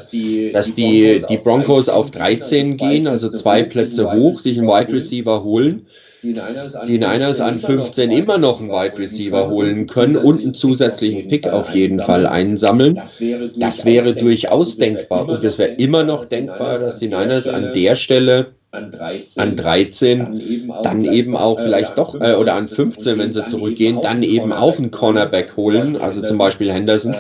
[0.54, 5.44] dass die, die Broncos auf 13 gehen, also zwei Plätze hoch, sich einen Wide Receiver
[5.44, 5.88] holen,
[6.22, 10.40] die Niners an, die Niners an 15 immer noch einen Wide Receiver holen können und
[10.40, 12.96] einen zusätzlichen Pick auf jeden Fall einsammeln.
[12.96, 15.28] Das wäre, Das wäre durchaus denkbar.
[15.28, 19.56] Und es wäre immer noch denkbar, dass die Niners an der Stelle an 13, an
[19.56, 23.46] 13 dann eben auch, dann eben auch vielleicht doch, äh, oder an 15, wenn sie
[23.46, 27.16] zurückgehen, dann eben auch einen Cornerback holen, also zum Beispiel Henderson,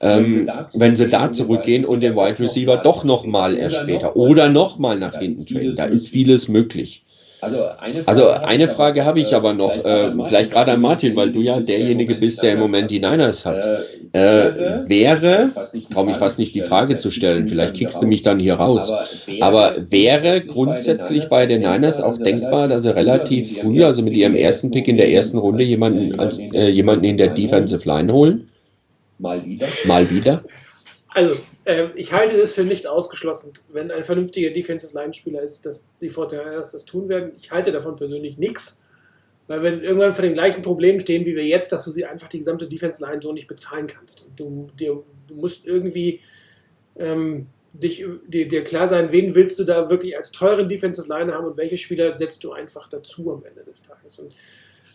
[0.00, 4.98] ähm, wenn sie da zurückgehen und den Wide Receiver doch nochmal erst später oder nochmal
[4.98, 5.76] nach hinten traden.
[5.76, 7.03] Da ist vieles möglich.
[7.44, 11.14] Also eine Frage, Also eine Frage habe ich aber noch, äh, vielleicht gerade an Martin,
[11.16, 13.64] weil du ja derjenige bist, der im Moment die Niners hat.
[14.12, 15.50] Äh, wäre,
[15.92, 18.92] traue mich fast nicht die Frage zu stellen, vielleicht kickst du mich dann hier raus,
[19.40, 24.36] aber wäre grundsätzlich bei den Niners auch denkbar, dass sie relativ früh, also mit ihrem
[24.36, 28.46] ersten Pick in der ersten Runde, jemanden, als, äh, jemanden in der Defensive Line holen?
[29.18, 29.66] mal wieder.
[29.86, 30.44] Mal wieder?
[31.14, 35.96] Also, äh, ich halte es für nicht ausgeschlossen, wenn ein vernünftiger Defensive Line-Spieler ist, dass
[36.00, 37.32] die 49ers das tun werden.
[37.38, 38.84] Ich halte davon persönlich nichts,
[39.46, 42.26] weil wir irgendwann vor den gleichen Problemen stehen wie wir jetzt, dass du sie einfach
[42.26, 44.26] die gesamte Defense Line so nicht bezahlen kannst.
[44.34, 46.18] Du, dir, du musst irgendwie
[46.96, 51.32] ähm, dich, dir, dir klar sein, wen willst du da wirklich als teuren Defensive Line
[51.32, 54.18] haben und welche Spieler setzt du einfach dazu am Ende des Tages.
[54.18, 54.34] Und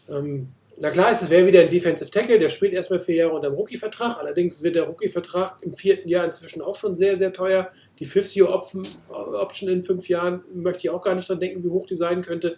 [0.10, 0.50] ähm,
[0.82, 3.56] na klar, es wäre wieder ein Defensive Tackle, der spielt erstmal vier Jahre unter dem
[3.56, 4.18] Rookie-Vertrag.
[4.18, 7.68] Allerdings wird der Rookie-Vertrag im vierten Jahr inzwischen auch schon sehr, sehr teuer.
[8.00, 11.96] Die Fifth-Year-Option in fünf Jahren möchte ich auch gar nicht dran denken, wie hoch die
[11.96, 12.56] sein könnte.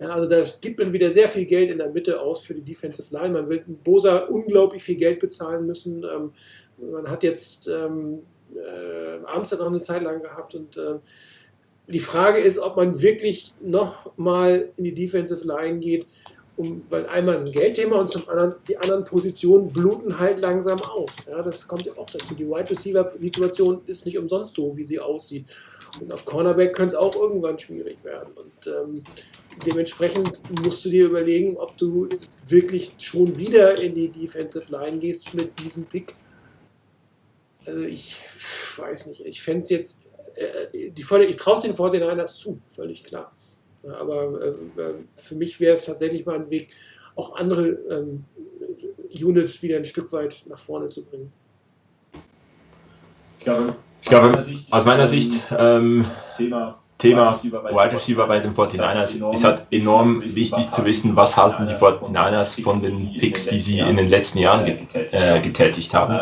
[0.00, 2.62] Ja, also da gibt man wieder sehr viel Geld in der Mitte aus für die
[2.62, 3.34] Defensive Line.
[3.34, 6.04] Man will Bosa unglaublich viel Geld bezahlen müssen.
[6.04, 6.32] Ähm,
[6.78, 8.20] man hat jetzt ähm,
[8.54, 11.00] äh, Armstead noch eine Zeit lang gehabt und ähm,
[11.88, 16.06] die Frage ist, ob man wirklich noch mal in die Defensive Line geht,
[16.58, 21.10] um, weil einmal ein Geldthema und zum anderen die anderen Positionen bluten halt langsam aus.
[21.26, 22.34] Ja, das kommt ja auch dazu.
[22.34, 25.46] Die Wide Receiver Situation ist nicht umsonst so, wie sie aussieht.
[26.00, 28.34] Und auf Cornerback könnte es auch irgendwann schwierig werden.
[28.34, 29.04] Und ähm,
[29.64, 32.08] dementsprechend musst du dir überlegen, ob du
[32.46, 36.14] wirklich schon wieder in die Defensive Line gehst mit diesem Pick.
[37.64, 38.16] Also ich
[38.76, 39.20] weiß nicht.
[39.24, 43.32] Ich fände es jetzt, äh, die, Vorder- ich traue es den 49ers zu, völlig klar.
[43.84, 46.68] Aber äh, äh, für mich wäre es tatsächlich mal ein Weg,
[47.14, 48.24] auch andere ähm,
[49.10, 51.32] Units wieder ein Stück weit nach vorne zu bringen.
[53.38, 56.04] Ich glaube, Ich glaube, aus meiner Sicht, ähm,
[56.36, 61.66] Thema, Thema Wide Receiver bei den 49ers ist halt enorm wichtig zu wissen, was halten
[61.66, 66.20] die 49ers von den Picks, die sie in den letzten Jahren äh, getätigt haben.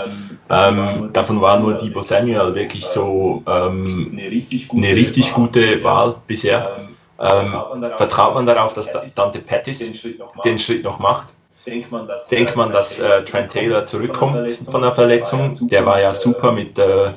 [0.49, 6.77] Ähm, davon war nur Debo Samuel wirklich so ähm, eine richtig gute Wahl bisher.
[7.19, 10.45] Ähm, Ähm, vertraut man darauf, dass Da- Dante den Pettis Schritt noch macht?
[10.45, 11.29] den Schritt noch macht?
[11.67, 15.51] Denkt man, dass, Denkt man, dass äh, Trent Taylor zurückkommt von der Verletzung?
[15.69, 17.11] Der war ja super mit, äh,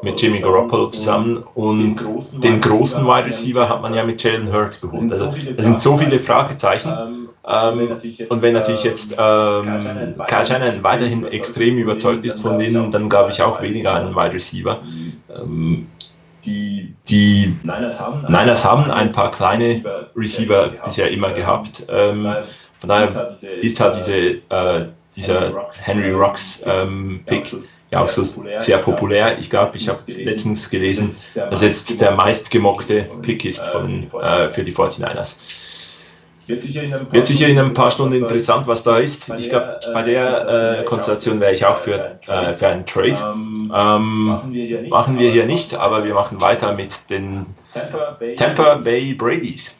[0.00, 1.96] mit Jimmy Garoppolo zusammen und
[2.42, 5.10] den großen Wide Receiver hat man ja mit Jalen Hurt geholt.
[5.10, 7.28] Also es sind so viele Fragezeichen.
[7.46, 7.90] Ähm,
[8.30, 9.82] und wenn natürlich jetzt ähm,
[10.26, 14.16] Kyle Shanahan weiterhin extrem überzeugt ist von denen, dann glaube ich auch weniger an einen
[14.16, 14.78] Wide Receiver.
[15.36, 15.88] Ähm,
[16.44, 19.82] die die Niners haben, Niners haben ein paar kleine
[20.16, 21.84] Receiver bisher immer gehabt.
[21.88, 22.34] Ähm,
[22.78, 25.52] von daher ist halt diese, äh, dieser
[25.84, 27.46] Henry Rocks ähm, Pick
[27.90, 28.22] ja auch so
[28.56, 29.38] sehr populär.
[29.38, 34.62] Ich glaube, ich habe letztens gelesen, dass jetzt der meistgemockte Pick ist von, äh, für
[34.62, 35.38] die 49ers.
[36.50, 39.30] Wird sicher in ein paar, sicher in ein paar Stunden interessant, was da ist.
[39.38, 43.08] Ich glaube, bei der äh, Konstellation wäre ich auch für, äh, für einen Trade.
[43.08, 44.90] Ähm, Ähm, machen wir hier nicht.
[44.90, 49.79] machen wir hier nicht, aber wir machen weiter mit den Tampa Bay, Tampa Bay Bradys.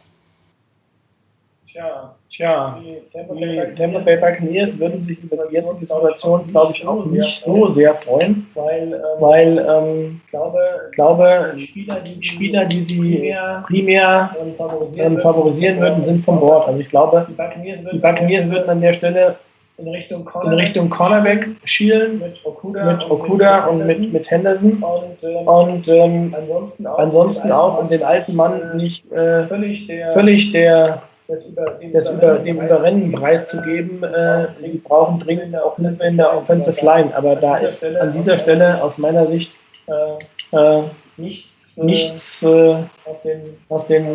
[1.80, 7.06] Tja, Tja, die Tampa Bay Buccaneers würden sich über die jetzige Situation, glaube ich, auch
[7.06, 10.58] nicht so sehr freuen, weil, ähm, weil ähm, ich glaube,
[10.92, 16.38] glaube, Spieler, die, Spieler, die sie primär primär ähm, favorisieren, ähm, favorisieren würden, sind vom
[16.38, 16.68] Bord.
[16.68, 19.36] Also ich glaube, Die Buccaneers die würden, Buccaneers würden an der Stelle
[19.78, 24.82] in Richtung in Cornerback, Richtung Cornerback schielen, mit Okuda, mit Okuda und mit, mit Henderson.
[24.82, 29.86] und, ähm, Und ähm, ansonsten auch, ansonsten auch, um den alten Mann nicht äh, völlig
[29.86, 34.02] der, völlig der, des über, dem das über, dem Überrennen preiszugeben.
[34.02, 37.10] Äh, die brauchen dringend auch Hilfe in der Offensive Line.
[37.14, 39.52] Aber da ist an dieser Stelle aus meiner Sicht
[39.86, 40.82] äh,
[41.16, 44.06] nichts, äh, nichts, äh, aus den was den,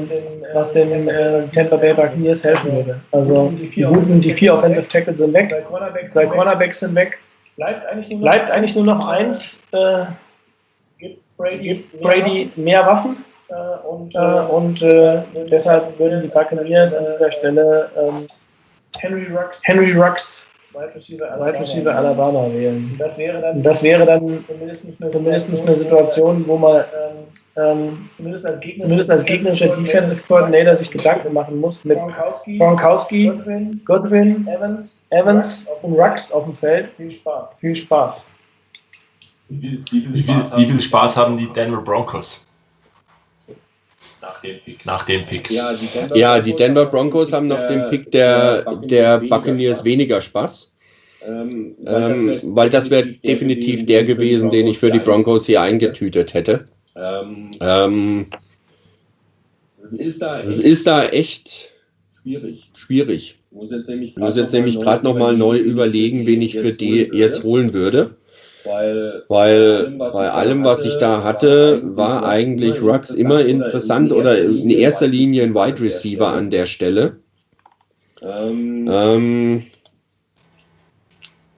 [0.54, 3.00] was den äh, Tampa Bay Buccaneers helfen würde.
[3.12, 5.50] Also die guten, die vier Offensive Tackles sind weg,
[6.08, 7.18] zwei Cornerbacks, sind weg.
[7.56, 9.62] bleibt eigentlich nur noch, eigentlich nur noch eins.
[9.72, 10.06] Äh,
[10.98, 13.18] gibt Brady, gibt Brady mehr Waffen.
[13.56, 18.28] Äh, und, Äh, äh, und äh, deshalb würden die Buccaneers an dieser Stelle ähm,
[18.98, 22.94] Henry Rux, Henry Rux, Wide Receiver, Alabama wählen.
[23.00, 27.24] Das wäre dann Und das wäre dann zumindest eine, zumindest eine Situation, wo man ähm,
[27.58, 32.58] ähm, zumindest als Gegner, zumindest als gegnerischer Defensive Coordinator sich Gedanken machen muss mit Gronkowski,
[32.58, 36.90] Gronkowski, Godwin, Godwin, Evans, Evans und Rux auf dem Feld.
[36.98, 37.56] Viel Spaß.
[37.60, 38.26] Viel Spaß.
[39.48, 42.45] Wie viel, wie viel Wie viel, Spaß, wie viel Spaß haben die Denver Broncos
[44.26, 44.86] nach dem Pick?
[44.86, 45.52] nach dem Pick?
[45.52, 50.22] Ja, die Denver, Ja, die Denver Broncos haben nach dem Pick der, der Buccaneers weniger
[50.22, 50.72] Spaß,
[51.28, 56.34] Ähm, ähm, weil das wäre definitiv der gewesen, den ich für die Broncos hier eingetütet
[56.34, 56.68] hätte.
[56.96, 58.26] Ähm, Ähm,
[59.84, 61.72] es ist da echt ist da echt
[62.22, 62.70] schwierig.
[62.76, 63.38] schwierig.
[63.52, 66.74] Ich muss jetzt nämlich Ich muss jetzt nämlich gerade nochmal neu überlegen, wen ich für
[66.74, 68.16] die jetzt holen würde.
[68.66, 74.70] Weil, Weil bei allem, was ich da hatte, war eigentlich Rux immer interessant oder in
[74.70, 77.18] erster Linie ein Wide Receiver an der Stelle.
[78.22, 79.64] ähm, Ähm,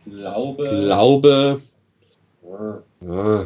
[0.06, 1.62] glaube, glaube,
[3.02, 3.46] ja,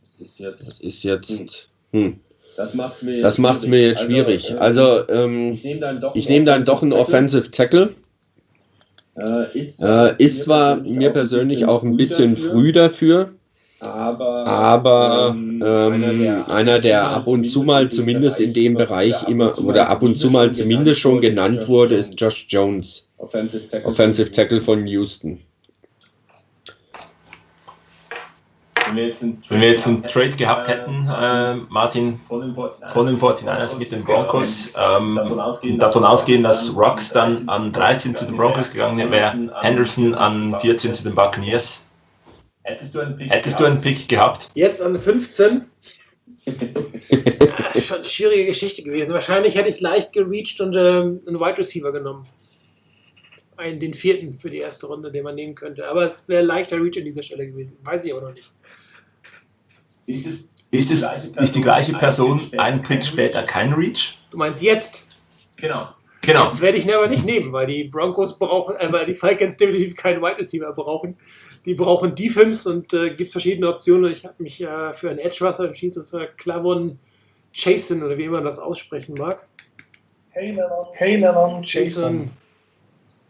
[0.00, 2.20] das ist jetzt, das ist jetzt, hm,
[2.56, 4.58] das macht's mir jetzt das macht es mir jetzt schwierig.
[4.58, 7.94] Also, ähm, ich nehme dann doch, ich nehme dann doch einen Offensive Tackle.
[9.16, 13.32] Äh, ist, Äh, ist zwar mir persönlich auch ein bisschen früh dafür,
[13.80, 19.58] aber, aber ähm, ähm, einer, der ab und zu mal zumindest in dem Bereich immer
[19.62, 23.10] oder ab und zu mal zumindest schon genannt wurde, ist Josh Jones,
[23.84, 25.38] Offensive Tackle von Houston.
[28.86, 32.54] Wenn wir jetzt einen, Wenn wir jetzt einen Trade gehabt hätten, äh, Martin, von den
[32.54, 35.16] 49ers, von den 49ers mit den Broncos, ähm,
[35.78, 40.94] davon ausgehen, dass Rux dann an 13 zu den Broncos gegangen wäre, Henderson an 14
[40.94, 41.88] zu den Buccaneers.
[42.62, 44.48] hättest du einen Pick, Hättest du einen Pick gehabt?
[44.54, 45.66] Jetzt an 15.
[46.46, 46.52] ja,
[47.58, 49.12] das ist schon eine schwierige Geschichte gewesen.
[49.12, 52.26] Wahrscheinlich hätte ich leicht gereached und ähm, einen Wide Receiver genommen.
[53.56, 55.88] Einen, den vierten für die erste Runde, den man nehmen könnte.
[55.88, 57.78] Aber es wäre leichter Reach an dieser Stelle gewesen.
[57.82, 58.52] Weiß ich aber noch nicht.
[60.06, 61.02] Ist es, Ist es
[61.36, 64.18] ist die gleiche Person einen Pick später kein Reach?
[64.30, 65.06] Du meinst jetzt?
[65.56, 65.88] Genau.
[66.22, 66.46] Genau.
[66.46, 69.56] Jetzt werde ich ihn aber nicht nehmen, weil die Broncos brauchen, äh, weil die Falcons
[69.58, 71.16] definitiv keinen Wide Receiver brauchen.
[71.64, 74.12] Die brauchen Defense und äh, gibt verschiedene Optionen.
[74.12, 76.98] Ich habe mich äh, für einen Edge Rusher entschieden, und zwar Clavon
[77.52, 79.46] Jason oder wie man das aussprechen mag.
[80.34, 81.62] Haleron Jason.
[81.62, 82.32] Jason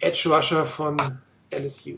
[0.01, 0.97] Edge Rusher von
[1.51, 1.97] LSU.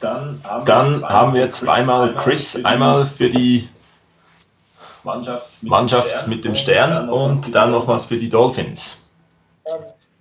[0.00, 3.68] Dann haben, Dann haben wir zweimal Chris, einmal für die
[5.04, 9.08] Mannschaft mit, Mannschaft mit dem Stern und dann nochmals für die Dolphins.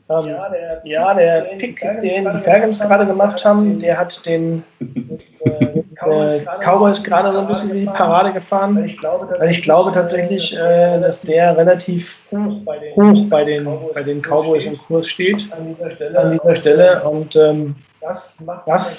[0.08, 0.36] Ähm,
[0.84, 7.32] ja, der Pick, den die Falcons gerade gemacht haben, der hat den äh, Cowboys gerade
[7.32, 8.76] so ein bisschen in die Parade gefahren.
[8.76, 13.26] Weil ich glaube, Weil ich glaube tatsächlich, äh, dass der relativ hoch bei den, hoch
[13.30, 16.20] bei den, bei den Cowboys im Kurs steht an dieser Stelle.
[16.20, 17.04] an dieser Stelle.
[17.04, 18.40] Und ähm, das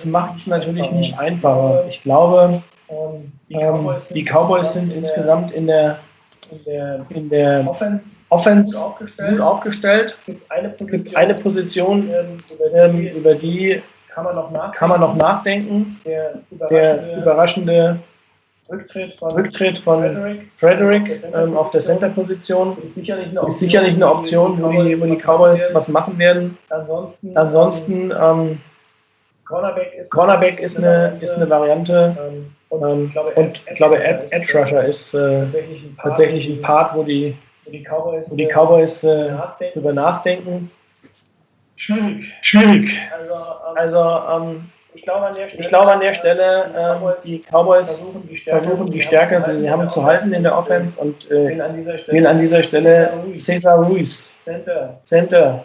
[0.06, 1.84] macht, es natürlich nicht einfacher.
[1.88, 5.98] Ich glaube, ähm, die, ähm, Cowboys die Cowboys sind insgesamt in der,
[6.50, 9.30] in der in der Offense Offense gut aufgestellt.
[9.30, 10.18] gut aufgestellt.
[10.20, 13.82] Es gibt eine Position, gibt eine Position, ähm, über ähm, die über die
[14.14, 14.88] kann man noch nachdenken.
[14.88, 16.00] man noch nachdenken.
[16.04, 16.34] Der
[16.70, 18.00] Der überraschende überraschende
[18.70, 23.94] Rücktritt von Rücktritt von Frederick Frederick ähm, auf der Center-Position ist sicherlich eine ist sicherlich
[23.94, 26.58] eine Option, wo die, wo die Cowboys was machen werden.
[26.70, 28.60] Ansonsten, Ansonsten, ähm,
[29.46, 32.16] Cornerback ist, Cornerback ist eine, ist eine Variante.
[32.18, 36.62] ähm, Ähm, und ich glaube, Ed, Edge Rusher ist äh, tatsächlich ein Part, tatsächlich ein
[36.62, 39.72] Part, wo die, wo die Cowboys, wo die Cowboys äh, nachdenken.
[39.74, 40.70] drüber nachdenken.
[41.76, 42.34] Schwierig.
[42.40, 42.90] Schwierig.
[43.16, 47.12] Also, ähm, Also ähm, ich glaube an der Stelle, ich glaube an der Stelle, ähm,
[47.24, 50.56] die Cowboys versuchen die Stärke, versuchen die Stärke, die sie haben, zu halten in der
[50.56, 55.64] Offense und äh, Wen an dieser Stelle, wählen an dieser Stelle Cesar Ruiz, Center Center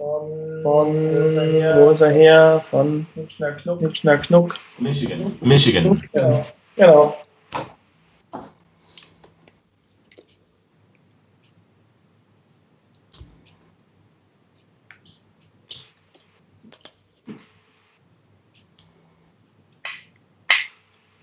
[0.00, 2.64] von, von, wo ist er her?
[2.70, 3.80] Von Schnack Schnuck.
[3.80, 4.54] Schnick, Schnack, Schnuck.
[4.78, 5.36] Michigan.
[5.42, 5.94] Michigan.
[6.14, 6.44] Genau.
[6.74, 7.16] genau.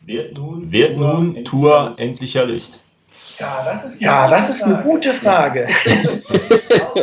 [0.06, 2.86] Wird nun, Wird nun Tour endlich erlöst?
[3.40, 5.68] Ja, das ist, Ja, das ist eine gute Frage.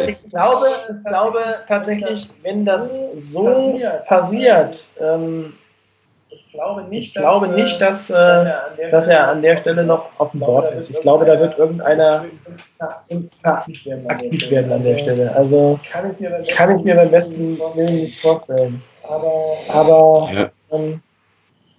[0.07, 1.39] Ich glaube, ich glaube
[1.69, 5.55] tatsächlich, wenn das so passiert, ähm,
[6.29, 9.85] Ich glaube nicht, ich glaube nicht, dass, äh, an der dass er an der Stelle
[9.85, 10.91] noch auf dem Board ist.
[10.91, 12.25] Ich glaube, da wird irgendeiner
[13.43, 13.87] aktiv
[14.51, 14.73] werden.
[14.73, 15.35] an der Stelle.
[15.35, 18.83] Also Kann ich mir beim kann ich mir beim besten Willen nicht vorstellen.
[19.03, 20.51] Aber, Aber Ja.
[20.73, 21.01] ähm,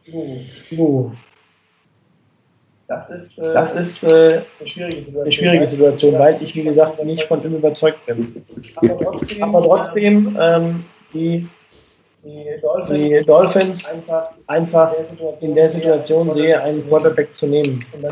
[0.06, 0.40] so,
[0.70, 1.12] so,
[2.88, 5.22] das ist, äh, das ist äh, eine schwierige Situation.
[5.22, 8.46] eine schwierige Situation, weil ich, wie gesagt, nicht von ihm überzeugt bin.
[8.76, 11.48] Aber trotzdem, Aber trotzdem, ähm, die,
[12.24, 14.94] die Dolphins, die Dolphins einfach einfach
[15.42, 17.80] in der Situation sehe, einen Quarterback zu nehmen.
[17.94, 18.04] Und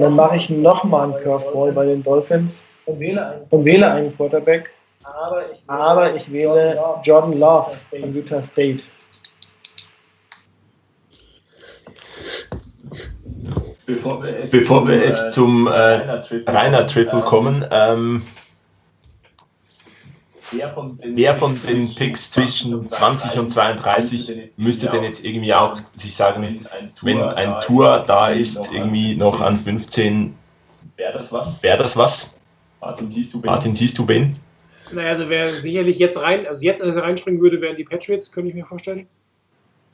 [0.00, 4.16] dann mache ich, nochmal einen Curveball bei den Dolphins und wähle einen.
[4.16, 4.70] Quarterback,
[5.04, 8.82] Aber ich, aber ich wähle Jordan Love von Utah State.
[13.88, 18.22] Bevor wir jetzt, Bevor wir jetzt zum äh, Rainer Triple, Rainer Triple kommen, ähm,
[20.50, 25.54] wer von den, wer von den Picks zwischen 20 und 32 müsste denn jetzt irgendwie
[25.54, 26.66] auch sich sagen,
[27.00, 30.34] wenn ein Tour da ist, irgendwie noch an 15,
[30.98, 31.62] Wäre das was?
[31.62, 32.36] wäre das was?
[32.82, 33.50] Martin, siehst du, Ben?
[33.50, 34.36] Martin, siehst du Ben?
[34.92, 38.30] Naja, also wer sicherlich jetzt rein, also jetzt als er reinspringen würde, wären die Patriots,
[38.30, 39.08] könnte ich mir vorstellen.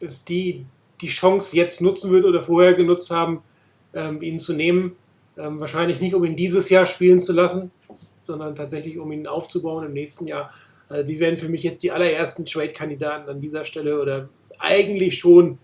[0.00, 0.66] Dass die
[1.00, 3.42] die Chance jetzt nutzen würden oder vorher genutzt haben,
[3.94, 4.96] ähm, ihn zu nehmen.
[5.36, 7.70] Ähm, wahrscheinlich nicht, um ihn dieses Jahr spielen zu lassen,
[8.26, 10.52] sondern tatsächlich, um ihn aufzubauen im nächsten Jahr.
[10.88, 15.58] Also die wären für mich jetzt die allerersten Trade-Kandidaten an dieser Stelle oder eigentlich schon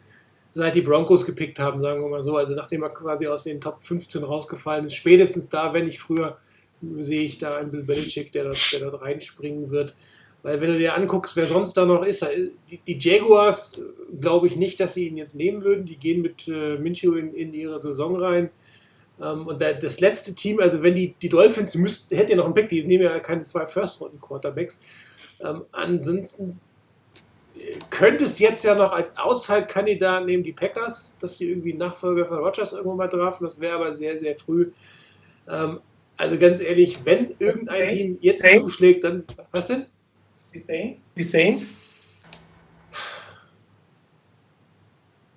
[0.51, 2.37] seit die Broncos gepickt haben, sagen wir mal so.
[2.37, 6.37] Also nachdem er quasi aus den Top 15 rausgefallen ist, spätestens da, wenn nicht früher,
[6.99, 9.95] sehe ich da einen Bill Belichick, der dort, der dort reinspringen wird.
[10.43, 12.27] Weil wenn du dir anguckst, wer sonst da noch ist,
[12.71, 13.81] die, die Jaguars,
[14.21, 15.85] glaube ich nicht, dass sie ihn jetzt nehmen würden.
[15.85, 18.51] Die gehen mit äh, Minshew in, in ihre Saison rein.
[19.21, 22.47] Ähm, und da, das letzte Team, also wenn die, die Dolphins müssten, hätten ja noch
[22.47, 24.81] einen Pick, die nehmen ja keine zwei First-Runden-Quarterbacks.
[25.41, 26.59] Ähm, ansonsten
[27.59, 31.81] äh, könnte es jetzt ja noch als Outside-Kandidat nehmen die Packers, dass die irgendwie einen
[31.81, 33.47] Nachfolger von Rogers irgendwann mal draften.
[33.47, 34.71] Das wäre aber sehr, sehr früh.
[35.49, 35.81] Ähm,
[36.17, 37.89] also ganz ehrlich, wenn irgendein.
[37.89, 39.25] Team jetzt zuschlägt, dann.
[39.53, 39.87] Was denn?
[40.53, 41.11] Die Saints.
[41.17, 41.75] Die Saints?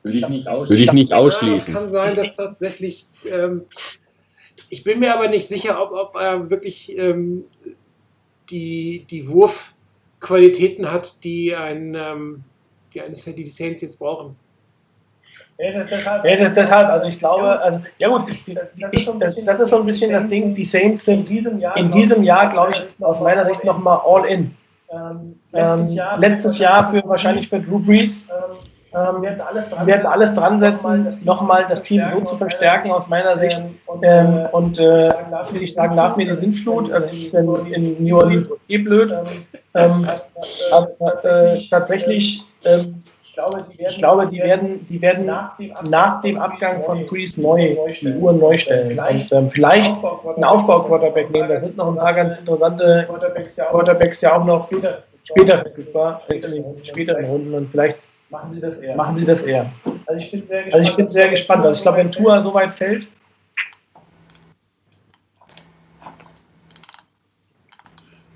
[0.03, 0.95] Würde ich nicht Würde ich ausschließen.
[0.95, 1.73] nicht Ja, es ausschließen.
[1.73, 3.05] kann sein, dass tatsächlich.
[3.31, 3.63] Ähm,
[4.69, 7.45] ich bin mir aber nicht sicher, ob, ob er wirklich ähm,
[8.49, 12.43] die, die Wurfqualitäten hat, die, ein, ähm,
[12.93, 14.35] die, eine, die die Saints jetzt brauchen.
[15.59, 18.57] Ja, das, deshalb, Ja, das, deshalb, also ich glaube, also, ja gut, die,
[18.91, 21.77] ich, das, das ist so ein bisschen das Ding, die Saints in sind diesem Jahr,
[21.77, 24.55] in diesem Jahr, glaube ich, aus meiner Sicht nochmal all in.
[24.93, 28.27] Ähm, Ähm, letztes Jahr für wahrscheinlich für Drew Brees.
[28.29, 28.57] ähm,
[28.95, 32.91] Ähm, werden alles dran, wir werden alles dran setzen, nochmal das Team so zu verstärken
[32.91, 33.59] aus meiner Sicht.
[34.03, 35.11] Ähm, und äh,
[35.59, 39.15] ich sagen, nach mir die Sintflut, also das ist in, in New Orleans eh blöd.
[39.73, 40.07] Ähm,
[40.71, 43.01] aber äh, tatsächlich, ähm,
[43.33, 47.75] glaube, die werden, ich glaube, die werden, die werden nach dem Abgang von Brees neu
[48.01, 48.97] die Uhren neu stellen.
[48.97, 51.49] Und ähm, vielleicht einen Aufbau-Quarterback nehmen.
[51.49, 54.69] Da sind noch ein paar ganz interessante Quarterbacks ja auch Quarterbacks ja auch noch
[55.23, 57.53] später verfügbar, in den späteren Runden.
[57.53, 57.97] Und vielleicht
[58.29, 58.95] machen sie das eher.
[58.95, 59.65] machen sie das eher.
[60.05, 60.75] Also ich bin sehr gespannt.
[60.75, 61.65] Also ich bin sehr gespannt.
[61.65, 63.07] Also ich glaube, wenn Tour so weit fällt,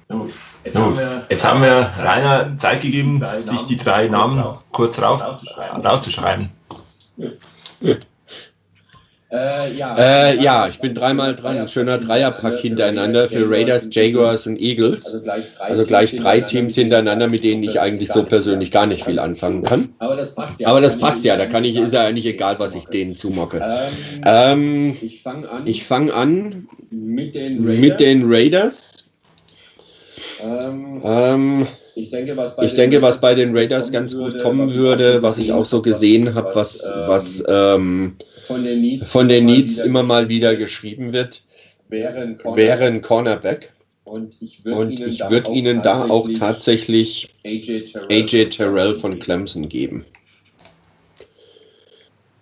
[0.09, 0.33] Gut.
[0.67, 0.83] Jetzt, Gut.
[0.83, 5.85] haben wir, Jetzt haben wir Rainer Zeit gegeben, sich die drei Namen kurz raus, rauszuschreiben.
[5.85, 6.49] rauszuschreiben.
[9.29, 9.95] Äh, ja.
[9.97, 11.69] Äh, ja, ich bin dreimal dran.
[11.69, 15.05] Schöner Dreierpack hintereinander für Raiders, Jaguars und Eagles.
[15.05, 19.19] Also gleich drei, Also Teams hintereinander, mit denen ich eigentlich so persönlich gar nicht viel
[19.19, 19.89] anfangen kann.
[19.99, 20.67] Aber das passt ja.
[20.67, 23.61] Aber das passt ja, da kann ich, ist ja eigentlich egal, was ich denen zumocke.
[23.63, 27.35] Ähm, Ähm, ich fange an ich fange an mit
[28.01, 29.06] den Raiders.
[30.17, 30.49] Den.
[30.51, 34.73] Ähm, Ähm, Ich denke, was bei, Ich denke, was bei den Raiders ganz gut kommen
[34.73, 38.15] würde, was ich auch so gesehen habe, was, was ähm,
[38.45, 41.41] von den Needs, von den Needs immer mal wieder geschrieben wird,
[41.89, 42.57] wäre ein Corner.
[42.57, 43.73] wäre ein Cornerback.
[44.05, 48.95] Und ich würde Ihnen, da würde auch Ihnen da auch tatsächlich AJ Terrell, AJ Terrell
[48.95, 50.05] von Clemson geben.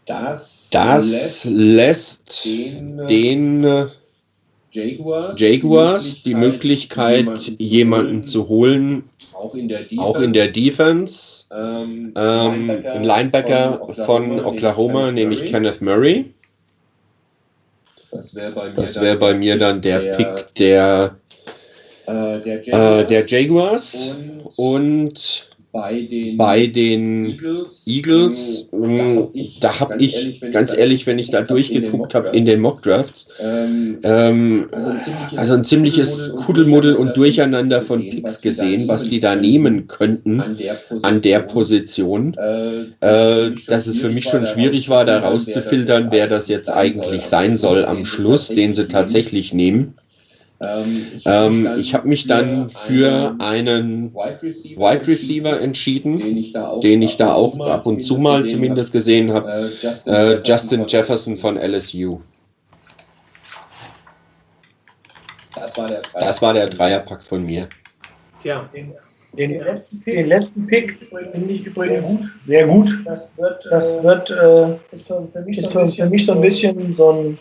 [0.06, 3.88] Das, Das lässt lässt den, den äh,
[4.76, 9.04] Jaguars, Jaguars die Möglichkeit, jemanden holen, zu holen,
[9.34, 11.46] auch in der Defense, auch in der Defense.
[11.52, 16.26] ähm, Ähm, ein Linebacker von Oklahoma, nämlich Kenneth Murray.
[18.12, 21.16] Das wäre bei wäre bei mir dann der der, Pick der,
[22.06, 23.02] äh, der Jaguars.
[23.02, 24.16] äh, der Jaguars.
[24.16, 29.28] und, Und bei den, bei den Eagles, Eagles, ähm,
[29.60, 34.70] da habe ich, ganz ehrlich, wenn ich da durchgeguckt habe in den Mockdrafts, ähm, ähm,
[35.36, 40.40] also ein ziemliches, also Kuddelmuddel und Durcheinander von Picks gesehen, was die da nehmen könnten
[40.40, 45.04] an der Position, an der Position, äh, äh, dass es für mich schon schwierig war,
[45.04, 47.84] da rauszufiltern, wer das jetzt eigentlich sein soll.
[47.84, 49.96] am Schluss, den sie tatsächlich nehmen.
[50.62, 56.54] Ähm, Ähm, ich habe mich dann für einen Wide Receiver, Wide Receiver entschieden, den ich
[56.54, 59.70] da auch, den ich da auch ab und zu mal zumindest gesehen habe.
[59.82, 62.20] Äh, Justin, Äh, Justin Jefferson von LSU.
[65.56, 65.78] Das
[66.42, 67.68] war der, Dreierpack von mir.
[68.42, 68.94] Tja, Den,
[69.38, 69.62] den,
[70.06, 72.88] den letzten Pick finde ich übrigens sehr gut.
[73.06, 76.26] Das wird, Das äh, wird äh, ist für, mich ist so ein für, für mich
[76.26, 77.38] so ein bisschen so ein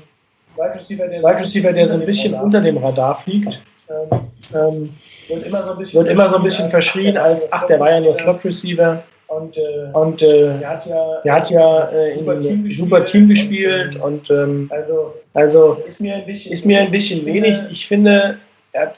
[0.57, 3.61] Wide Receiver, der, Wide Receiver, der so ein bisschen unter dem Radar fliegt.
[3.89, 4.21] ähm,
[4.55, 4.91] Ähm,
[5.29, 8.01] wird immer so ein bisschen, immer so ein bisschen verschrien als, ach, der war ja
[8.01, 9.03] nur Slot Receiver.
[9.29, 9.63] Und äh,
[9.95, 13.97] Und äh, der hat ja, der hat ja äh, in Super Team super Team gespielt
[13.97, 17.59] und ähm, also also ist mir ein bisschen, ist mir ein bisschen wenig.
[17.71, 18.37] Ich finde,
[18.73, 18.95] er hat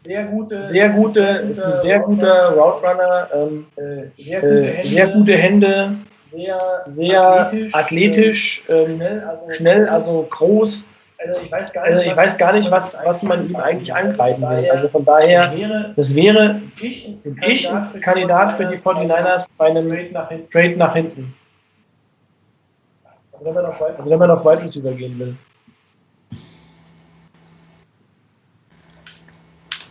[0.00, 1.20] sehr gute, sehr gute,
[1.50, 5.96] ist ein sehr guter Route Runner, ähm, äh, sehr gute äh, Hände, sehr gute Hände,
[6.30, 6.58] sehr,
[6.90, 10.84] sehr athletisch, ähm, schnell, also schnell, also groß.
[11.20, 14.42] Also ich weiß gar nicht, Also weiß gar nicht, was, was man ihm eigentlich angreifen
[14.42, 14.70] will.
[14.70, 15.52] Also von daher,
[15.96, 20.50] das wäre ich, ein Kandidat für die 49ers bei einem Trade nach hinten.
[20.50, 21.34] Trade nach hinten.
[23.32, 25.36] Also wenn man noch weiter Also wenn man auf Wide Receiver gehen will.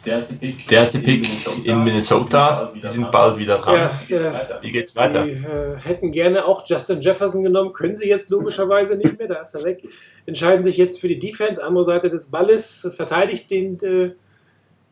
[0.06, 1.28] Der erste Pick, Der erste Pick
[1.66, 3.90] in Minnesota, die sind bald wieder dran.
[4.08, 4.32] ja, äh,
[4.62, 5.26] Wie geht's die weiter?
[5.26, 9.54] äh, hätten gerne auch Justin Jefferson genommen, können sie jetzt logischerweise nicht mehr, da ist
[9.56, 9.84] er weg.
[10.26, 14.12] Entscheiden sich jetzt für die Defense, andere Seite des Balles, verteidigt den äh,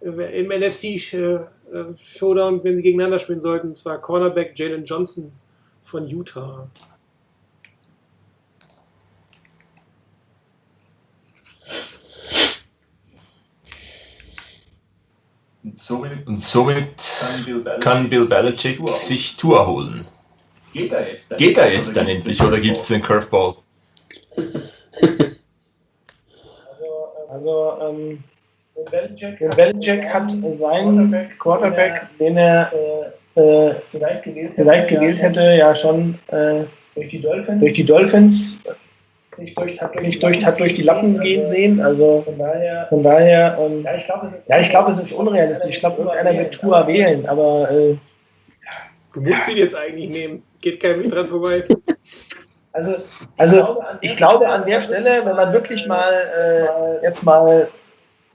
[0.02, 1.40] im NFC äh, äh,
[1.98, 5.32] Showdown, wenn sie gegeneinander spielen sollten, und zwar Cornerback Jalen Johnson
[5.82, 6.70] von Utah.
[15.68, 20.07] Und somit Und somit kann Bill Belichick, kann Bill Belichick sich Tour holen.
[20.73, 21.38] Geht er jetzt dann?
[21.38, 23.56] Geht er jetzt dann endlich oder gibt es den Curveball?
[26.72, 26.85] Also,
[27.30, 28.23] Also ähm,
[28.89, 32.72] Belichick, Belichick hat seinen Quarterback, den er
[33.35, 36.64] äh, äh, vielleicht gewählt, vielleicht gewählt hätte, ja schon äh,
[36.95, 38.57] durch die Dolphins, durch die Dolphins
[39.38, 39.80] sich durch,
[40.20, 41.80] durch, hat durch die Lappen gehen sehen.
[41.80, 45.00] Also Von daher, von daher, ähm, ja, ich glaube, es ist, ja, ich glaube, es
[45.00, 45.76] ist unrealistisch.
[45.76, 47.96] Ich glaube, irgendeiner wird Tour wählen, aber äh,
[49.14, 51.64] Du musst ihn jetzt eigentlich nehmen, geht kein Weg dran vorbei.
[52.74, 52.94] Also,
[53.38, 57.68] also ich glaube an der Stelle, wenn man wirklich mal äh, jetzt mal,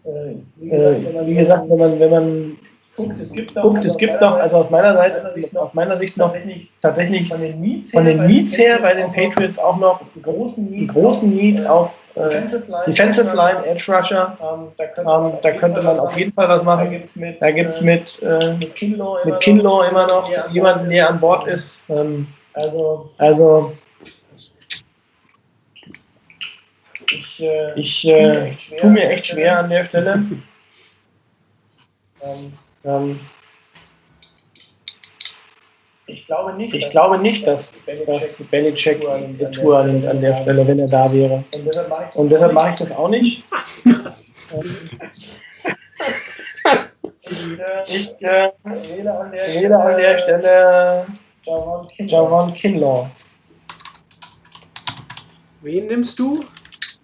[0.05, 0.09] äh,
[0.57, 2.59] wie äh, gesagt, wenn man- wie gesagt, wenn man,
[2.97, 6.16] guckt, es gibt noch, guckt, es gibt noch, also aus meiner Seite, aus meiner Sicht
[6.16, 6.35] noch
[6.81, 10.64] tatsächlich von den Needs von den Needs her bei den Patriots auch noch einen großen
[10.64, 12.28] Need, einen großen Need auf äh,
[12.86, 14.36] Defensive Line, Edge Rusher.
[14.40, 17.02] Ähm, da, könnte Ähm, da könnte man auf jeden Fall was machen.
[17.40, 20.90] Da gibt es äh, mit, äh, mit Kinlaw immer mit noch, Kinlaw immer noch jemanden,
[20.90, 21.81] der an Bord ist.
[21.89, 23.73] Ähm, Also also
[27.10, 30.24] ich, äh, ich äh, tue mir echt schwer an der Stelle.
[32.23, 32.52] Ähm,
[32.84, 33.20] Ähm,
[36.06, 37.72] ich glaube nicht, ich glaube nicht, dass,
[38.06, 39.00] dass Belichick
[39.38, 41.44] die Tour annimmt an der Stelle, wenn er da wäre.
[42.16, 43.44] Und deshalb mache ich das, auch nicht.
[47.22, 51.06] ich, äh, Ich äh, wähle an der an Stelle
[51.44, 52.12] Javon Kinlaw.
[52.12, 53.02] Javon Kinlaw.
[55.62, 56.44] Wen nimmst du?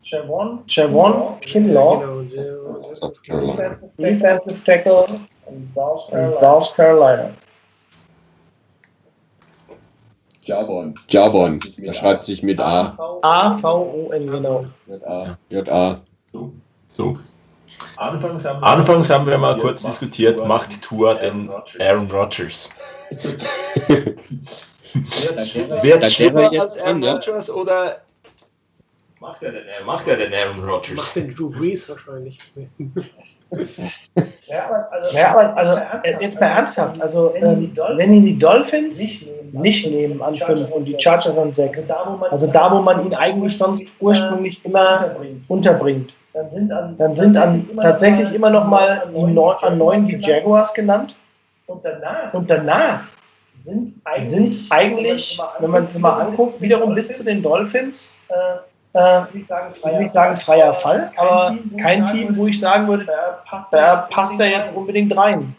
[0.03, 3.77] Javon Javon Kinlaw, Genau, der- South Carolina.
[3.99, 5.07] Defensive Tackle
[5.49, 6.41] und South in Carolina.
[6.41, 7.31] South Carolina.
[10.49, 10.95] Javon.
[11.09, 13.19] Javon, er schreibt sich mit A.
[13.23, 14.65] A-V-O-N, genau.
[14.87, 15.37] Mit A.
[15.51, 16.01] J-A.
[16.33, 16.53] So,
[16.87, 17.19] so.
[17.97, 22.71] Anfangs haben, Anfangs haben wir mal kurz diskutiert, macht Tour denn Aaron Rodgers?
[25.83, 27.13] Wird Da schlimmer als Aaron ja.
[27.13, 28.01] Rodgers oder
[29.21, 31.15] macht er denn, macht er denn Aaron Macht Rodgers?
[31.15, 32.39] den Drew Brees wahrscheinlich.
[33.51, 37.01] Ja, aber also, Ja, aber also äh, jetzt mal ernsthaft.
[37.01, 41.37] Also ähm, wenn ihn die Dolphins nicht nehmen, nicht nehmen an 5 und die Chargers
[41.37, 41.91] an 6,
[42.31, 45.17] also da, wo man ihn eigentlich sonst ursprünglich immer
[45.49, 49.03] unterbringt, dann sind an, dann sind an tatsächlich immer noch mal
[49.63, 51.15] an 9 die Jaguars genannt.
[51.67, 53.03] Und danach und danach
[53.55, 58.15] sind eigentlich, sind eigentlich, wenn man es mal anguckt, wiederum bis zu den Dolphins,
[58.99, 63.43] äh, ich sagen, nicht sagen freier Fall, aber kein Team, wo ich sagen würde, da
[63.47, 65.55] passt, da passt er jetzt unbedingt rein.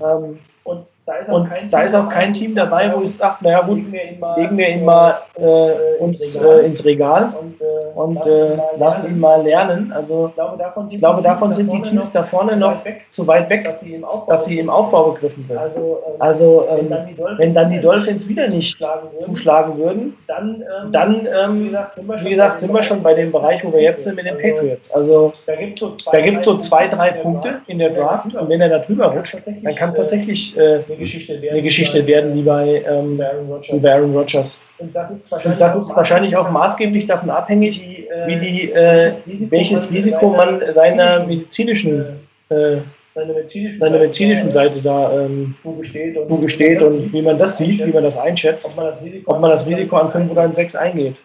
[0.00, 3.16] Ähm, Und da ist auch und kein, da ist auch kein Team dabei, wo ich
[3.16, 6.84] sage, naja gut, legen wir ihn mal, legen wir ihn mal äh, uns äh, ins
[6.84, 9.92] Regal und, äh, und äh, lassen ihn mal lernen.
[9.92, 12.76] Also Ich glaube, davon sind, ich glaube, davon sind die Teams da vorne noch
[13.10, 15.56] zu weit weg, dass sie im Aufbau, dass sie im Aufbau begriffen sind.
[15.56, 19.08] Also, ähm, Also wenn, ähm, dann die Dolphins, wenn dann die Dolphins wieder nicht schlagen
[19.10, 22.72] würden, zuschlagen würden, dann, ähm, dann, wie ähm, gesagt, sind wir schon, wie gesagt, sind
[22.72, 24.88] wir schon bei dem Bereich, wo wir jetzt sind mit den Patriots.
[24.92, 28.68] Also Da gibt es so zwei, so drei Punkte in der Draft und wenn er
[28.68, 32.42] da drüber rutscht, dann kann es tatsächlich äh, eine Geschichte werden, eine Geschichte werden wie
[32.42, 33.82] bei, ähm, Aaron Rodgers.
[33.82, 34.60] wie Aaron Rodgers.
[34.78, 38.72] Und das ist wahrscheinlich, das ist wahrscheinlich auch maßgeblich davon abhängig, die, äh, wie die,
[38.72, 39.12] äh,
[39.50, 42.20] welches Risiko man seiner medizinischen,
[42.50, 42.76] äh,
[43.14, 47.84] seine medizinischen, seiner medizinischen Seite da ähm, zugesteht und, zugesteht und wie man das sieht,
[47.86, 50.42] wie man das einschätzt, ob man das Risiko, ob man das Risiko an 5 oder
[50.42, 51.16] an 6 eingeht.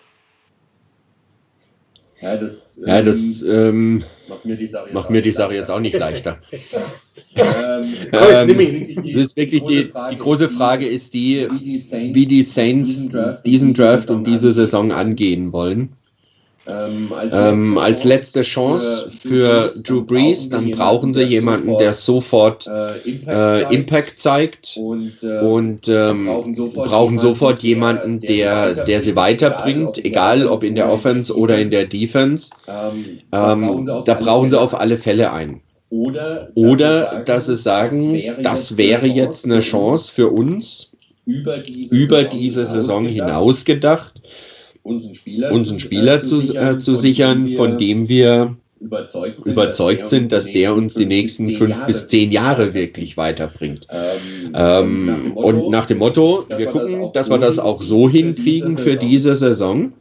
[2.21, 5.79] Ja, das, Ja, das ähm, macht mir die Sache jetzt, mir die Sache jetzt auch
[5.79, 6.39] nicht leichter.
[7.39, 8.95] Ähm, Ähm.
[9.13, 13.09] Das ist wirklich die, die große Frage ist die, wie die Saints, wie die Saints
[13.45, 15.89] diesen Draft und diese Saison angehen wollen.
[16.67, 22.67] Ähm, als, Ähm, als letzte Chance für Drew Brees, dann brauchen sie jemanden, der sofort
[22.67, 26.25] äh, Impact, äh, zeigt Impact zeigt und, äh, und ähm,
[26.73, 31.85] brauchen sofort jemanden, der, der sie weiterbringt, egal ob in der Offense oder in der
[31.85, 32.51] Defense.
[32.67, 35.61] ähm, Ähm, da brauchen sie auf alle Fälle einen.
[35.89, 42.23] Oder, Oder dass sie sagen, das wäre jetzt eine Chance für uns, über diese, über
[42.23, 44.13] diese Saison hinaus gedacht,
[44.87, 50.31] unseren Spieler, unseren Spieler zu, äh, zu sichern, von dem wir überzeugt sind, überzeugt sind,
[50.31, 53.87] dass der uns die nächsten fünf bis zehn Jahre wirklich weiterbringt.
[53.89, 58.95] Ähm, Ähm, und nach dem Motto, wir gucken, dass wir das auch so hinkriegen für
[58.95, 59.91] diese Saison.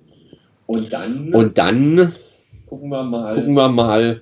[0.67, 2.13] und dann Und dann
[2.67, 4.21] gucken wir mal, gucken wir mal,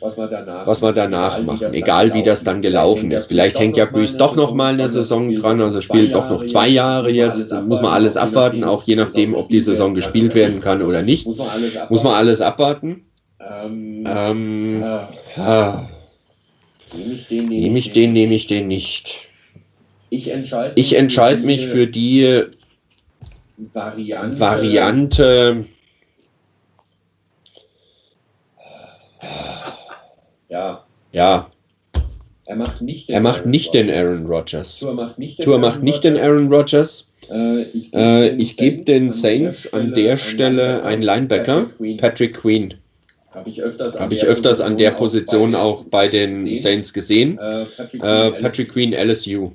[0.00, 3.26] was wir danach, was wir danach machen, egal wie das dann gelaufen ist.
[3.26, 6.68] Vielleicht hängt ja Brees doch noch mal eine Saison dran, also spielt doch noch zwei
[6.68, 10.82] Jahre jetzt, muss man alles abwarten, auch je nachdem, ob die Saison gespielt werden kann
[10.82, 11.26] oder nicht.
[11.26, 12.04] Muss man alles abwarten.
[12.04, 13.04] Man alles abwarten.
[13.40, 15.88] Ähm, Ähm, äh, ah,
[16.94, 19.28] nehme ich den, nehme ich den, nehme ich den nicht.
[20.10, 22.44] Ich entscheide Ich entscheide mich für die
[23.56, 25.64] Variante, Variante,
[30.48, 31.50] Ja, ja,
[32.46, 34.04] er macht nicht den er macht Aaron nicht den Rodgers.
[34.04, 34.78] Aaron Rodgers.
[34.78, 37.08] Tour macht nicht den Tour macht nicht den Aaron Rodgers.
[37.30, 41.66] Äh, ich gebe Äh, den gebe den Saints an der Stelle einen Linebacker,
[41.98, 42.74] Patrick Queen.
[43.32, 47.38] Habe ich öfters, Habe ich öfters an der Position auch bei den Saints gesehen.
[47.38, 49.50] Äh, Patrick, Äh, Queen, Patrick Queen, LSU.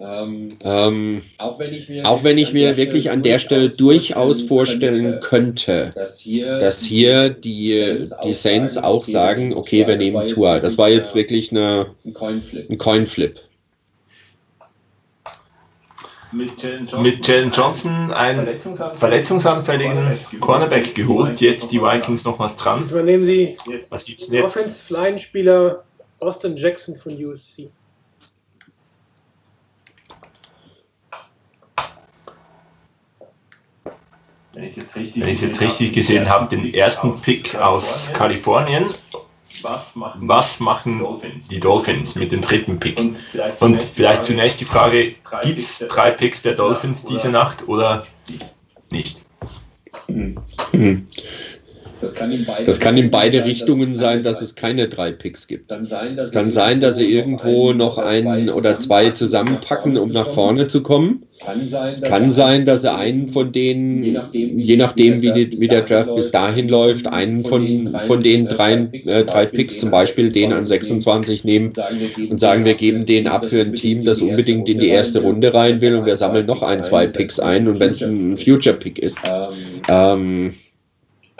[0.00, 4.40] Ähm, Ähm, auch wenn ich mir, auch wenn ich mir wirklich an der Stelle durchaus
[4.40, 10.58] vorstellen könnte, dass hier, dass hier die, die Saints auch sagen, okay, wir nehmen Tour.
[10.60, 12.70] Das war jetzt wirklich eine, ein Coinflip.
[12.70, 13.42] ein Coinflip.
[16.32, 18.46] Mit Jalen Johnson, einen
[18.94, 21.40] verletzungsanfälligen Cornerback geholt.
[21.40, 22.84] Jetzt die Vikings nochmals dran.
[22.84, 24.44] Diesmal nehmen sie Jetzt, Was gibt's jetzt?
[24.44, 25.82] Offensive Line Spieler
[26.20, 27.70] Austin Jackson von USC.
[34.60, 38.84] Wenn ich es jetzt richtig, jetzt richtig gesehen habe, den ersten Pick aus Kalifornien.
[39.62, 41.48] Was machen, Was machen Dolphins?
[41.48, 42.98] die Dolphins mit dem dritten Pick?
[42.98, 45.06] Und vielleicht, Und vielleicht zunächst die Frage,
[45.42, 48.06] gibt es drei Picks der Dolphins diese Nacht oder
[48.90, 49.22] nicht?
[50.06, 50.36] Hm.
[52.00, 55.46] Das kann in beide, Das kann in beide Richtungen sein, dass es keine drei Picks
[55.46, 55.68] gibt.
[55.68, 60.10] kann sein, dass Es kann sein, dass sie irgendwo noch einen oder zwei zusammenpacken, um
[60.10, 61.22] nach vorne zu kommen.
[61.44, 65.68] Kann sein, Es kann sein, dass sie einen von denen, je nachdem wie, die, wie
[65.68, 70.30] der Draft bis dahin läuft, einen von, von den drei, äh, drei Picks, zum Beispiel
[70.30, 71.72] den an 26 nehmen
[72.28, 75.52] und sagen, wir geben den ab für ein Team, das unbedingt in die erste Runde
[75.54, 78.98] rein will und wir sammeln noch ein, zwei Picks ein und wenn es ein Future-Pick
[78.98, 79.18] ist.
[79.88, 80.54] Ähm, Ähm,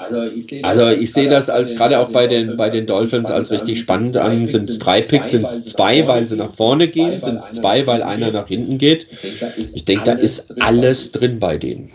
[0.00, 3.30] Also ich sehe Also ich sehe das als gerade auch bei den, bei den Dolphins
[3.30, 4.46] als richtig spannend an.
[4.46, 7.86] Sind es drei Picks, sind es zwei, weil sie nach vorne gehen, sind es zwei,
[7.86, 9.06] weil einer nach hinten geht.
[9.56, 11.90] Ich denke, da ist alles drin bei denen.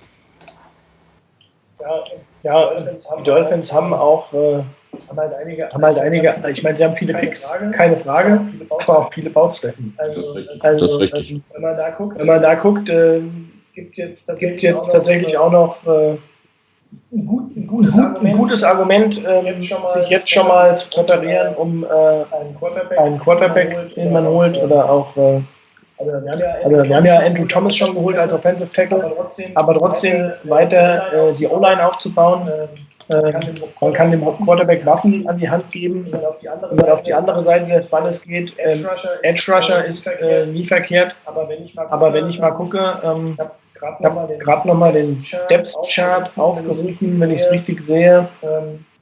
[2.43, 4.63] Ja, die Dolphins haben auch äh,
[5.09, 8.99] haben halt einige, haben halt einige, ich meine, sie haben viele Picks, keine Frage, aber
[8.99, 9.93] auch viele Baustellen.
[9.97, 10.63] Das ist richtig.
[10.63, 11.41] Also, Das ist richtig.
[11.53, 13.21] Wenn man da guckt, wenn man da guckt äh,
[13.73, 16.17] gibt es jetzt, jetzt tatsächlich auch noch äh,
[17.11, 21.55] ein, gut, ein, gutes Argument, ein gutes Argument ähm, sich jetzt schon mal zu präparieren,
[21.55, 25.41] um äh, einen Quarterback, den man holt, oder auch äh,
[25.97, 29.15] also wir haben ja Andrew Thomas schon geholt als Offensive Tackle,
[29.55, 32.49] aber trotzdem weiter äh, die O-Line aufzubauen.
[33.09, 33.33] Äh,
[33.79, 37.71] man kann dem Quarterback Waffen an die Hand geben, wenn man auf die andere Seite
[37.71, 38.53] des Balles geht.
[38.57, 38.85] Ähm,
[39.21, 44.67] Edge Rusher ist äh, nie verkehrt, aber wenn ich mal gucke, ähm, ich habe gerade
[44.67, 48.27] nochmal den Depth Chart aufgerufen, wenn ich es richtig sehe.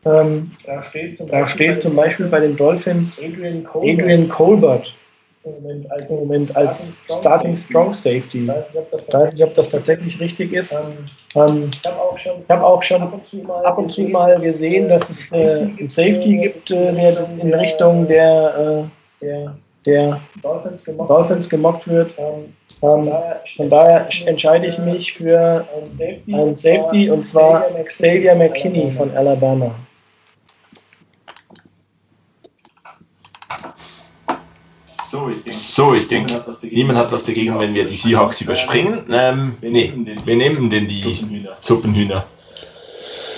[0.06, 3.64] Ähm, da steht zum Beispiel bei den Dolphins Adrian
[4.28, 4.94] Colbert
[5.46, 8.44] im Moment als Starting Strong Safety.
[8.44, 8.50] Ich
[9.14, 10.74] weiß nicht, ob das tatsächlich richtig ist.
[10.74, 11.90] Ähm, ich
[12.50, 16.90] habe auch schon ab und zu mal gesehen, dass es äh, einen Safety gibt, äh,
[17.42, 18.90] in Richtung der,
[19.22, 22.12] äh, der Dolphins gemockt wird.
[22.18, 25.66] Ähm, von daher entscheide ich mich für
[26.36, 29.74] einen Safety und zwar Xavier McKinney von Alabama.
[34.86, 36.42] So, ich denke, So, ich denke,
[36.72, 39.04] niemand hat was dagegen, wenn wir die Seahawks überspringen.
[39.12, 39.94] Ähm, nee,
[40.26, 42.26] wir nehmen denn die Suppenhühner.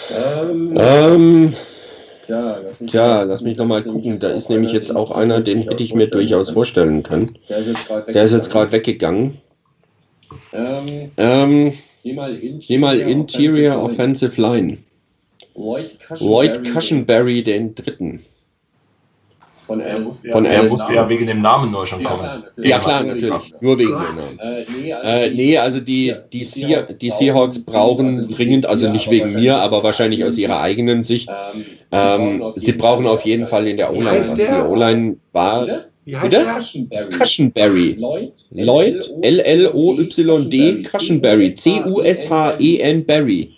[0.09, 1.53] Ähm, Ähm,
[2.27, 4.19] ja, lass mich, tja, lass mich nochmal gucken.
[4.19, 7.37] Da ist nämlich jetzt auch einer, den hätte ich mir durchaus vorstellen können.
[7.49, 9.37] Der ist jetzt gerade weggegangen.
[10.53, 11.73] Ähm, Ähm,
[12.03, 14.77] geh mal Interior, Offensive Line.
[16.19, 18.23] Lloyd Cushenberry, den dritten.
[19.67, 20.27] Von Er Alice.
[20.31, 20.71] Von Er Alice.
[20.71, 22.19] musste ja wegen dem Namen nur schon Ja, kommen.
[22.21, 22.69] klar, natürlich.
[22.69, 23.53] Ja klar, natürlich.
[23.61, 23.97] Nur wegen dem.
[23.97, 24.57] Namen.
[24.57, 29.09] Äh, nee, also, Äh, nee, also die, die, Sea, die Seahawks brauchen dringend, also nicht
[29.09, 31.29] wegen mir, aber wahrscheinlich aus ihrer eigenen Sicht,
[31.91, 34.37] ähm, ähm, sie brauchen auf jeden Fall in der O-Line heißt was.
[34.39, 34.69] Die der?
[34.69, 35.67] O-Line war?
[36.05, 36.45] Wie heißt Bitte?
[36.45, 37.09] Cushenberry.
[37.17, 37.95] Cushenberry.
[37.97, 43.51] Lloyd, Lloyd, L-L-O-Y-D, Cushenberry, C-U-S-H-E-N Berry.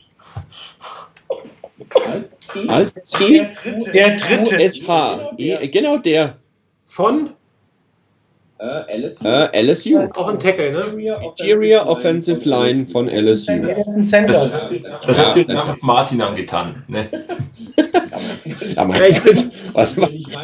[2.68, 3.49] Alt C,
[3.94, 4.56] Der dritte.
[4.56, 6.36] U-S-H, E- genau der,
[6.86, 7.32] Von?
[8.60, 9.24] Äh, LSU.
[9.28, 9.99] äh, LSU.
[10.15, 11.19] Auch ein Tackle, ne?
[11.24, 13.52] Interior Offensive Line von LSU.
[13.61, 14.11] Der ist.
[14.11, 14.69] Das,
[15.06, 16.84] das hast du jetzt einfach Martin angetan.
[16.88, 17.07] Ne?
[18.76, 18.88] Ja,
[19.74, 19.95] was,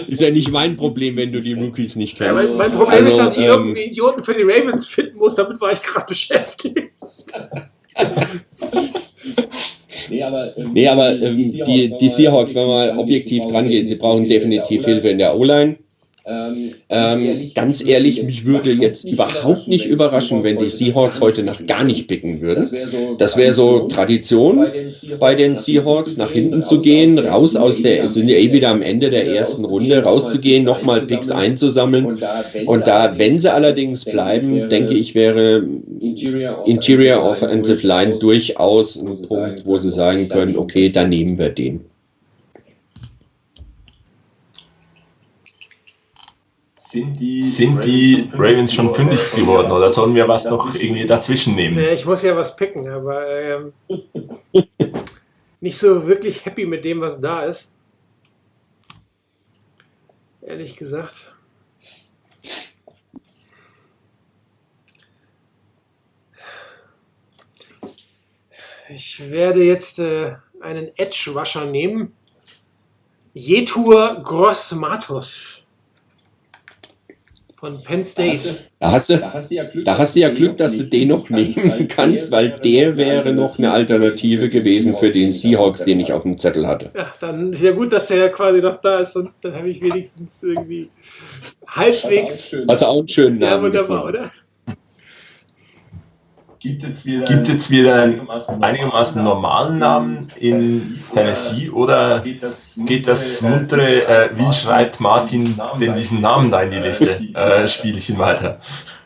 [0.08, 2.50] ist ja nicht mein Problem, wenn du die Rookies nicht ja, kennst.
[2.50, 5.34] mein, mein Problem ist, Also, dass ich ähm, irgendeinen Idioten für die Ravens finden muss.
[5.34, 6.92] Damit war ich gerade beschäftigt.
[10.10, 13.96] Nee, aber, ähm, Nee, aber ähm, die, die Seahawks, wenn mal objektiv dran gehen, sie
[13.96, 15.78] brauchen definitiv Hilfe in der O-Line.
[16.26, 21.66] Ähm, Ähm, ganz ehrlich, mich würde jetzt überhaupt nicht überraschen, wenn die Seahawks heute nach
[21.66, 22.70] gar nicht picken würden.
[23.18, 24.66] Das wäre so Tradition
[25.20, 28.82] bei den Seahawks, nach hinten zu gehen, raus aus der, sind ja eh wieder am
[28.82, 32.20] Ende der ersten Runde, rauszugehen, nochmal Picks einzusammeln.
[32.66, 35.68] Und da, wenn sie allerdings bleiben, denke ich, wäre
[36.66, 41.82] Interior Offensive Line durchaus ein Punkt, wo sie sagen können, okay, dann nehmen wir den.
[46.94, 51.56] Sind die, Sind die Ravens schon fündig geworden oder sollen wir was noch irgendwie dazwischen
[51.56, 51.76] nehmen?
[51.76, 53.74] Nee, ich muss ja was picken, aber ähm,
[55.60, 57.74] nicht so wirklich happy mit dem, was da ist.
[60.44, 61.36] Ehrlich gesagt.
[68.88, 72.14] Ich werde jetzt äh, einen Edge Rusher nehmen.
[73.34, 75.63] Jetur Gross Matos
[77.64, 78.58] von Penn State.
[78.82, 80.84] Da hast du, Da hast du ja Glück, da hast du ja Glück, dass du
[80.84, 86.02] den noch nehmen kannst, weil der wäre noch eine Alternative gewesen für den Seahawks, den
[86.02, 86.92] ich auf dem Zettel hatte.
[86.94, 89.82] Ja, dann ist ja gut, dass der quasi noch da ist und dann habe ich
[89.82, 90.90] wenigstens irgendwie
[91.70, 92.54] halbwegs.
[92.68, 94.26] Hast du auch einen schönen Ja, Namen wunderbar, gefunden.
[94.26, 94.32] oder?
[96.64, 98.30] Gibt es jetzt wieder, Gibt es jetzt wieder einen
[98.62, 100.30] einigermaßen normalen Namen?
[100.40, 106.52] in Tennessee oder geht das, geht das muntere, äh, wie schreibt Martin denn diesen Namen
[106.52, 108.62] da in die Liste, äh, Spielchen weiter?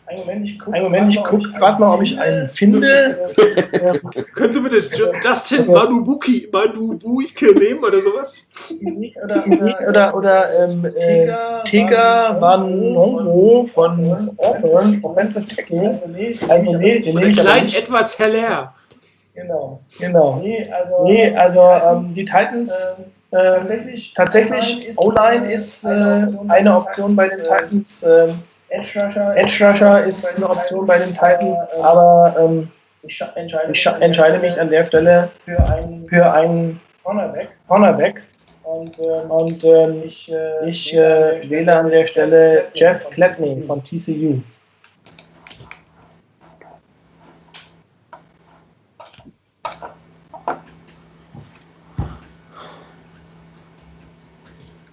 [0.08, 3.30] Einen Moment, ich gucke guck gerade mal, ob ich einen finde.
[4.34, 8.38] Können Sie bitte Ju- Justin Manubuki, Manubuike nehmen oder sowas?
[9.24, 9.46] oder
[9.90, 11.28] oder, oder ähm, äh,
[11.66, 16.02] Tega Vanongo von Auburn, Offensive Tackle.
[16.48, 17.78] Also nee, den Oder klein nicht.
[17.78, 18.74] etwas heller.
[19.36, 19.82] Genau.
[20.00, 20.40] Genau.
[20.42, 25.84] Nee, also, Nee, also ähm, die Titans ähm, ähm, tatsächlich, tatsächlich O-Line O-Line ist, ist
[25.84, 25.90] äh,
[26.24, 28.04] äh, eine Option bei den äh, Titans.
[28.04, 28.40] Ähm,
[28.78, 32.70] Edge Rusher, Edge Rusher ist eine Option bei den Titans, aber ähm,
[33.02, 38.22] ich entscheide, ich entscheide mich an der Stelle für einen für einen Cornerback Cornerback
[38.64, 43.84] und, ähm, und ähm, ich, äh, ich äh, wähle an der Stelle Jeff Gladney von
[43.84, 44.42] TCU.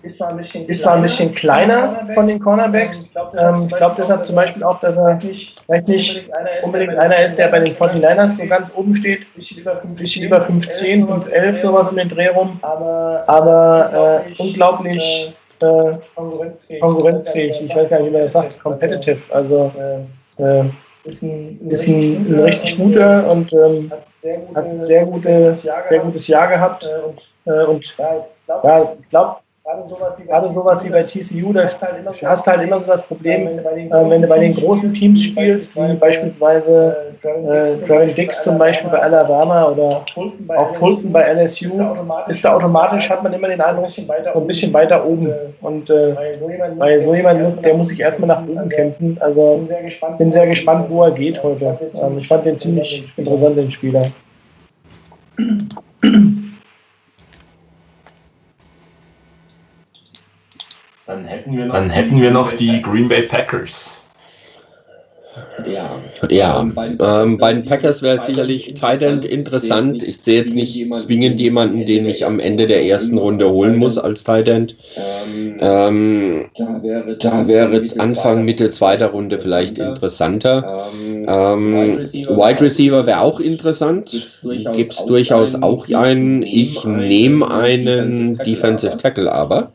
[0.05, 3.15] Ist zwar ein bisschen Ist zwar ein bisschen kleiner von den Cornerbacks.
[3.39, 6.31] Ähm, ich glaube deshalb zum Beispiel auch, dass er vielleicht nicht
[6.63, 9.33] unbedingt einer ist, der bei den 49ers so ganz oben steht.
[9.35, 12.59] bisschen über 5, Bisschen über 15, 511, sowas um den Dreh rum.
[12.63, 17.61] aber, Aber äh, unglaublich äh, konkurrenzfähig.
[17.63, 18.61] Ich weiß gar nicht, wie man das sagt.
[18.63, 19.21] Competitive.
[19.35, 19.73] Also
[20.39, 20.65] äh,
[21.05, 25.57] ist ein, ist ein, ein richtig guter und ähm, hat sehr gute, hat sehr, gute,
[25.63, 26.87] Jahr sehr gutes Jahr gehabt.
[26.87, 31.99] Äh, und Äh, und ja, ich glaube, gerade sowas wie bei TCU, da hast halt
[31.99, 34.29] immer du hast halt immer so das Problem, wenn du bei den, äh, wenn du
[34.29, 39.89] bei den großen Teams spielst, wie beispielsweise äh, Trevor Dix zum Beispiel bei Alabama oder
[39.89, 41.83] auch Fulton bei LSU,
[42.29, 45.33] ist da automatisch, hat man immer den Eindruck, so ein bisschen weiter oben.
[45.63, 46.15] Und äh,
[46.79, 49.17] bei so jemandem, der muss sich erstmal nach oben kämpfen.
[49.21, 51.79] Also bin sehr gespannt, bin sehr gespannt, wo er geht heute.
[51.95, 54.03] Ähm, ich fand den ziemlich interessant, den Spieler.
[61.07, 64.05] Dann hätten wir noch, Dann hätten wir noch die Green Bay Packers.
[65.67, 70.03] Ja, Ja, Ähm, bei den ähm, bei den Packers wäre sicherlich Tight End interessant.
[70.03, 73.99] Ich sehe jetzt nicht zwingend jemanden, den ich am Ende der ersten Runde holen muss
[73.99, 74.77] als Tight End.
[74.97, 80.89] Ähm, Ähm, da wäre, da wäre Anfang, Mitte zweiter Runde vielleicht interessanter.
[80.93, 84.11] Ähm, Ähm, Wide Receiver wäre auch interessant.
[84.43, 86.43] Gibt es durchaus auch einen.
[86.43, 89.73] Ich nehme einen Defensive Tackle aber.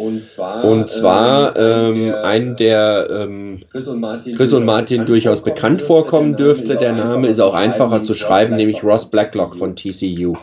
[0.00, 5.04] Und zwar, Und zwar ähm, ein einen, der ähm, Chris und Martin, Chris und Martin
[5.04, 6.76] durchaus bekannt vorkommen dürfte.
[6.76, 10.34] Der Name ist auch einfacher zu schreiben, nämlich Ross Blacklock von TCU.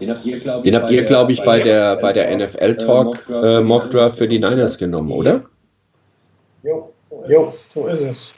[0.00, 3.28] Den habt ihr, glaube Den habt ihr, glaube ich, bei der, bei der NFL Talk
[3.30, 5.42] äh, Mock Draft für die Niners genommen, oder?
[6.62, 7.66] Jo, so ist es.
[7.70, 8.34] so ist es.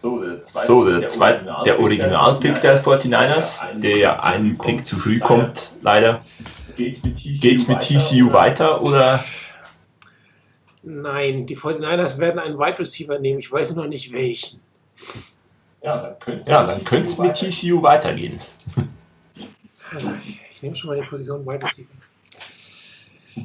[0.00, 4.96] So, der zweite, So, der, zweite, der Originalpick der 49ers, der ja einen Pick zu
[4.96, 6.20] früh kommt, leider.
[6.76, 9.22] Geht's mit TCU, Geht's mit TCU weiter oder?
[10.82, 13.38] Nein, die 49ers werden einen Wide Receiver nehmen.
[13.38, 14.60] Ich weiß noch nicht welchen.
[15.82, 18.38] Ja, dann könnte Ja, dann könnte es mit TCU weitergehen.
[19.92, 21.88] Also, ich, ich nehme schon mal die Position Wide Receiver.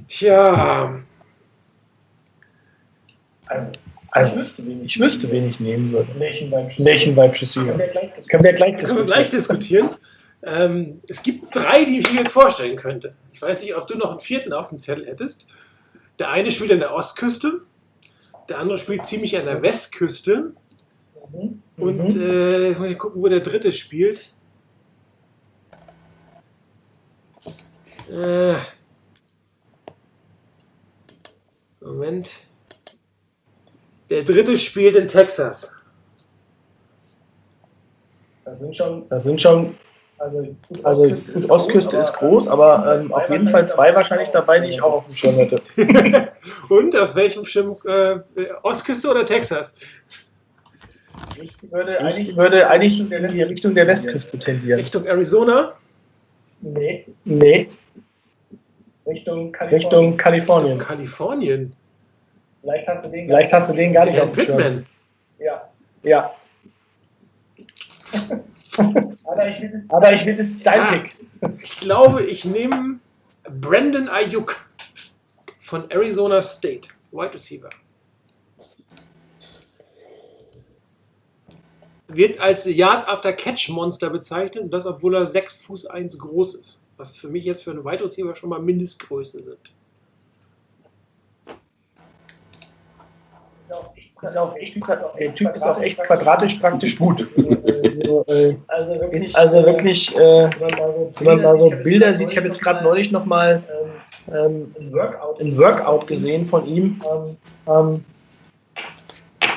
[0.08, 1.00] Tja,
[3.46, 3.72] Also,
[4.10, 6.20] Also, ich wüsste, wen ich, ich wüsste, wen ich nehmen würde.
[6.20, 7.66] welchen Wide Receiver?
[7.66, 9.90] Können wir gleich da können wir gleich diskutieren.
[10.48, 13.14] Ähm, es gibt drei, die ich mir jetzt vorstellen könnte.
[13.34, 15.46] Ich weiß nicht, ob du noch einen vierten auf dem Zettel hättest.
[16.20, 17.64] Der eine spielt an der Ostküste,
[18.48, 20.54] der andere spielt ziemlich an der Westküste.
[21.34, 21.62] Mhm.
[21.76, 24.34] Und äh, jetzt muss ich gucken, wo der dritte spielt.
[28.10, 28.56] Äh,
[31.82, 32.30] Moment.
[34.10, 35.74] Der dritte spielt in Texas.
[38.46, 39.76] Das sind schon, Das sind schon,
[40.20, 44.70] also, gut, also Ostküste ist groß, aber ähm, auf jeden Fall zwei wahrscheinlich dabei, die
[44.70, 45.60] ich auch auf dem Schirm hätte.
[46.70, 47.78] Und auf welchem Schirm?
[47.86, 48.18] Äh,
[48.64, 49.76] Ostküste oder Texas?
[51.42, 54.80] Ich würde Ich eigentlich, würde eigentlich in die Richtung der Westküste tendieren.
[54.80, 55.74] Richtung Arizona?
[56.62, 57.70] nee, Nee,
[59.06, 59.82] Richtung Kalifornien.
[59.82, 60.78] Richtung Kalifornien.
[60.78, 61.74] Kalifornien.
[62.62, 64.58] Vielleicht hast du den Vielleicht hast du den gar nicht Herrn auf dem Schirm.
[64.58, 64.86] Pittman.
[65.40, 65.70] Ja.
[66.04, 66.28] Ja,
[68.80, 69.90] Aber ich will das.
[69.90, 70.92] aber ich will, das ist dein Ah.
[70.98, 71.16] Pick.
[71.62, 73.00] Ich glaube, ich nehme
[73.62, 74.66] Brandon Ayuk
[75.60, 76.90] von Arizona State.
[77.12, 77.70] Wide Receiver.
[82.10, 86.56] Wird als Yard After Catch Monster bezeichnet und das, obwohl er 6 Fuß 1 groß
[86.56, 86.86] ist.
[86.96, 89.74] Was für mich jetzt für einen Wide Receiver schon mal Mindestgröße sind.
[94.22, 94.76] Ist auch echt,
[95.20, 97.28] der Typ ist auch echt quadratisch praktisch gut.
[97.38, 98.56] Also, äh,
[99.00, 102.32] wirklich, ist also wirklich, äh, wenn man mal so wenn man mal so Bilder sieht,
[102.32, 103.64] ich habe jetzt gerade neulich nochmal
[104.32, 105.40] ähm, ein Workout.
[105.40, 107.02] ein Workout gesehen von ihm.
[107.10, 107.38] Ähm,
[107.68, 108.06] Ähm,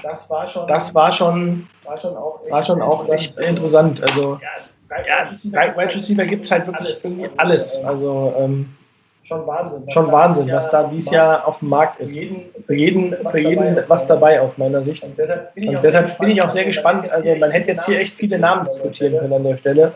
[0.03, 4.03] das war schon, das war schon, war schon auch echt, schon auch echt interessant.
[4.03, 7.83] Also, Ja, Wide Receiver gibt es halt wirklich irgendwie alles.
[7.85, 8.75] Also, ähm,
[9.23, 12.19] schon Wahnsinn, schon Wahnsinn, was da dieses Jahr auf dem Markt ist.
[12.61, 15.03] Für jeden, für jeden was dabei aus meiner Sicht.
[15.05, 17.11] Und deshalb bin ich auch sehr gespannt.
[17.11, 19.93] Also man hätte jetzt hier echt viele Namen diskutieren können an der Stelle.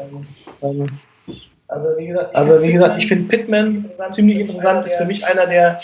[0.62, 0.98] Ähm,
[1.66, 5.46] also wie gesagt, also wie gesagt ich finde Pittman ziemlich interessant, ist für mich einer,
[5.46, 5.78] der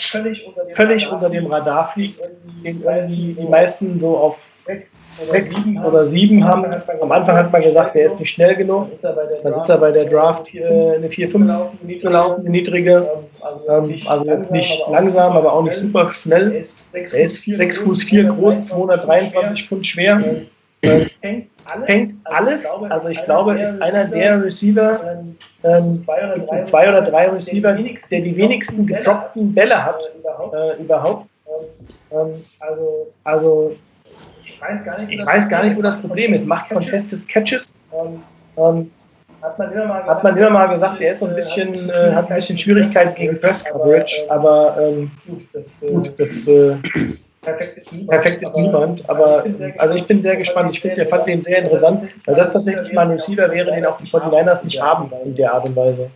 [0.73, 2.21] völlig unter dem Radar fliegt,
[2.63, 4.93] den irgendwie die meisten so auf sechs
[5.85, 6.65] oder sieben haben.
[7.01, 8.89] Am Anfang hat man gesagt, der ist nicht schnell genug.
[9.01, 13.09] Dann ist er bei der Draft äh, eine 4-5 gelaufen, eine niedrige.
[13.69, 16.51] Ähm, also nicht langsam, aber auch nicht super schnell.
[16.51, 20.21] Er ist 6 Fuß 4 groß, 223 Pfund schwer.
[20.83, 21.07] Ähm,
[21.85, 25.23] hängt alles, also ich glaube, ist einer der Receiver,
[25.63, 30.11] ähm, zwei oder drei Receiver, der die wenigsten gedroppten Bälle hat
[30.53, 31.27] äh, überhaupt.
[32.11, 33.75] Ähm, also, also
[34.61, 36.45] weiß gar nicht, ich weiß gar nicht wo das Problem ist.
[36.45, 37.73] Macht Contested Catches.
[37.93, 38.23] Ähm,
[38.57, 38.91] ähm,
[39.41, 41.73] hat man, immer mal gesagt, hat man immer mal gesagt, er ist so ein bisschen,
[41.89, 46.75] äh, hat ein bisschen Schwierigkeit gegen Press Coverage, aber ähm, gut, das, gut, das äh,
[47.41, 49.43] perfekt ist niemand, perfekt ist niemand aber
[49.79, 50.69] also ich bin sehr gespannt.
[50.71, 53.97] Ich finde, fand den sehr interessant, weil das tatsächlich mal ein Receiver wäre, den auch
[53.97, 56.11] die 49ers nicht haben in der Art und Weise.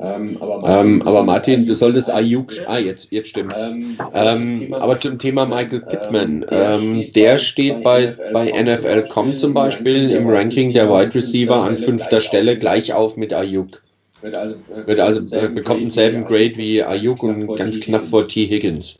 [0.00, 2.52] Ähm, aber, Martin, ähm, aber Martin, du solltest Ayuk.
[2.66, 3.54] Ah, jetzt, jetzt stimmt.
[3.56, 6.46] Ähm, ähm, aber zum Thema Michael Pittman.
[6.50, 12.20] Ähm, der steht bei, bei NFL.com zum Beispiel im Ranking der Wide Receiver an fünfter
[12.20, 13.82] Stelle gleich auf mit Ayuk.
[14.20, 14.56] Wird also,
[14.86, 18.46] wird also äh, bekommt denselben Grade wie Ayuk und ganz knapp vor T.
[18.46, 18.98] Higgins.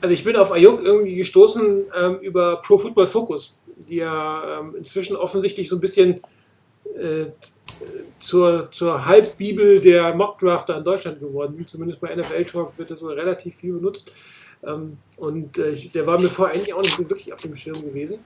[0.00, 3.56] Also ich bin auf Ayuk irgendwie gestoßen ähm, über Pro Football Focus,
[3.88, 6.20] die ja ähm, inzwischen offensichtlich so ein bisschen
[6.96, 7.26] äh,
[8.20, 11.66] zur, zur Halbbibel der Mockdrafter in Deutschland geworden.
[11.66, 14.12] Zumindest bei NFL Talk wird das wohl relativ viel benutzt.
[14.62, 17.80] Ähm, und äh, der war mir vorher eigentlich auch nicht so wirklich auf dem Schirm
[17.80, 18.18] gewesen.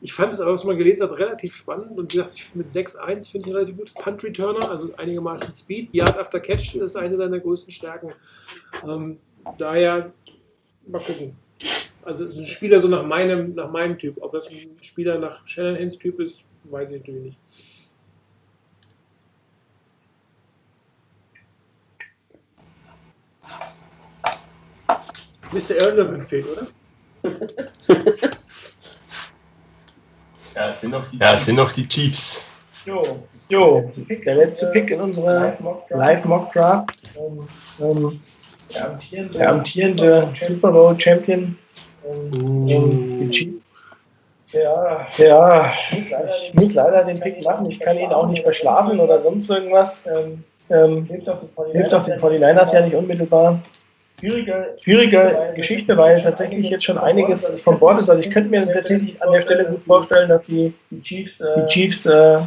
[0.00, 1.96] Ich fand es aber, was man gelesen hat, relativ spannend.
[1.96, 3.94] Und wie gesagt, ich, mit 6-1 finde ich relativ gut.
[3.94, 5.94] Punt Returner, also einigermaßen Speed.
[5.94, 8.12] Yard after Catch ist eine seiner größten Stärken.
[8.84, 9.18] Ähm,
[9.58, 10.12] daher
[10.86, 11.36] mal gucken.
[12.04, 14.16] Also es ist ein Spieler so nach meinem, nach meinem Typ.
[14.20, 17.38] Ob das ein Spieler nach Shannonhans Typ ist, weiß ich natürlich nicht.
[25.52, 25.76] Mr.
[25.80, 26.66] Erlenman fehlt, oder?
[30.54, 32.44] Ja, es sind noch die, Ja, es sind noch die Chiefs.
[32.84, 33.90] Jo, jo,
[34.26, 35.56] der letzte Pick in unserer
[35.88, 36.90] Live-Mock-Draft.
[37.80, 38.20] Ähm,
[38.74, 41.56] der amtierende, der amtierende Super Bowl Champion.
[42.08, 43.62] Ähm, die Chiefs.
[44.52, 47.64] Ja, ja, ich muss leider den Pick machen.
[47.66, 50.02] Ich kann ihn auch nicht verschlafen oder sonst irgendwas.
[50.06, 51.28] Ähm, ähm, hilft
[51.94, 53.62] auch den 49ers ja nicht unmittelbar.
[54.22, 58.08] Schwierige, schwierige Geschichte, weil tatsächlich jetzt schon einiges von Bord ist.
[58.08, 60.72] Also ich könnte mir tatsächlich an der Stelle gut vorstellen, dass die,
[61.02, 62.38] Chiefs, die Chiefs äh,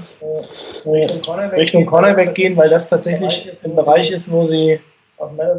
[0.85, 4.79] Richtung Cornerback gehen, weil das tatsächlich ein Bereich ist, wo sie
[5.17, 5.57] aus meiner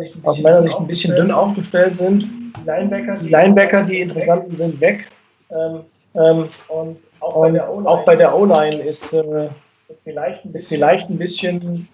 [0.63, 2.27] Sicht ein bisschen, dünn aufgestellt sind.
[2.63, 5.09] Die Linebacker, die, interessanten sind weg.
[5.51, 5.81] Ähm,
[6.15, 9.49] ähm, und auch bei der O-Line ist, äh,
[9.91, 11.87] ist, vielleicht ist vielleicht ein bisschen,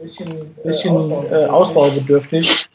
[0.00, 2.65] bisschen, bisschen äh, ausbaubedürftig.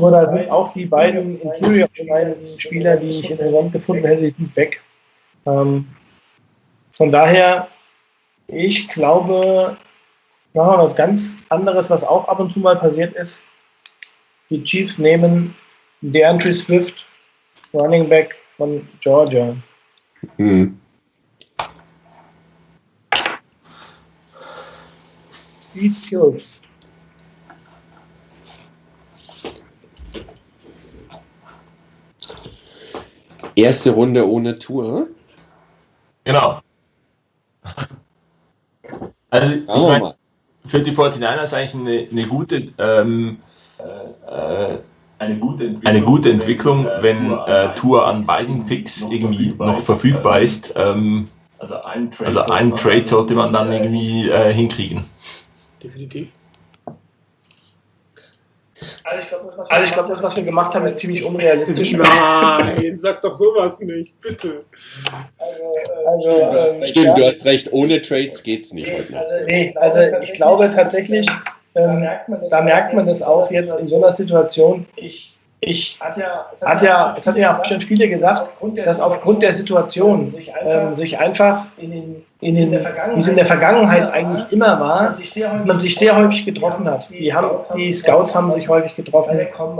[0.00, 4.80] Nur da sind auch die beiden Interior-Spieler, die ich interessant gefunden hätte, die sind weg.
[5.46, 5.86] Ähm,
[6.92, 7.68] von daher,
[8.48, 9.76] ich glaube,
[10.54, 13.40] noch was ganz anderes, was auch ab und zu mal passiert ist.
[14.50, 15.54] Die Chiefs nehmen
[16.02, 17.06] DeAndre Swift,
[17.72, 19.56] Running Back von Georgia.
[20.36, 20.78] Hm.
[25.70, 26.60] Speed kills.
[33.54, 35.08] Erste Runde ohne Tour.
[36.24, 36.60] Genau.
[39.30, 40.14] Also, ich meine,
[40.64, 43.38] für die 49ers eigentlich eine, eine gute, ähm,
[43.78, 44.78] äh,
[45.18, 50.40] eine gute Entwicklung, eine gute Entwicklung, wenn äh, Tour an beiden Picks irgendwie noch verfügbar
[50.40, 50.72] ist.
[50.76, 55.04] Ähm, Also einen Trade, also einen Trade sollte man dann irgendwie äh, hinkriegen.
[55.82, 56.32] Definitiv.
[59.04, 61.92] Also ich glaube, das, also glaub, das, was wir gemacht haben, ist ziemlich unrealistisch.
[61.92, 64.64] Nein, sag doch sowas nicht, bitte.
[66.06, 69.24] Also, ähm, Stimmt, ja, du hast recht, ohne Trades geht's nicht heute Nacht.
[69.46, 71.28] Nee, also ich glaube tatsächlich,
[71.74, 72.06] ähm,
[72.50, 74.86] da merkt man das auch jetzt in so einer Situation.
[74.96, 78.52] Ich, ich hat ja, es hat ja auch schon viele gesagt,
[78.84, 80.34] dass aufgrund der Situation
[80.66, 85.14] ähm, sich einfach in den, in den, wie es in der Vergangenheit eigentlich immer war,
[85.14, 87.08] dass man sich sehr häufig getroffen hat.
[87.08, 89.38] Die, haben, die Scouts haben sich häufig getroffen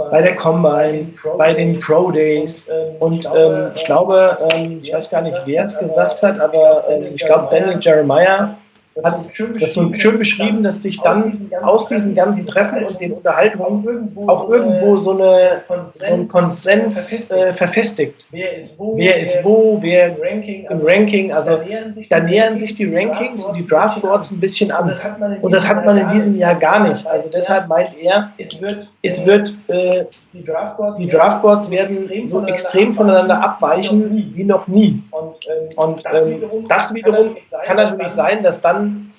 [0.09, 1.07] bei der Combine,
[1.37, 2.69] bei den Pro Days
[2.99, 7.07] und ähm, ich glaube, ähm, ich weiß gar nicht, wer es gesagt hat, aber ähm,
[7.13, 8.55] ich glaube, Daniel Jeremiah
[9.03, 14.15] hat das so schön beschrieben, dass sich dann aus diesen ganzen Treffen und den Unterhaltungen
[14.27, 18.25] auch irgendwo so, eine, so ein Konsens äh, verfestigt.
[18.31, 22.09] Wer ist wo, Wer ist wo, wer im Ranking, im Ranking, also da nähern sich
[22.09, 24.93] da die nähern sich die Rankings und die Draftboards ein bisschen an.
[25.41, 27.05] Und das hat man in diesem Jahr gar nicht.
[27.07, 32.45] Also deshalb meint er, es wird, es wird, äh, die Draftboards, die Draftboards werden so
[32.45, 35.03] extrem voneinander abweichen wie noch nie.
[35.11, 39.11] Und, ähm, Und ähm, das wiederum kann natürlich sein, dass dann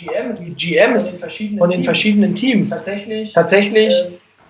[0.00, 1.20] die GMs
[1.58, 3.94] von den verschiedenen Teams tatsächlich, tatsächlich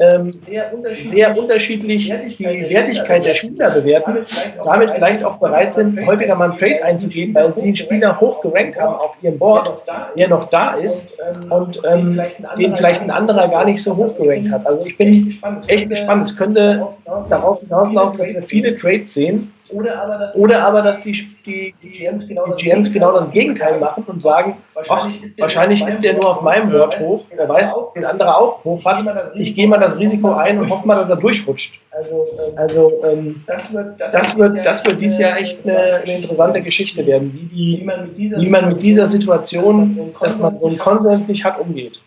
[0.00, 4.18] ähm, sehr unterschiedlich, sehr unterschiedlich die Wertigkeit der Spieler bewerten,
[4.64, 8.40] damit vielleicht auch bereit sind, häufiger mal einen Trade einzugehen, weil sie einen Spieler hoch
[8.40, 9.70] gerankt haben auf ihrem Board,
[10.16, 11.16] der noch da ist
[11.50, 12.20] und ähm,
[12.58, 14.66] den vielleicht ein anderer gar nicht so hoch gerankt hat.
[14.66, 15.34] Also ich bin
[15.68, 16.28] echt gespannt.
[16.28, 16.86] Es könnte
[17.28, 21.12] darauf hinauslaufen, dass wir viele Trades sehen Oder aber, dass, oder aber, dass die,
[21.46, 24.56] die, die GMs genau, die GMs genau das Gegenteil machen und sagen,
[24.88, 28.84] ach, wahrscheinlich ist der nur auf meinem Board hoch, wer weiß, den andere auch hoch
[28.84, 29.32] hat.
[29.34, 31.80] Ich gehe mal das Risiko ein und hoffe mal, dass er durchrutscht.
[31.90, 36.16] Also, ähm, Also ähm, das wird, das wird, das wird dieses Jahr echt eine, eine
[36.16, 40.38] interessante Geschichte werden, wie, wie die, man mit dieser, wie man mit dieser Situation, dass
[40.38, 42.00] man so einen Konsens nicht hat, umgeht.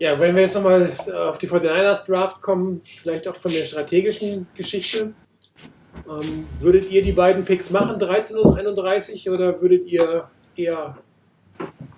[0.00, 0.90] Ja, wenn wir jetzt nochmal
[1.28, 5.12] auf die 49ers Draft kommen, vielleicht auch von der strategischen Geschichte.
[6.08, 10.96] Ähm, würdet ihr die beiden Picks machen, 13 und 31, oder würdet ihr eher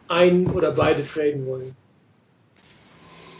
[0.08, 1.76] ein oder beide traden wollen?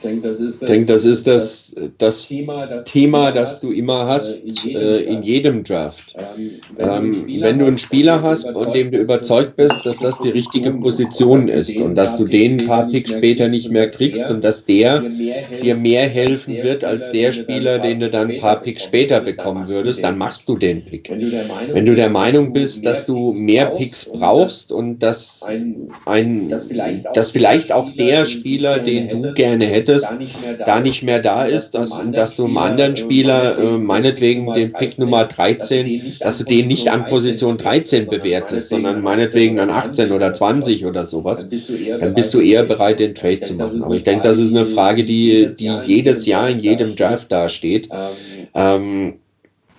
[0.02, 3.70] Ich denke, das ist Ich denke, das ist das, das Thema, das, Thema, das du
[3.70, 6.16] immer hast äh, in jedem Draft.
[6.76, 10.72] Ähm, wenn du einen Spieler hast, von dem du überzeugt bist, dass das die richtige
[10.72, 14.64] Position ist und dass du den ein paar Picks später nicht mehr kriegst und dass
[14.64, 15.04] der
[15.62, 19.68] dir mehr helfen wird als der Spieler, den du dann ein paar Picks später bekommen
[19.68, 21.10] würdest, dann machst du den Pick.
[21.10, 21.44] Wenn du der
[22.10, 25.44] Meinung, Wenn du bist, dass du mehr Picks brauchst und dass,
[26.06, 26.50] ein,
[27.14, 31.02] dass vielleicht auch der Spieler, den du gerne hättest, da nicht mehr da, da nicht
[31.02, 36.14] mehr da ist, dass, dass du einem anderen Spieler, äh, meinetwegen den Pick Nummer 13,
[36.20, 41.04] dass du den nicht an Position 13 bewertest, sondern meinetwegen an 18 oder 20 oder
[41.06, 43.82] sowas, dann bist du eher, dann bist du eher bereit, den Trade zu machen.
[43.82, 47.88] Aber ich denke, das ist eine Frage, die, die jedes Jahr in jedem Draft dasteht.
[47.92, 49.14] Ähm, Ähm,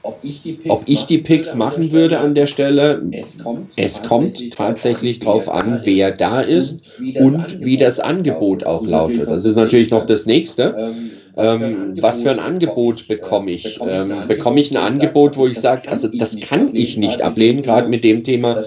[0.03, 3.71] ob ich die Picks, ob ich die Picks machen würde an der Stelle, es kommt,
[3.77, 6.83] es kommt tatsächlich darauf an, wer da ist
[7.15, 9.29] und wie das Angebot auch lautet.
[9.29, 10.93] Das ist natürlich noch das nächste.
[11.35, 13.79] Ähm, Ähm, was für ein Angebot bekomme ich?
[13.87, 17.89] Ähm, bekomme ich ein Angebot, wo ich sage, also das kann ich nicht ablehnen, gerade
[17.89, 18.61] mit dem Thema,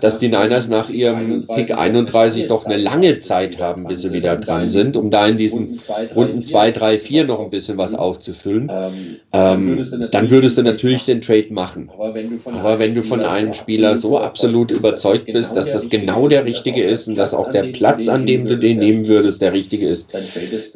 [0.00, 4.36] dass die Niners nach ihrem Pick 31 doch eine lange Zeit haben, bis sie wieder
[4.36, 5.78] dran sind, um da in diesen
[6.14, 8.68] Runden 2, 3, 4 noch ein bisschen was aufzufüllen.
[8.72, 11.90] Ähm, Ähm, dann würdest du natürlich den Trade machen.
[11.96, 16.82] aber wenn du von, einem Spieler so absolut überzeugt bist, dass das genau der richtige
[16.84, 20.12] ist und dass auch der Platz, an dem du den nehmen würdest, der richtige ist,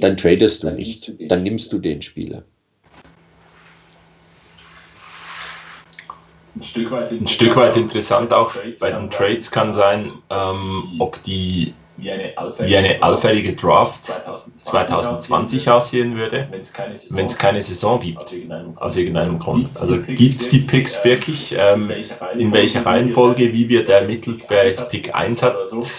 [0.00, 1.12] dann tradest du nicht.
[1.30, 2.42] Dann nimmst du den Spieler.
[6.56, 11.22] Ein Stück weit, ein Stück weit interessant auch bei den Trades kann sein, ähm, ob
[11.22, 16.60] die wie eine wie eine allfällige Draft 2020 2020 aussehen würde, wenn
[17.26, 18.18] es keine Saison, gibt.
[18.18, 19.66] aus irgendeinem Aus irgendeinem Grund.
[19.66, 21.92] Gibt's Also gibt es die Picks wirklich, ähm,
[22.36, 25.56] in welcher Reihenfolge, wie wird ermittelt, wer jetzt Pick 1 hat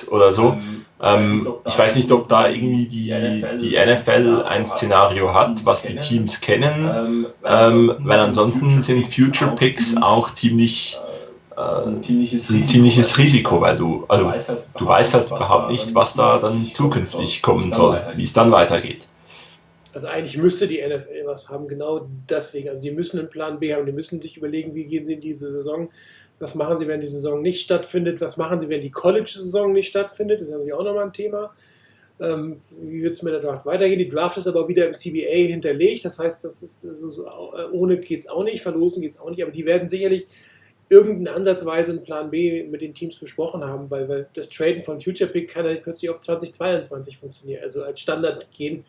[0.09, 0.57] oder so.
[1.03, 3.13] Ähm, ich weiß nicht, ob da irgendwie die,
[3.59, 9.97] die NFL ein Szenario hat, was die Teams kennen, ähm, weil ansonsten sind Future Picks
[9.97, 10.99] auch ziemlich
[11.57, 14.31] äh, ein ziemliches ein ziemliches Risiko, weil du, also
[14.77, 19.07] du weißt halt überhaupt nicht, was da dann zukünftig kommen soll, wie es dann weitergeht.
[19.93, 22.69] Also eigentlich müsste die NFL was haben, genau deswegen.
[22.69, 25.21] Also die müssen einen Plan B haben, die müssen sich überlegen, wie gehen sie in
[25.21, 25.89] diese Saison,
[26.41, 29.87] was machen sie, wenn die Saison nicht stattfindet, was machen sie, wenn die College-Saison nicht
[29.87, 31.53] stattfindet, das ist natürlich auch nochmal ein Thema.
[32.19, 33.99] Ähm, wie wird es mit der Draft weitergehen?
[33.99, 37.65] Die Draft ist aber wieder im CBA hinterlegt, das heißt, das ist so, so, äh,
[37.71, 40.27] ohne geht es auch nicht, verlosen geht es auch nicht, aber die werden sicherlich
[40.89, 44.99] irgendeinen Ansatzweise einen Plan B mit den Teams besprochen haben, weil, weil das Traden von
[44.99, 48.83] Future Pick kann ja nicht plötzlich auf 2022 funktionieren, also als Standard gehen.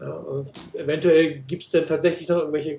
[0.00, 2.78] Ja, und eventuell gibt es dann tatsächlich noch irgendwelche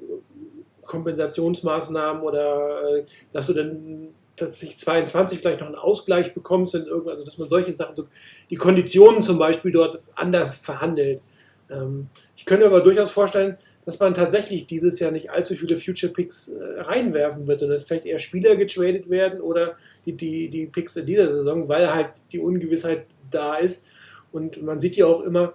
[0.90, 7.10] Kompensationsmaßnahmen oder äh, dass du dann tatsächlich 22 vielleicht noch einen Ausgleich bekommst, in irgend,
[7.10, 8.08] also dass man solche Sachen, so
[8.50, 11.22] die Konditionen zum Beispiel dort anders verhandelt.
[11.70, 15.76] Ähm, ich könnte mir aber durchaus vorstellen, dass man tatsächlich dieses Jahr nicht allzu viele
[15.76, 19.76] Future Picks äh, reinwerfen wird und dass vielleicht eher Spieler getradet werden oder
[20.06, 23.86] die, die, die Picks in dieser Saison, weil halt die Ungewissheit da ist.
[24.32, 25.54] Und man sieht ja auch immer,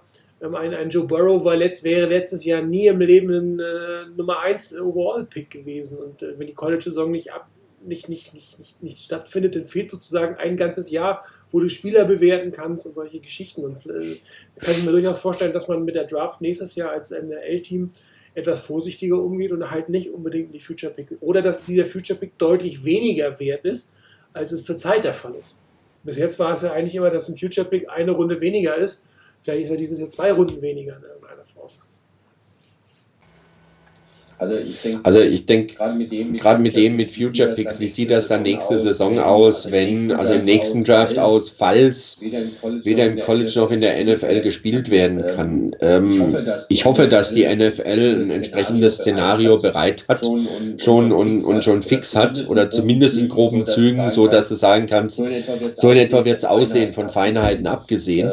[0.53, 4.41] ein, ein Joe Burrow war letzt, wäre letztes Jahr nie im Leben ein äh, Nummer
[4.41, 5.97] 1 Overall-Pick gewesen.
[5.97, 7.31] Und äh, wenn die College-Saison nicht,
[7.83, 12.05] nicht, nicht, nicht, nicht, nicht stattfindet, dann fehlt sozusagen ein ganzes Jahr, wo du Spieler
[12.05, 13.63] bewerten kannst und solche Geschichten.
[13.63, 14.17] Und äh,
[14.59, 17.91] kann ich mir durchaus vorstellen, dass man mit der Draft nächstes Jahr als NRL-Team
[18.35, 21.17] etwas vorsichtiger umgeht und halt nicht unbedingt die Future Pick.
[21.21, 23.95] Oder dass dieser Future Pick deutlich weniger wert ist,
[24.33, 25.57] als es zurzeit der Fall ist.
[26.03, 29.07] Bis jetzt war es ja eigentlich immer, dass ein Future Pick eine Runde weniger ist.
[29.45, 31.69] Vielleicht ist er dieses Jahr zwei Runden weniger in irgendeiner Form.
[34.45, 37.79] Also ich denke, Also ich denke, gerade mit dem, gerade mit dem mit Future Picks,
[37.79, 42.41] wie sieht das dann nächste Saison aus, wenn, also im nächsten Draft aus, falls weder
[42.41, 45.75] im College, weder im College noch in der NFL gespielt werden kann.
[45.81, 46.35] Ähm,
[46.69, 50.21] ich hoffe, dass die NFL ein entsprechendes Szenario bereit hat,
[50.77, 54.85] schon und, und schon fix hat, oder zumindest in groben Zügen, so dass du sagen
[54.85, 55.21] kannst,
[55.73, 58.29] so in etwa wird es aussehen, von Feinheiten abgesehen.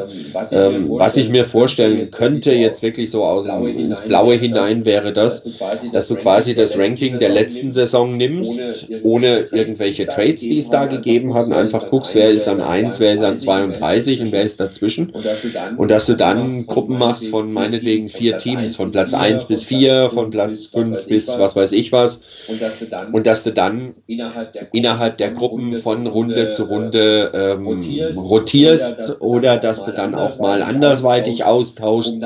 [0.51, 5.47] Ähm, was ich mir vorstellen könnte, jetzt wirklich so aus ins Blaue hinein, wäre das,
[5.91, 10.85] dass du quasi das Ranking der letzten Saison nimmst, ohne irgendwelche Trades, die es da
[10.85, 14.43] gegeben hat, und einfach guckst, wer ist an 1, wer ist an 32 und wer
[14.43, 15.13] ist dazwischen.
[15.77, 20.11] Und dass du dann Gruppen machst von meinetwegen vier Teams, von Platz 1 bis 4,
[20.13, 22.21] von Platz 5 bis was weiß ich was.
[23.11, 23.95] Und dass du dann
[24.71, 27.81] innerhalb der Gruppen von Runde zu Runde ähm,
[28.15, 32.19] rotierst oder dass du dann auch mal andersweitig austauschst,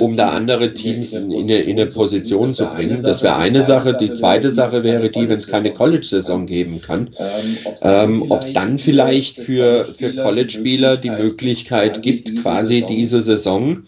[0.00, 3.02] um da andere Teams in, in, eine, in eine Position zu bringen.
[3.02, 3.96] Das wäre eine Sache.
[3.98, 7.14] Die zweite Sache wäre die, wenn es keine College-Saison geben kann,
[7.82, 13.84] ähm, ob es dann vielleicht für, für College-Spieler die Möglichkeit gibt, quasi diese Saison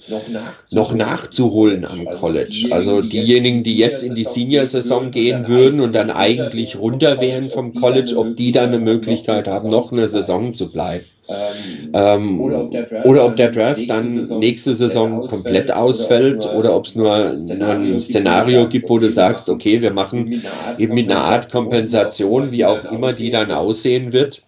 [0.71, 2.69] noch nachzuholen am College.
[2.71, 7.75] Also diejenigen, die jetzt in die Senior-Saison gehen würden und dann eigentlich runter wären vom
[7.75, 11.05] College, ob die dann eine Möglichkeit haben, noch eine Saison zu bleiben.
[11.29, 17.69] Ähm, oder, ob der Draft, dann nächste Saison komplett ausfällt oder ob es nur, nur
[17.69, 20.43] ein Szenario gibt, wo du sagst, okay, wir machen
[20.79, 24.46] eben mit einer Art Kompensation, wie auch immer die dann aussehen wird.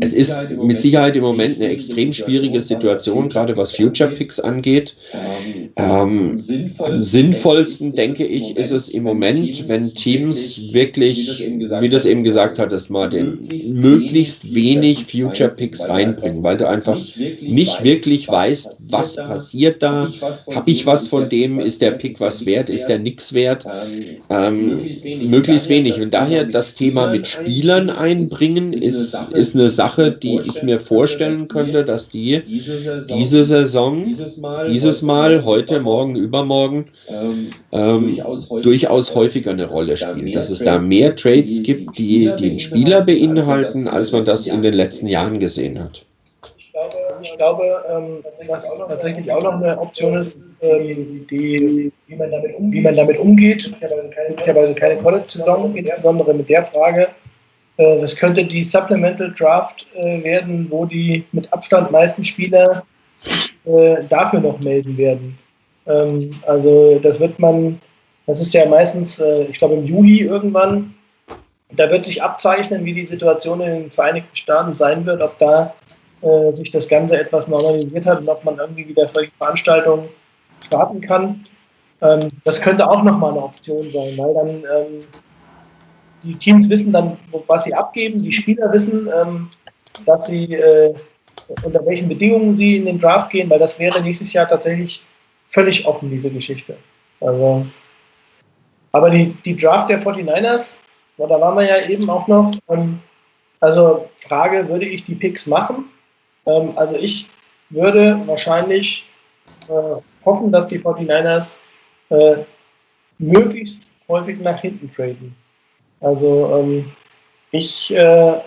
[0.00, 4.96] Es ist mit Sicherheit im Moment eine extrem schwierige Situation, gerade was Future Picks angeht.
[5.76, 6.36] Ähm,
[6.76, 12.58] am sinnvollsten, denke ich, ist es im Moment, wenn Teams wirklich, wie das eben gesagt
[12.58, 17.00] hat, dass mal den möglichst wenig Future Picks reinbringen, weil du einfach
[17.40, 20.08] nicht wirklich weißt, was passiert da.
[20.54, 21.60] Habe ich was von dem?
[21.60, 22.68] Ist der Pick was wert?
[22.68, 23.64] Ist der nix wert?
[24.30, 24.80] Ähm,
[25.22, 26.00] möglichst wenig.
[26.00, 31.48] Und daher das Thema mit Spielern einbringen ist ist eine Sache, die ich mir vorstellen
[31.48, 32.42] könnte, dass die
[33.08, 34.06] diese Saison,
[34.68, 36.86] dieses Mal, heute, morgen, übermorgen,
[37.72, 38.20] ähm,
[38.62, 40.32] durchaus häufiger eine Rolle spielen.
[40.32, 44.62] Dass es da mehr Trades gibt, die, die den Spieler beinhalten, als man das in
[44.62, 46.04] den letzten Jahren gesehen hat.
[47.20, 52.56] Ich glaube, ähm, was tatsächlich auch noch eine Option ist, ähm, die, wie, man damit
[52.56, 53.72] um, wie man damit umgeht.
[54.28, 57.08] Möglicherweise keine College-Saison, insbesondere mit der Frage,
[57.78, 62.84] äh, das könnte die Supplemental Draft äh, werden, wo die mit Abstand meisten Spieler
[63.64, 65.36] äh, dafür noch melden werden.
[65.86, 67.80] Ähm, also das wird man,
[68.26, 70.94] das ist ja meistens, ich glaube im Juli irgendwann,
[71.70, 75.74] da wird sich abzeichnen, wie die Situation in den Vereinigten Staaten sein wird, ob da
[76.22, 80.08] äh, sich das Ganze etwas normalisiert hat und ob man irgendwie wieder solche Veranstaltungen
[80.64, 81.42] starten kann.
[82.00, 84.98] Ähm, das könnte auch nochmal eine Option sein, weil dann ähm,
[86.22, 87.16] die Teams wissen dann,
[87.46, 89.48] was sie abgeben, die Spieler wissen, ähm,
[90.06, 90.94] dass sie äh,
[91.62, 95.02] unter welchen Bedingungen sie in den Draft gehen, weil das wäre nächstes Jahr tatsächlich
[95.48, 96.76] völlig offen, diese Geschichte.
[97.20, 97.66] Also,
[98.92, 100.76] aber die, die Draft der 49ers,
[101.16, 102.52] ja, da waren wir ja eben auch noch.
[102.68, 103.00] Ähm,
[103.60, 105.86] also Frage, würde ich die Picks machen?
[106.48, 107.28] Ähm, also ich
[107.70, 109.04] würde wahrscheinlich
[109.68, 111.56] äh, hoffen, dass die 49ers
[112.10, 112.38] äh,
[113.18, 115.36] möglichst häufig nach hinten traden.
[116.00, 116.92] Also ähm,
[117.50, 118.40] ich äh,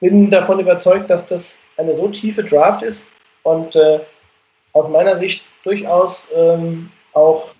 [0.00, 3.04] bin davon überzeugt, dass das eine so tiefe Draft ist
[3.42, 4.00] und äh,
[4.72, 7.54] aus meiner Sicht durchaus ähm, auch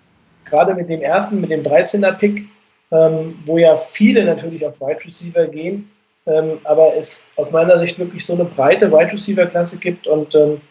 [0.45, 2.47] gerade mit dem ersten, mit dem 13er Pick,
[2.91, 5.91] ähm, wo ja viele natürlich auf Wide Receiver gehen,
[6.27, 10.35] ähm, aber es aus meiner Sicht wirklich so eine breite Wide Receiver Klasse gibt und
[10.35, 10.61] ähm,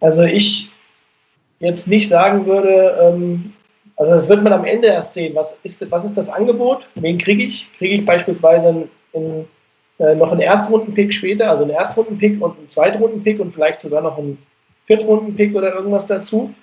[0.00, 0.70] also ich
[1.60, 3.52] jetzt nicht sagen würde, ähm,
[3.96, 5.34] also das wird man am Ende erst sehen.
[5.34, 6.88] Was ist, was ist das Angebot?
[6.94, 7.68] Wen kriege ich?
[7.76, 9.48] Kriege ich beispielsweise in, in,
[9.98, 14.16] äh, noch einen Erstrunden-Pick später, also einen Erstrunden-Pick und einen Zweitrunden-Pick und vielleicht sogar noch
[14.16, 14.38] einen
[14.84, 16.54] Viertrunden-Pick oder irgendwas dazu?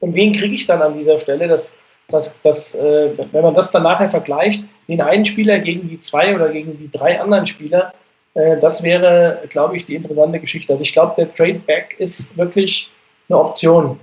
[0.00, 1.48] Und wen kriege ich dann an dieser Stelle?
[1.48, 1.72] Das,
[2.08, 6.34] das, das, äh, wenn man das dann nachher vergleicht, den einen Spieler gegen die zwei
[6.34, 7.92] oder gegen die drei anderen Spieler,
[8.34, 10.72] äh, das wäre, glaube ich, die interessante Geschichte.
[10.72, 12.90] Also ich glaube, der Trade-Back ist wirklich
[13.28, 13.98] eine Option.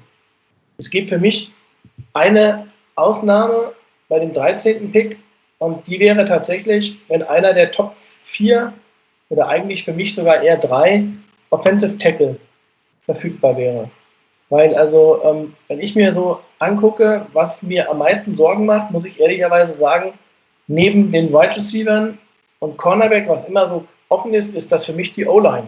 [0.78, 1.52] Es gibt für mich
[2.14, 3.74] eine Ausnahme
[4.10, 4.92] bei dem 13.
[4.92, 5.18] Pick,
[5.62, 8.74] und die wäre tatsächlich, wenn einer der Top 4
[9.30, 11.04] oder eigentlich für mich sogar eher drei
[11.52, 12.36] Offensive Tackle
[13.00, 13.88] verfügbar wäre.
[14.50, 19.06] Weil also, ähm, wenn ich mir so angucke, was mir am meisten Sorgen macht, muss
[19.06, 20.14] ich ehrlicherweise sagen,
[20.68, 22.14] neben den Wide Receivers
[22.60, 25.68] und Cornerback, was immer so offen ist, ist das für mich die O-Line.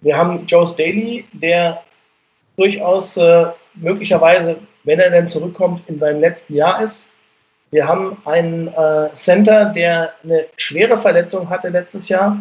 [0.00, 1.82] Wir haben Joe Staley, der
[2.56, 7.10] durchaus äh, möglicherweise, wenn er denn zurückkommt, in seinem letzten Jahr ist.
[7.70, 12.36] Wir haben einen äh, Center, der eine schwere Verletzung hatte letztes Jahr,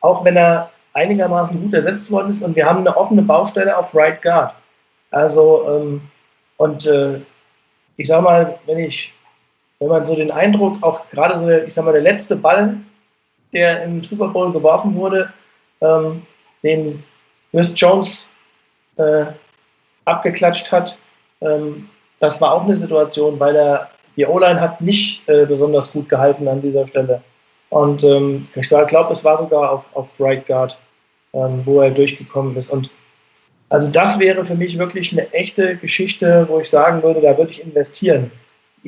[0.00, 2.42] auch wenn er einigermaßen gut ersetzt worden ist.
[2.42, 4.54] Und wir haben eine offene Baustelle auf Right Guard.
[5.10, 6.00] Also, ähm,
[6.58, 7.20] und äh,
[7.96, 9.12] ich sag mal, wenn ich,
[9.80, 12.76] wenn man so den Eindruck, auch gerade so, ich sag mal, der letzte Ball,
[13.52, 15.32] der im Super Bowl geworfen wurde,
[15.80, 16.22] ähm,
[16.62, 17.02] den
[17.50, 18.28] Chris Jones
[18.96, 19.26] äh,
[20.04, 20.98] abgeklatscht hat,
[21.40, 21.88] ähm,
[22.20, 26.48] das war auch eine Situation, weil er, die O-Line hat nicht äh, besonders gut gehalten
[26.48, 27.22] an dieser Stelle.
[27.70, 30.76] Und ähm, ich glaube, es war sogar auf, auf Right Guard,
[31.32, 32.70] ähm, wo er durchgekommen ist.
[32.70, 32.90] Und
[33.68, 37.52] also das wäre für mich wirklich eine echte Geschichte, wo ich sagen würde, da würde
[37.52, 38.32] ich investieren.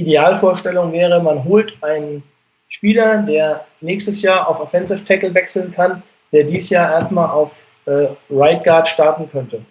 [0.01, 2.22] Idealvorstellung wäre, man holt einen
[2.68, 6.02] Spieler, der nächstes Jahr auf Offensive Tackle wechseln kann,
[6.32, 7.52] der dieses Jahr erstmal auf
[7.86, 9.62] äh, Right Guard starten könnte.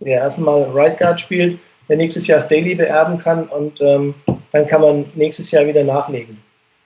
[0.00, 4.14] Der erstmal Right Guard spielt, der nächstes Jahr Staley beerben kann und ähm,
[4.52, 6.40] dann kann man nächstes Jahr wieder nachlegen.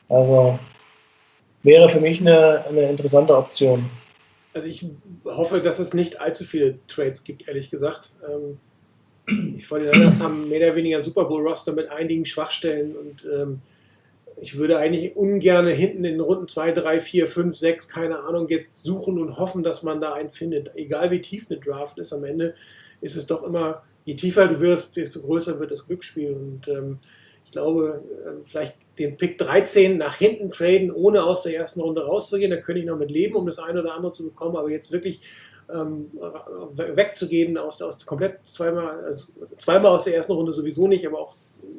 [0.08, 0.58] Also
[1.62, 3.90] wäre für mich eine, eine interessante Option.
[4.54, 4.86] Also ich
[5.24, 8.12] hoffe, dass es nicht allzu viele Trades gibt, ehrlich gesagt.
[8.26, 8.58] Ähm,
[9.28, 13.60] die Fortinanders haben mehr oder weniger ein Super Bowl-Roster mit einigen Schwachstellen und ähm,
[14.40, 18.82] ich würde eigentlich ungern hinten in Runden 2, 3, 4, 5, 6, keine Ahnung, jetzt
[18.84, 20.70] suchen und hoffen, dass man da einen findet.
[20.76, 22.54] Egal wie tief eine Draft ist, am Ende
[23.00, 26.32] ist es doch immer, je tiefer du wirst, desto größer wird das Glücksspiel.
[26.34, 26.98] Und ähm,
[27.44, 32.04] ich glaube, ähm, vielleicht den Pick 13 nach hinten traden, ohne aus der ersten Runde
[32.04, 34.70] rauszugehen, da könnte ich noch mit leben, um das eine oder andere zu bekommen, aber
[34.70, 35.20] jetzt wirklich
[35.72, 36.10] ähm,
[36.74, 41.34] wegzugeben, aus, aus komplett zweimal, also zweimal aus der ersten Runde sowieso nicht, aber auch,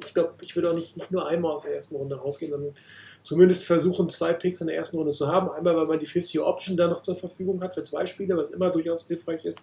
[0.05, 2.75] ich glaube, ich würde auch nicht, nicht nur einmal aus der ersten Runde rausgehen, sondern
[3.23, 5.49] zumindest versuchen, zwei Picks in der ersten Runde zu haben.
[5.49, 8.37] Einmal, weil man die Fifth Year Option da noch zur Verfügung hat für zwei Spiele,
[8.37, 9.59] was immer durchaus hilfreich ist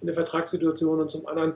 [0.00, 1.54] in der Vertragssituation und zum anderen,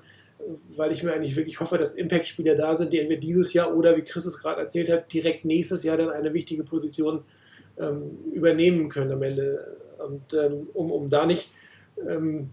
[0.76, 3.96] weil ich mir eigentlich wirklich hoffe, dass Impact-Spieler da sind, die entweder dieses Jahr oder,
[3.96, 7.24] wie Chris es gerade erzählt hat, direkt nächstes Jahr dann eine wichtige Position
[7.78, 9.76] ähm, übernehmen können am Ende.
[9.98, 11.50] Und ähm, um, um da nicht
[12.08, 12.50] ähm,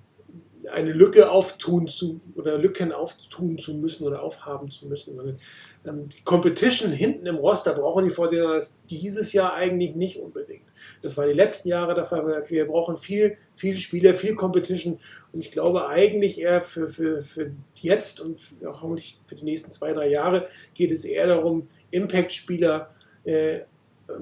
[0.71, 5.37] eine Lücke auftun zu oder Lücken auftun zu müssen oder aufhaben zu müssen.
[5.85, 10.63] Ähm, die Competition hinten im Roster brauchen die Fortinanders dieses Jahr eigentlich nicht unbedingt.
[11.01, 12.43] Das war die letzten Jahre der Fall.
[12.47, 14.99] Wir brauchen viel, viele Spieler, viel Competition
[15.31, 19.93] und ich glaube eigentlich eher für, für, für jetzt und hoffentlich für die nächsten zwei,
[19.93, 22.89] drei Jahre geht es eher darum, Impact-Spieler
[23.25, 23.61] äh,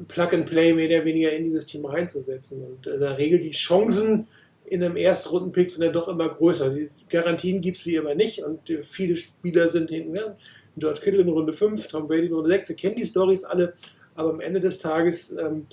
[0.07, 2.63] Plug and Play mehr oder weniger in dieses Team reinzusetzen.
[2.63, 4.27] Und in der Regel die Chancen,
[4.71, 6.69] in einem Erstrunden-Pick sind ja doch immer größer.
[6.69, 10.15] Die Garantien gibt es wie immer nicht und viele Spieler sind hinten.
[10.15, 10.37] Ja,
[10.77, 13.73] George Kittle in Runde 5, Tom Brady in Runde 6, wir kennen die Stories alle,
[14.15, 15.67] aber am Ende des Tages ähm,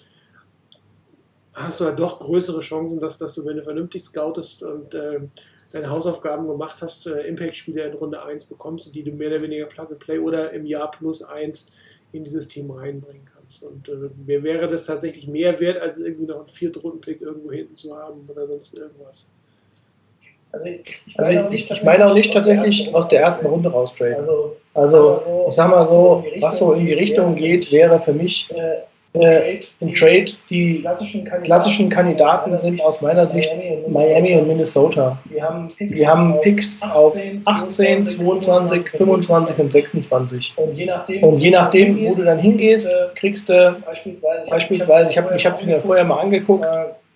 [1.53, 5.21] hast du ja doch größere Chancen, dass, dass du, wenn du vernünftig scoutest und äh,
[5.71, 9.67] deine Hausaufgaben gemacht hast, äh, Impact-Spieler in Runde 1 bekommst, die du mehr oder weniger
[9.67, 11.71] Plug and Play oder im Jahr plus 1
[12.11, 13.38] in dieses Team reinbringen kannst.
[13.63, 17.75] Und äh, mir wäre das tatsächlich mehr wert, als irgendwie noch einen Viertrunden-Pick irgendwo hinten
[17.75, 19.27] zu haben oder sonst irgendwas.
[20.51, 24.17] Also ich, also ich, ich meine auch nicht tatsächlich aus der ersten Runde raustraden.
[24.17, 28.49] Also, also ich sag mal so, was so in die Richtung geht, wäre für mich
[29.15, 30.27] äh, ein Trade.
[30.51, 30.85] Die
[31.45, 33.51] klassischen Kandidaten sind aus meiner Sicht
[33.89, 35.19] Miami und Minnesota.
[35.79, 37.17] Wir haben Picks auf
[37.47, 40.55] 18, 22, 25 und 26.
[40.57, 43.77] Und je nachdem, wo du dann hingehst, kriegst du
[44.51, 46.65] beispielsweise, ich habe ich hab mir vorher mal angeguckt,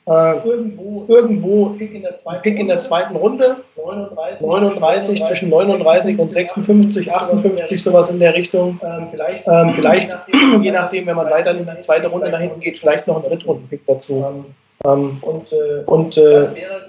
[0.07, 2.05] äh, irgendwo, irgendwo Pick, in
[2.43, 8.35] Pick, in der zweiten Runde, 39, 39 zwischen 39 und 56, 58, sowas in der
[8.35, 8.81] Richtung.
[8.83, 10.17] Ähm, vielleicht, ähm, vielleicht
[10.61, 13.29] je nachdem, wenn man weiter in die zweite Runde nach hinten geht, vielleicht noch ein
[13.29, 14.25] Drittrunden-Pick dazu.
[14.29, 14.45] Ähm,
[14.85, 16.47] und, äh, und äh,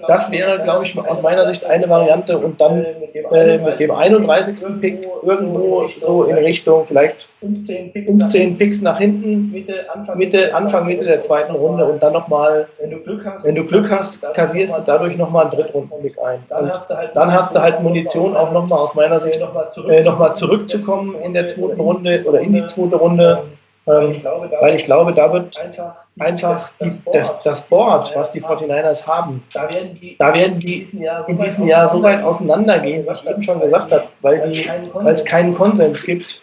[0.08, 4.80] das wäre, glaube ich, aus meiner Sicht eine Variante und dann äh, mit dem 31.
[4.80, 11.54] Pick irgendwo so in Richtung vielleicht 15 Picks nach hinten, Mitte, Anfang, Mitte der zweiten
[11.54, 15.16] Runde und dann nochmal, wenn du Glück hast, wenn du Glück hast kassierst du dadurch
[15.16, 16.40] nochmal einen Drittrunden-Pick ein.
[16.60, 16.72] Und
[17.14, 19.40] dann hast du halt Munition auch nochmal aus meiner Sicht
[19.88, 23.42] äh, nochmal zurückzukommen in der zweiten Runde oder in die zweite Runde.
[23.86, 28.32] Ähm, ich glaube, weil ich glaube, da wird einfach, einfach die, das, das Board, was
[28.32, 30.88] die 49ers haben, da werden die, da werden die
[31.26, 35.14] in diesem Jahr so weit auseinandergehen, wie ich eben schon gesagt habe, weil, die, weil
[35.14, 36.40] es keinen Konsens gibt.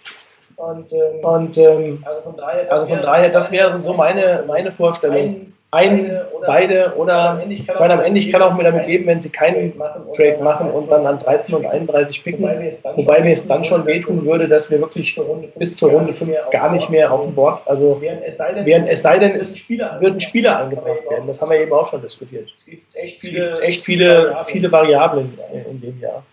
[0.58, 3.94] Und, ähm, und ähm, Also von daher, das also von wäre- daher, das wäre so
[3.94, 5.54] meine, meine Vorstellung.
[5.74, 9.30] Ein, beide oder, ich meine, am Ende, ich kann auch mir damit leben, wenn sie
[9.30, 9.74] keinen
[10.14, 14.26] Trade machen und dann an 13 und 31 picken, wobei mir es dann schon wehtun
[14.26, 15.18] würde, dass wir wirklich
[15.58, 18.96] bis zur Runde 5 gar nicht mehr auf dem Board, also Während es sei denn,
[18.98, 21.28] sei denn, es Spieler würden Spieler angebracht werden.
[21.28, 22.50] Das haben wir eben auch schon diskutiert.
[22.54, 25.40] Es gibt echt viele, gibt echt viele, viele Variablen
[25.70, 26.24] in dem Jahr.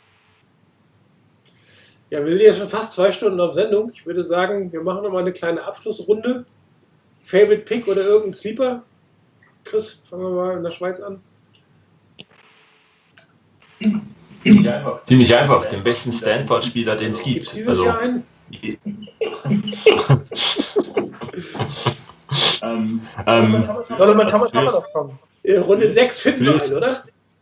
[2.10, 3.92] Ja, wir sind ja schon fast zwei Stunden auf Sendung.
[3.94, 6.44] Ich würde sagen, wir machen nochmal eine kleine Abschlussrunde.
[7.20, 8.82] Favorite Pick oder irgendein Sleeper?
[9.68, 11.20] Chris, fangen wir mal in der Schweiz an.
[14.42, 15.04] Ziemlich einfach.
[15.04, 15.66] Ziemlich einfach.
[15.66, 17.56] Den besten Stanford-Spieler, den es Gibt es gibt.
[17.56, 18.24] dieses Also, Jahr einen?
[22.62, 25.18] ähm, ähm, Solomon Thomas haben wir Fürs- doch schon.
[25.42, 26.90] In Äh, Runde 6 finden wir einen, oder?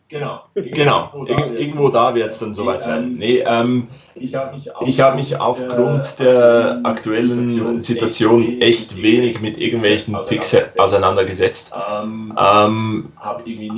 [0.09, 1.25] Genau, genau.
[1.27, 3.17] Ir irgendwo da wird es dann soweit sein.
[3.19, 9.59] Nee, ähm, Ich habe mich, ich habe mich aufgrund der aktuellen Situation echt wenig mit
[9.59, 11.75] irgendwelchen Picks auseinandergesetzt.
[11.93, 13.09] Ähm, Ähm,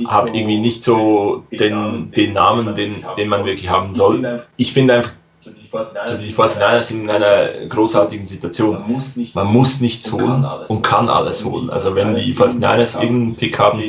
[0.07, 4.39] habe irgendwie nicht so den, den Namen, den, den man wirklich haben soll.
[4.55, 8.73] Ich finde einfach, Also die 49ers, also die 49ers sind in einer großartigen Situation.
[8.73, 11.71] Man muss nicht, Man muss nichts holen und kann alles holen.
[11.71, 13.81] Also wenn die 49ers irgendeinen Pick haben,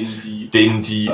[0.53, 1.11] den sie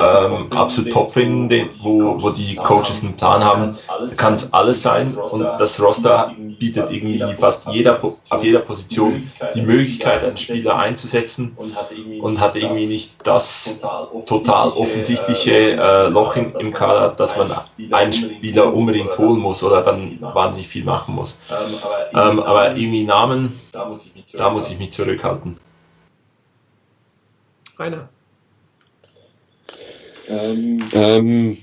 [0.00, 3.76] ähm, absolut top finden, den, wo, wo die Coaches einen Plan haben,
[4.16, 5.06] kann es alles sein.
[5.30, 11.56] Und das Roster bietet irgendwie fast jeder, auf jeder Position die Möglichkeit, einen Spieler einzusetzen
[11.56, 13.80] und hat irgendwie, nicht das
[14.26, 17.50] total offensichtliche äh, Loch in, im Kader, dass man
[17.90, 21.40] einen Spieler unbedingt holen muss oder dann wahnsinnig viel machen muss.
[22.12, 25.56] Ähm, aber irgendwie Namen, da muss ich mich da muss ich mich zurückhalten.
[27.78, 28.08] Rainer.
[30.28, 31.56] Ähm, ähm,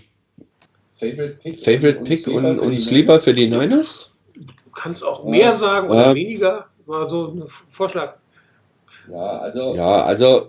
[0.98, 4.22] Favorite Pick, Favorite Pick und, und Sleeper für die Niners?
[4.36, 6.16] Du kannst auch mehr sagen oder Ja.
[6.16, 6.66] weniger.
[6.86, 8.16] War so ein Vorschlag.
[9.12, 10.48] Ja, also Ja, also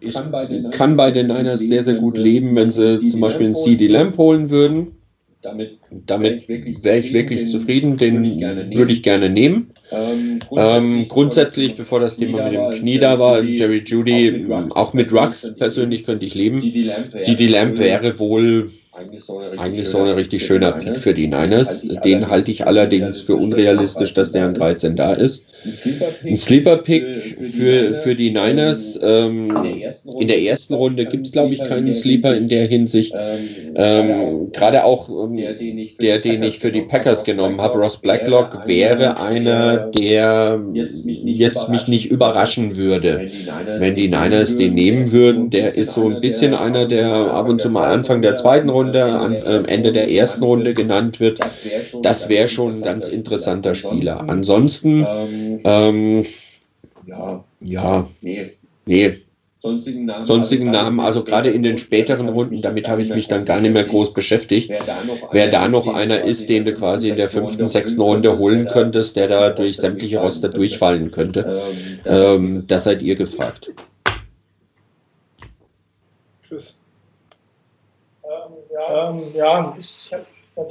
[0.00, 3.08] ich kann bei den Niners, kann bei den Niners sehr, sehr gut leben, wenn sie
[3.08, 4.96] zum Beispiel einen CD Lamp holen würden.
[5.42, 8.78] damit Damit wäre ich wirklich zufrieden, den würde ich gerne nehmen.
[8.78, 9.72] würde ich gerne nehmen.
[9.90, 10.25] ähm,
[10.56, 15.54] Ähm, grundsätzlich, bevor das Thema mit dem Knie da war, Jerry Judy, auch mit Rux
[15.56, 16.60] persönlich könnte ich leben.
[16.60, 21.14] CD Lamp wäre, CD Lamp wäre wohl eigentlich so, richtig ein richtig schöner Pick für
[21.14, 21.82] die Niners.
[22.04, 25.48] Den halte ich allerdings für unrealistisch, dass der an 13 da ist.
[26.24, 27.02] Ein Sleeper-Pick,
[27.56, 28.98] für, für die Niners.
[29.02, 32.34] Ähm, in der ersten Runde, in der ersten Runde gibt es, glaube ich, keinen Sleeper
[32.36, 33.14] in der Hinsicht.
[33.16, 37.60] Ähm, Ähm, Gerade auch ähm, der, den ich, der, den ich für die Packers genommen
[37.60, 43.28] habe, Ross Blacklock, wäre einer, der jetzt mich nicht überraschen würde.
[43.78, 47.60] Wenn die Niners den nehmen würden, der ist so ein bisschen einer, der ab und
[47.60, 51.40] zu mal Anfang der zweiten Runde, am ähm, Ende der ersten Runde genannt wird.
[52.02, 54.28] Das wäre schon ein ganz interessanter Spieler.
[54.28, 56.26] Ansonsten, Ähm, ähm,
[57.06, 58.08] ja, ja,
[58.84, 59.20] nee.
[59.58, 63.44] Sonstigen Namen, sonstigen Namen, also gerade in den späteren Runden, damit habe ich mich dann
[63.44, 64.70] gar nicht mehr groß beschäftigt.
[65.32, 69.16] Wer da noch, einer ist, den du quasi in der fünften, sechsten Runde holen könntest,
[69.16, 71.62] der da durch sämtliche Roster durchfallen könnte,
[72.04, 73.72] Ähm, ähm, das seid ihr gefragt.
[76.46, 76.78] Chris.
[78.76, 80.12] Ähm, ja, ähm, ja ich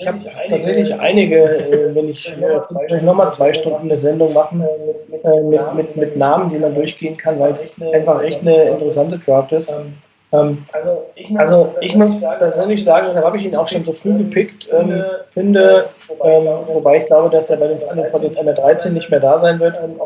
[0.08, 4.62] habe hab tatsächlich einige, äh, wenn ich, äh, ich nochmal zwei Stunden eine Sendung machen
[4.62, 9.20] äh, mit, mit, mit Namen, die man durchgehen kann, weil es einfach echt eine interessante
[9.20, 9.72] Draft ist.
[9.72, 13.86] Ähm, Also ich muss, also ich muss persönlich sagen, deshalb habe ich ihn auch schon
[13.86, 15.86] so früh gepickt, ähm, finde,
[16.24, 19.40] ähm, wobei ich glaube, dass er bei den, den an der 13 nicht mehr da
[19.40, 19.76] sein wird.
[19.84, 20.00] Ähm,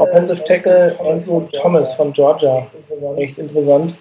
[0.00, 2.66] Offensive Tackle Andrew Thomas von Georgia,
[3.16, 3.94] echt interessant.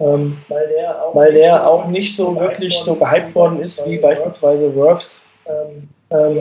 [0.00, 3.98] Ähm, weil der auch, weil der auch nicht so wirklich so gehypt worden ist wie
[3.98, 6.38] beispielsweise Worths ähm, ähm,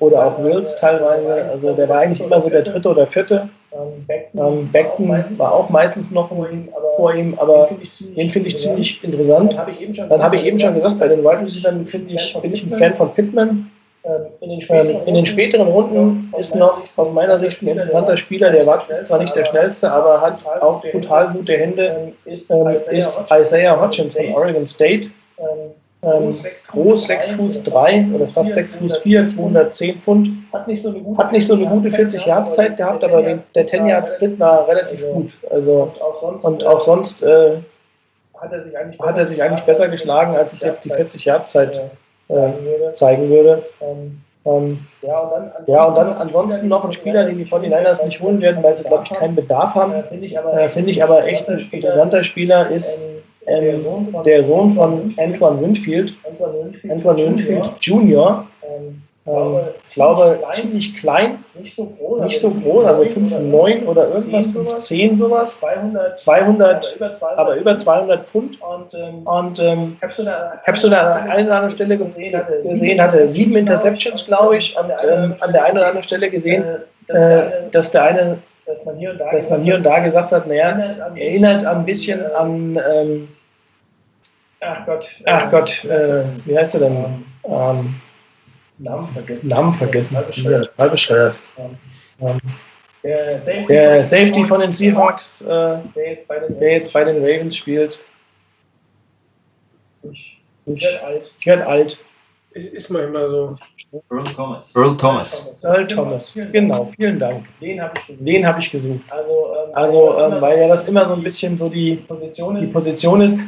[0.00, 1.44] oder auch Wills teilweise.
[1.50, 3.48] Also der war eigentlich immer so der dritte oder vierte.
[3.72, 6.30] ähm, Beckton, Ähm, war auch meistens noch
[6.96, 7.68] vor ihm, aber
[8.16, 9.52] den finde ich ziemlich interessant.
[9.52, 11.90] Dann habe ich eben schon, gesagt, bei den Wide Receivers
[12.40, 13.70] bin ich ein Fan von Pittman.
[14.04, 18.16] Ähm, in den späteren, in den späteren Runden ist noch aus meiner Sicht ein interessanter
[18.16, 22.32] Spieler, der war ist zwar nicht der schnellste, aber hat auch brutal gute Hände, ähm,
[22.32, 25.10] ist, ähm, Isaiah ist Hodgins, Isaiah Hodgins von Oregon State.
[25.38, 25.72] ähm,
[26.04, 26.34] Ähm,
[26.68, 30.28] groß 6 Fuß 3 oder fast 6 Fuß 4, 210 Pfund.
[30.52, 33.22] hat nicht so eine gute, Hat nicht so eine gute 40 Yards Zeit gehabt, aber
[33.22, 35.32] den, der 10 Yards Split war relativ gut.
[35.50, 35.92] Also,
[36.42, 37.56] und auch sonst, sonst äh,
[38.38, 41.80] hat er sich eigentlich, er besser geschlagen, als es jetzt die 40 Yards Zeit äh,
[41.80, 41.88] äh,
[42.28, 42.94] würde.
[42.94, 43.62] zeigen würde.
[43.80, 48.04] Ähm, Ähm, ja, und dann, ja, und dann ansonsten noch ein Spieler, den die 49ers
[48.04, 50.04] nicht holen werden, weil sie, glaube ich, keinen Bedarf haben.
[50.04, 54.42] finde ich aber, Äh, Finde ich aber echt ein interessanter Spieler ist ähm, ähm, der
[54.42, 56.14] Sohn von Antoine Winfield,
[56.90, 58.46] Antoine Winfield Jr.,
[59.26, 64.48] ähm, ich glaube, ziemlich klein, nicht so groß, nicht so groß also 5,9 oder irgendwas,
[64.48, 67.00] 5,10 sowas, 200,
[67.36, 68.60] aber über 200 Pfund.
[68.60, 70.12] Und, ähm, und ähm, habe
[70.76, 74.76] so da an einer oder anderen Stelle gesehen, hatte, gesehen, hatte sieben Interceptions, glaube ich,
[74.76, 76.64] und ähm, an der einen oder anderen Stelle gesehen,
[77.08, 80.32] äh, dass der eine, dass man hier und da, dass man hier und da gesagt
[80.32, 80.78] hat, naja,
[81.16, 83.28] erinnert ein bisschen an, ähm,
[84.60, 87.24] ach Gott, ach Gott, äh, wie heißt er denn?
[87.46, 87.94] Ähm,
[88.78, 89.48] Namen vergessen.
[89.48, 90.16] Namen vergessen.
[90.16, 91.36] Total bescheuert.
[92.20, 92.38] Ähm,
[93.02, 97.04] der, Safety der Safety von den Seahawks, äh, der, jetzt bei den, der jetzt bei
[97.04, 98.00] den Ravens spielt.
[100.10, 101.32] Ich, ich werde alt.
[101.38, 101.98] Ich werde alt.
[102.52, 103.56] Es ist manchmal so.
[104.10, 104.74] Earl Thomas.
[104.74, 105.46] Earl Thomas.
[105.62, 107.46] Earl Thomas, genau, vielen Dank.
[107.60, 108.26] Den habe ich gesucht.
[108.28, 109.00] Den habe ich gesucht.
[109.08, 112.66] Also, ähm, also ähm, weil ja das immer so ein bisschen so die Position ist.
[112.66, 113.38] Die Position ist.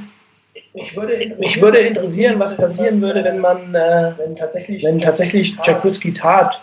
[0.77, 5.57] Mich würde, mich würde interessieren, was passieren würde, wenn man, äh, wenn tatsächlich, wenn tatsächlich
[5.65, 6.61] Jack Whiskey tat,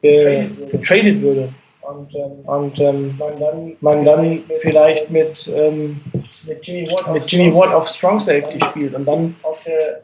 [0.00, 1.48] getradet würde.
[1.80, 6.00] Und, ähm, und ähm, man, dann, man dann vielleicht mit, ähm,
[6.46, 9.55] mit, Jimmy Watt, mit Jimmy Watt auf Strong Safety spielt und dann auf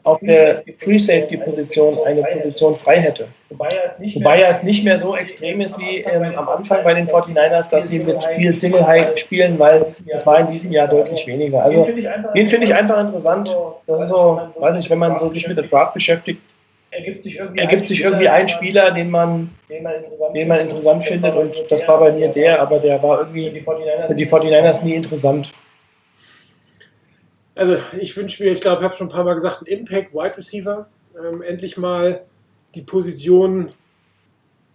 [0.03, 3.27] auf der Free Safety Position eine Position frei hätte.
[3.49, 3.69] Wobei
[4.39, 7.87] er es nicht mehr so extrem ist wie ähm, am Anfang bei den 49ers, dass
[7.87, 11.63] sie mit viel Single High spielen, weil das war in diesem Jahr deutlich weniger.
[11.63, 11.83] Also
[12.35, 13.55] den finde ich einfach interessant.
[13.87, 16.41] Das ist so, weiß nicht, wenn man so sich mit der Draft beschäftigt,
[16.93, 20.59] ergibt sich irgendwie, ergibt sich irgendwie ein Spieler, den man, den man interessant, den man
[20.59, 24.83] interessant findet und das war bei mir der, aber der war irgendwie für die 49ers
[24.83, 25.51] nie interessant.
[27.55, 30.13] Also ich wünsche mir, ich glaube, ich habe schon ein paar Mal gesagt, einen Impact
[30.13, 30.89] Wide Receiver.
[31.17, 32.25] Ähm, endlich mal
[32.73, 33.69] die Position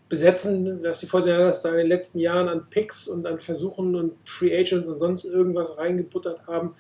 [0.09, 4.15] besetzen, dass die 49ers da in den letzten Jahren an Picks und an Versuchen und
[4.25, 6.75] Free Agents und sonst irgendwas reingebuttert haben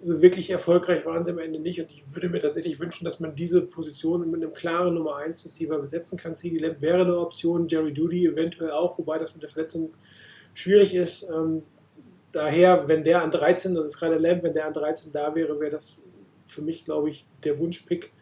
[0.00, 1.80] so wirklich erfolgreich waren sie am Ende nicht.
[1.80, 5.44] Und ich würde mir tatsächlich wünschen, dass man diese Position mit einem klaren Nummer 1
[5.44, 6.34] Receiver besetzen kann.
[6.34, 9.94] CD Lamb wäre eine Option, Jerry Dudy eventuell auch, wobei das mit der Verletzung
[10.54, 11.24] schwierig ist.
[11.24, 11.62] Ähm,
[12.36, 15.58] daher, wenn der an 13, das ist gerade Lamb, wenn der an 13 da wäre,
[15.58, 15.98] wäre das
[16.46, 18.12] für mich, glaube ich, der Wunschpick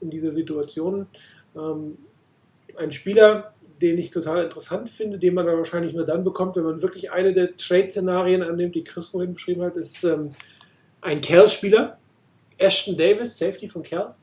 [0.00, 1.06] in dieser Situation.
[1.56, 1.98] Ähm,
[2.76, 6.64] ein Spieler, den ich total interessant finde, den man dann wahrscheinlich nur dann bekommt, wenn
[6.64, 10.30] man wirklich eine der Trade-Szenarien annimmt, die Chris vorhin beschrieben hat, ist ähm,
[11.00, 11.98] ein Cal-Spieler,
[12.58, 14.14] Ashton Davis, Safety von Cal,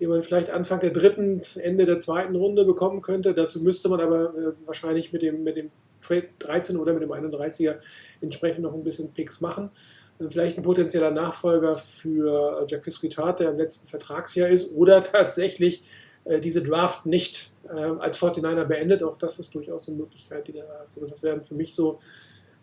[0.00, 3.34] den man vielleicht Anfang der dritten, Ende der zweiten Runde bekommen könnte.
[3.34, 5.70] Dazu müsste man aber äh, wahrscheinlich mit dem, mit dem
[6.06, 7.76] Trade 13 oder mit dem 31er
[8.20, 9.70] entsprechend noch ein bisschen Picks machen.
[10.18, 15.02] Äh, vielleicht ein potenzieller Nachfolger für äh, Jack Retard, der im letzten Vertragsjahr ist, oder
[15.02, 15.84] tatsächlich
[16.24, 19.02] äh, diese Draft nicht äh, als 49er beendet.
[19.02, 20.96] Auch das ist durchaus eine Möglichkeit, die da ist.
[20.96, 22.00] Also das wären für mich so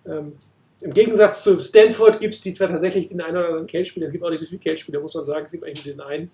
[0.05, 0.33] ähm,
[0.81, 4.07] im Gegensatz zu Stanford gibt es diesmal tatsächlich den einen oder anderen Cage-Spieler.
[4.07, 5.45] Es gibt auch nicht so viele Cage-Spieler, muss man sagen.
[5.45, 6.29] Es gibt eigentlich nur diesen einen,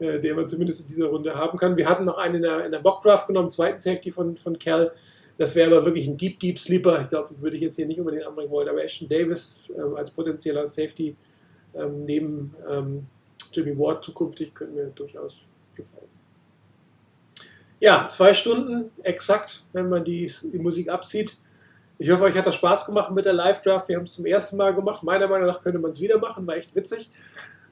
[0.00, 1.76] äh, den man zumindest in dieser Runde haben kann.
[1.76, 4.92] Wir hatten noch einen in der, in der Mock-Draft genommen, zweiten Safety von, von Cal.
[5.36, 7.00] Das wäre aber wirklich ein Deep, Deep Sleeper.
[7.00, 8.68] Ich glaube, würde ich jetzt hier nicht unbedingt anbringen wollen.
[8.68, 11.16] Aber Ashton Davis ähm, als potenzieller Safety
[11.74, 13.06] ähm, neben ähm,
[13.52, 16.08] Jimmy Ward zukünftig könnte mir durchaus gefallen.
[17.80, 21.36] Ja, zwei Stunden exakt, wenn man die, die Musik abzieht.
[21.98, 23.88] Ich hoffe, euch hat das Spaß gemacht mit der Live-Draft.
[23.88, 25.02] Wir haben es zum ersten Mal gemacht.
[25.02, 27.10] Meiner Meinung nach könnte man es wieder machen, war echt witzig.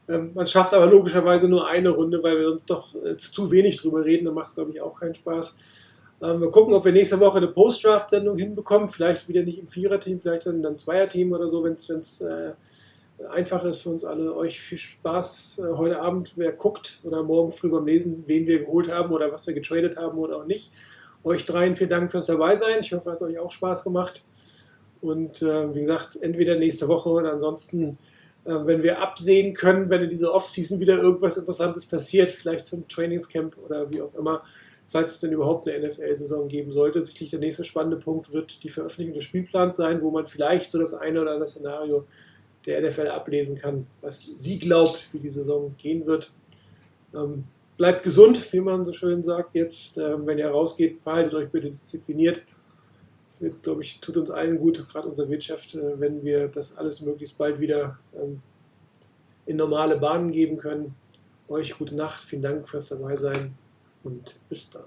[0.08, 3.80] Ähm, man schafft aber logischerweise nur eine Runde, weil wir sonst doch äh, zu wenig
[3.80, 4.24] drüber reden.
[4.24, 5.54] Dann macht es, glaube ich, auch keinen Spaß.
[6.22, 8.88] Ähm, wir gucken, ob wir nächste Woche eine Post-Draft-Sendung hinbekommen.
[8.88, 12.52] Vielleicht wieder nicht im Vierer-Team, vielleicht dann ein Zweier-Team oder so, wenn es äh,
[13.30, 14.34] einfach ist für uns alle.
[14.36, 18.60] Euch viel Spaß äh, heute Abend, wer guckt oder morgen früh beim Lesen, wen wir
[18.60, 20.72] geholt haben oder was wir getradet haben oder auch nicht.
[21.24, 22.78] Euch dreien vielen Dank fürs dabei sein.
[22.80, 24.24] Ich hoffe, es hat euch auch Spaß gemacht.
[25.00, 27.98] Und äh, wie gesagt, entweder nächste Woche oder ansonsten,
[28.44, 32.86] äh, wenn wir absehen können, wenn in dieser Offseason wieder irgendwas Interessantes passiert, vielleicht zum
[32.86, 34.42] Trainingscamp oder wie auch immer,
[34.92, 37.04] falls es denn überhaupt eine NFL-Saison geben sollte.
[37.04, 40.78] Sicherlich der nächste spannende Punkt wird die Veröffentlichung des Spielplans sein, wo man vielleicht so
[40.78, 42.04] das eine oder andere Szenario
[42.66, 46.30] der NFL ablesen kann, was sie glaubt, wie die Saison gehen wird.
[47.14, 47.44] Ähm,
[47.78, 49.54] bleibt gesund, wie man so schön sagt.
[49.54, 52.42] Jetzt, äh, wenn ihr rausgeht, behaltet euch bitte diszipliniert.
[53.30, 56.76] Das wird, glaube ich, tut uns allen gut, gerade unserer Wirtschaft, äh, wenn wir das
[56.76, 58.42] alles möglichst bald wieder ähm,
[59.46, 60.94] in normale Bahnen geben können.
[61.48, 63.54] Euch gute Nacht, vielen Dank fürs Dabeisein
[64.04, 64.84] und bis dann.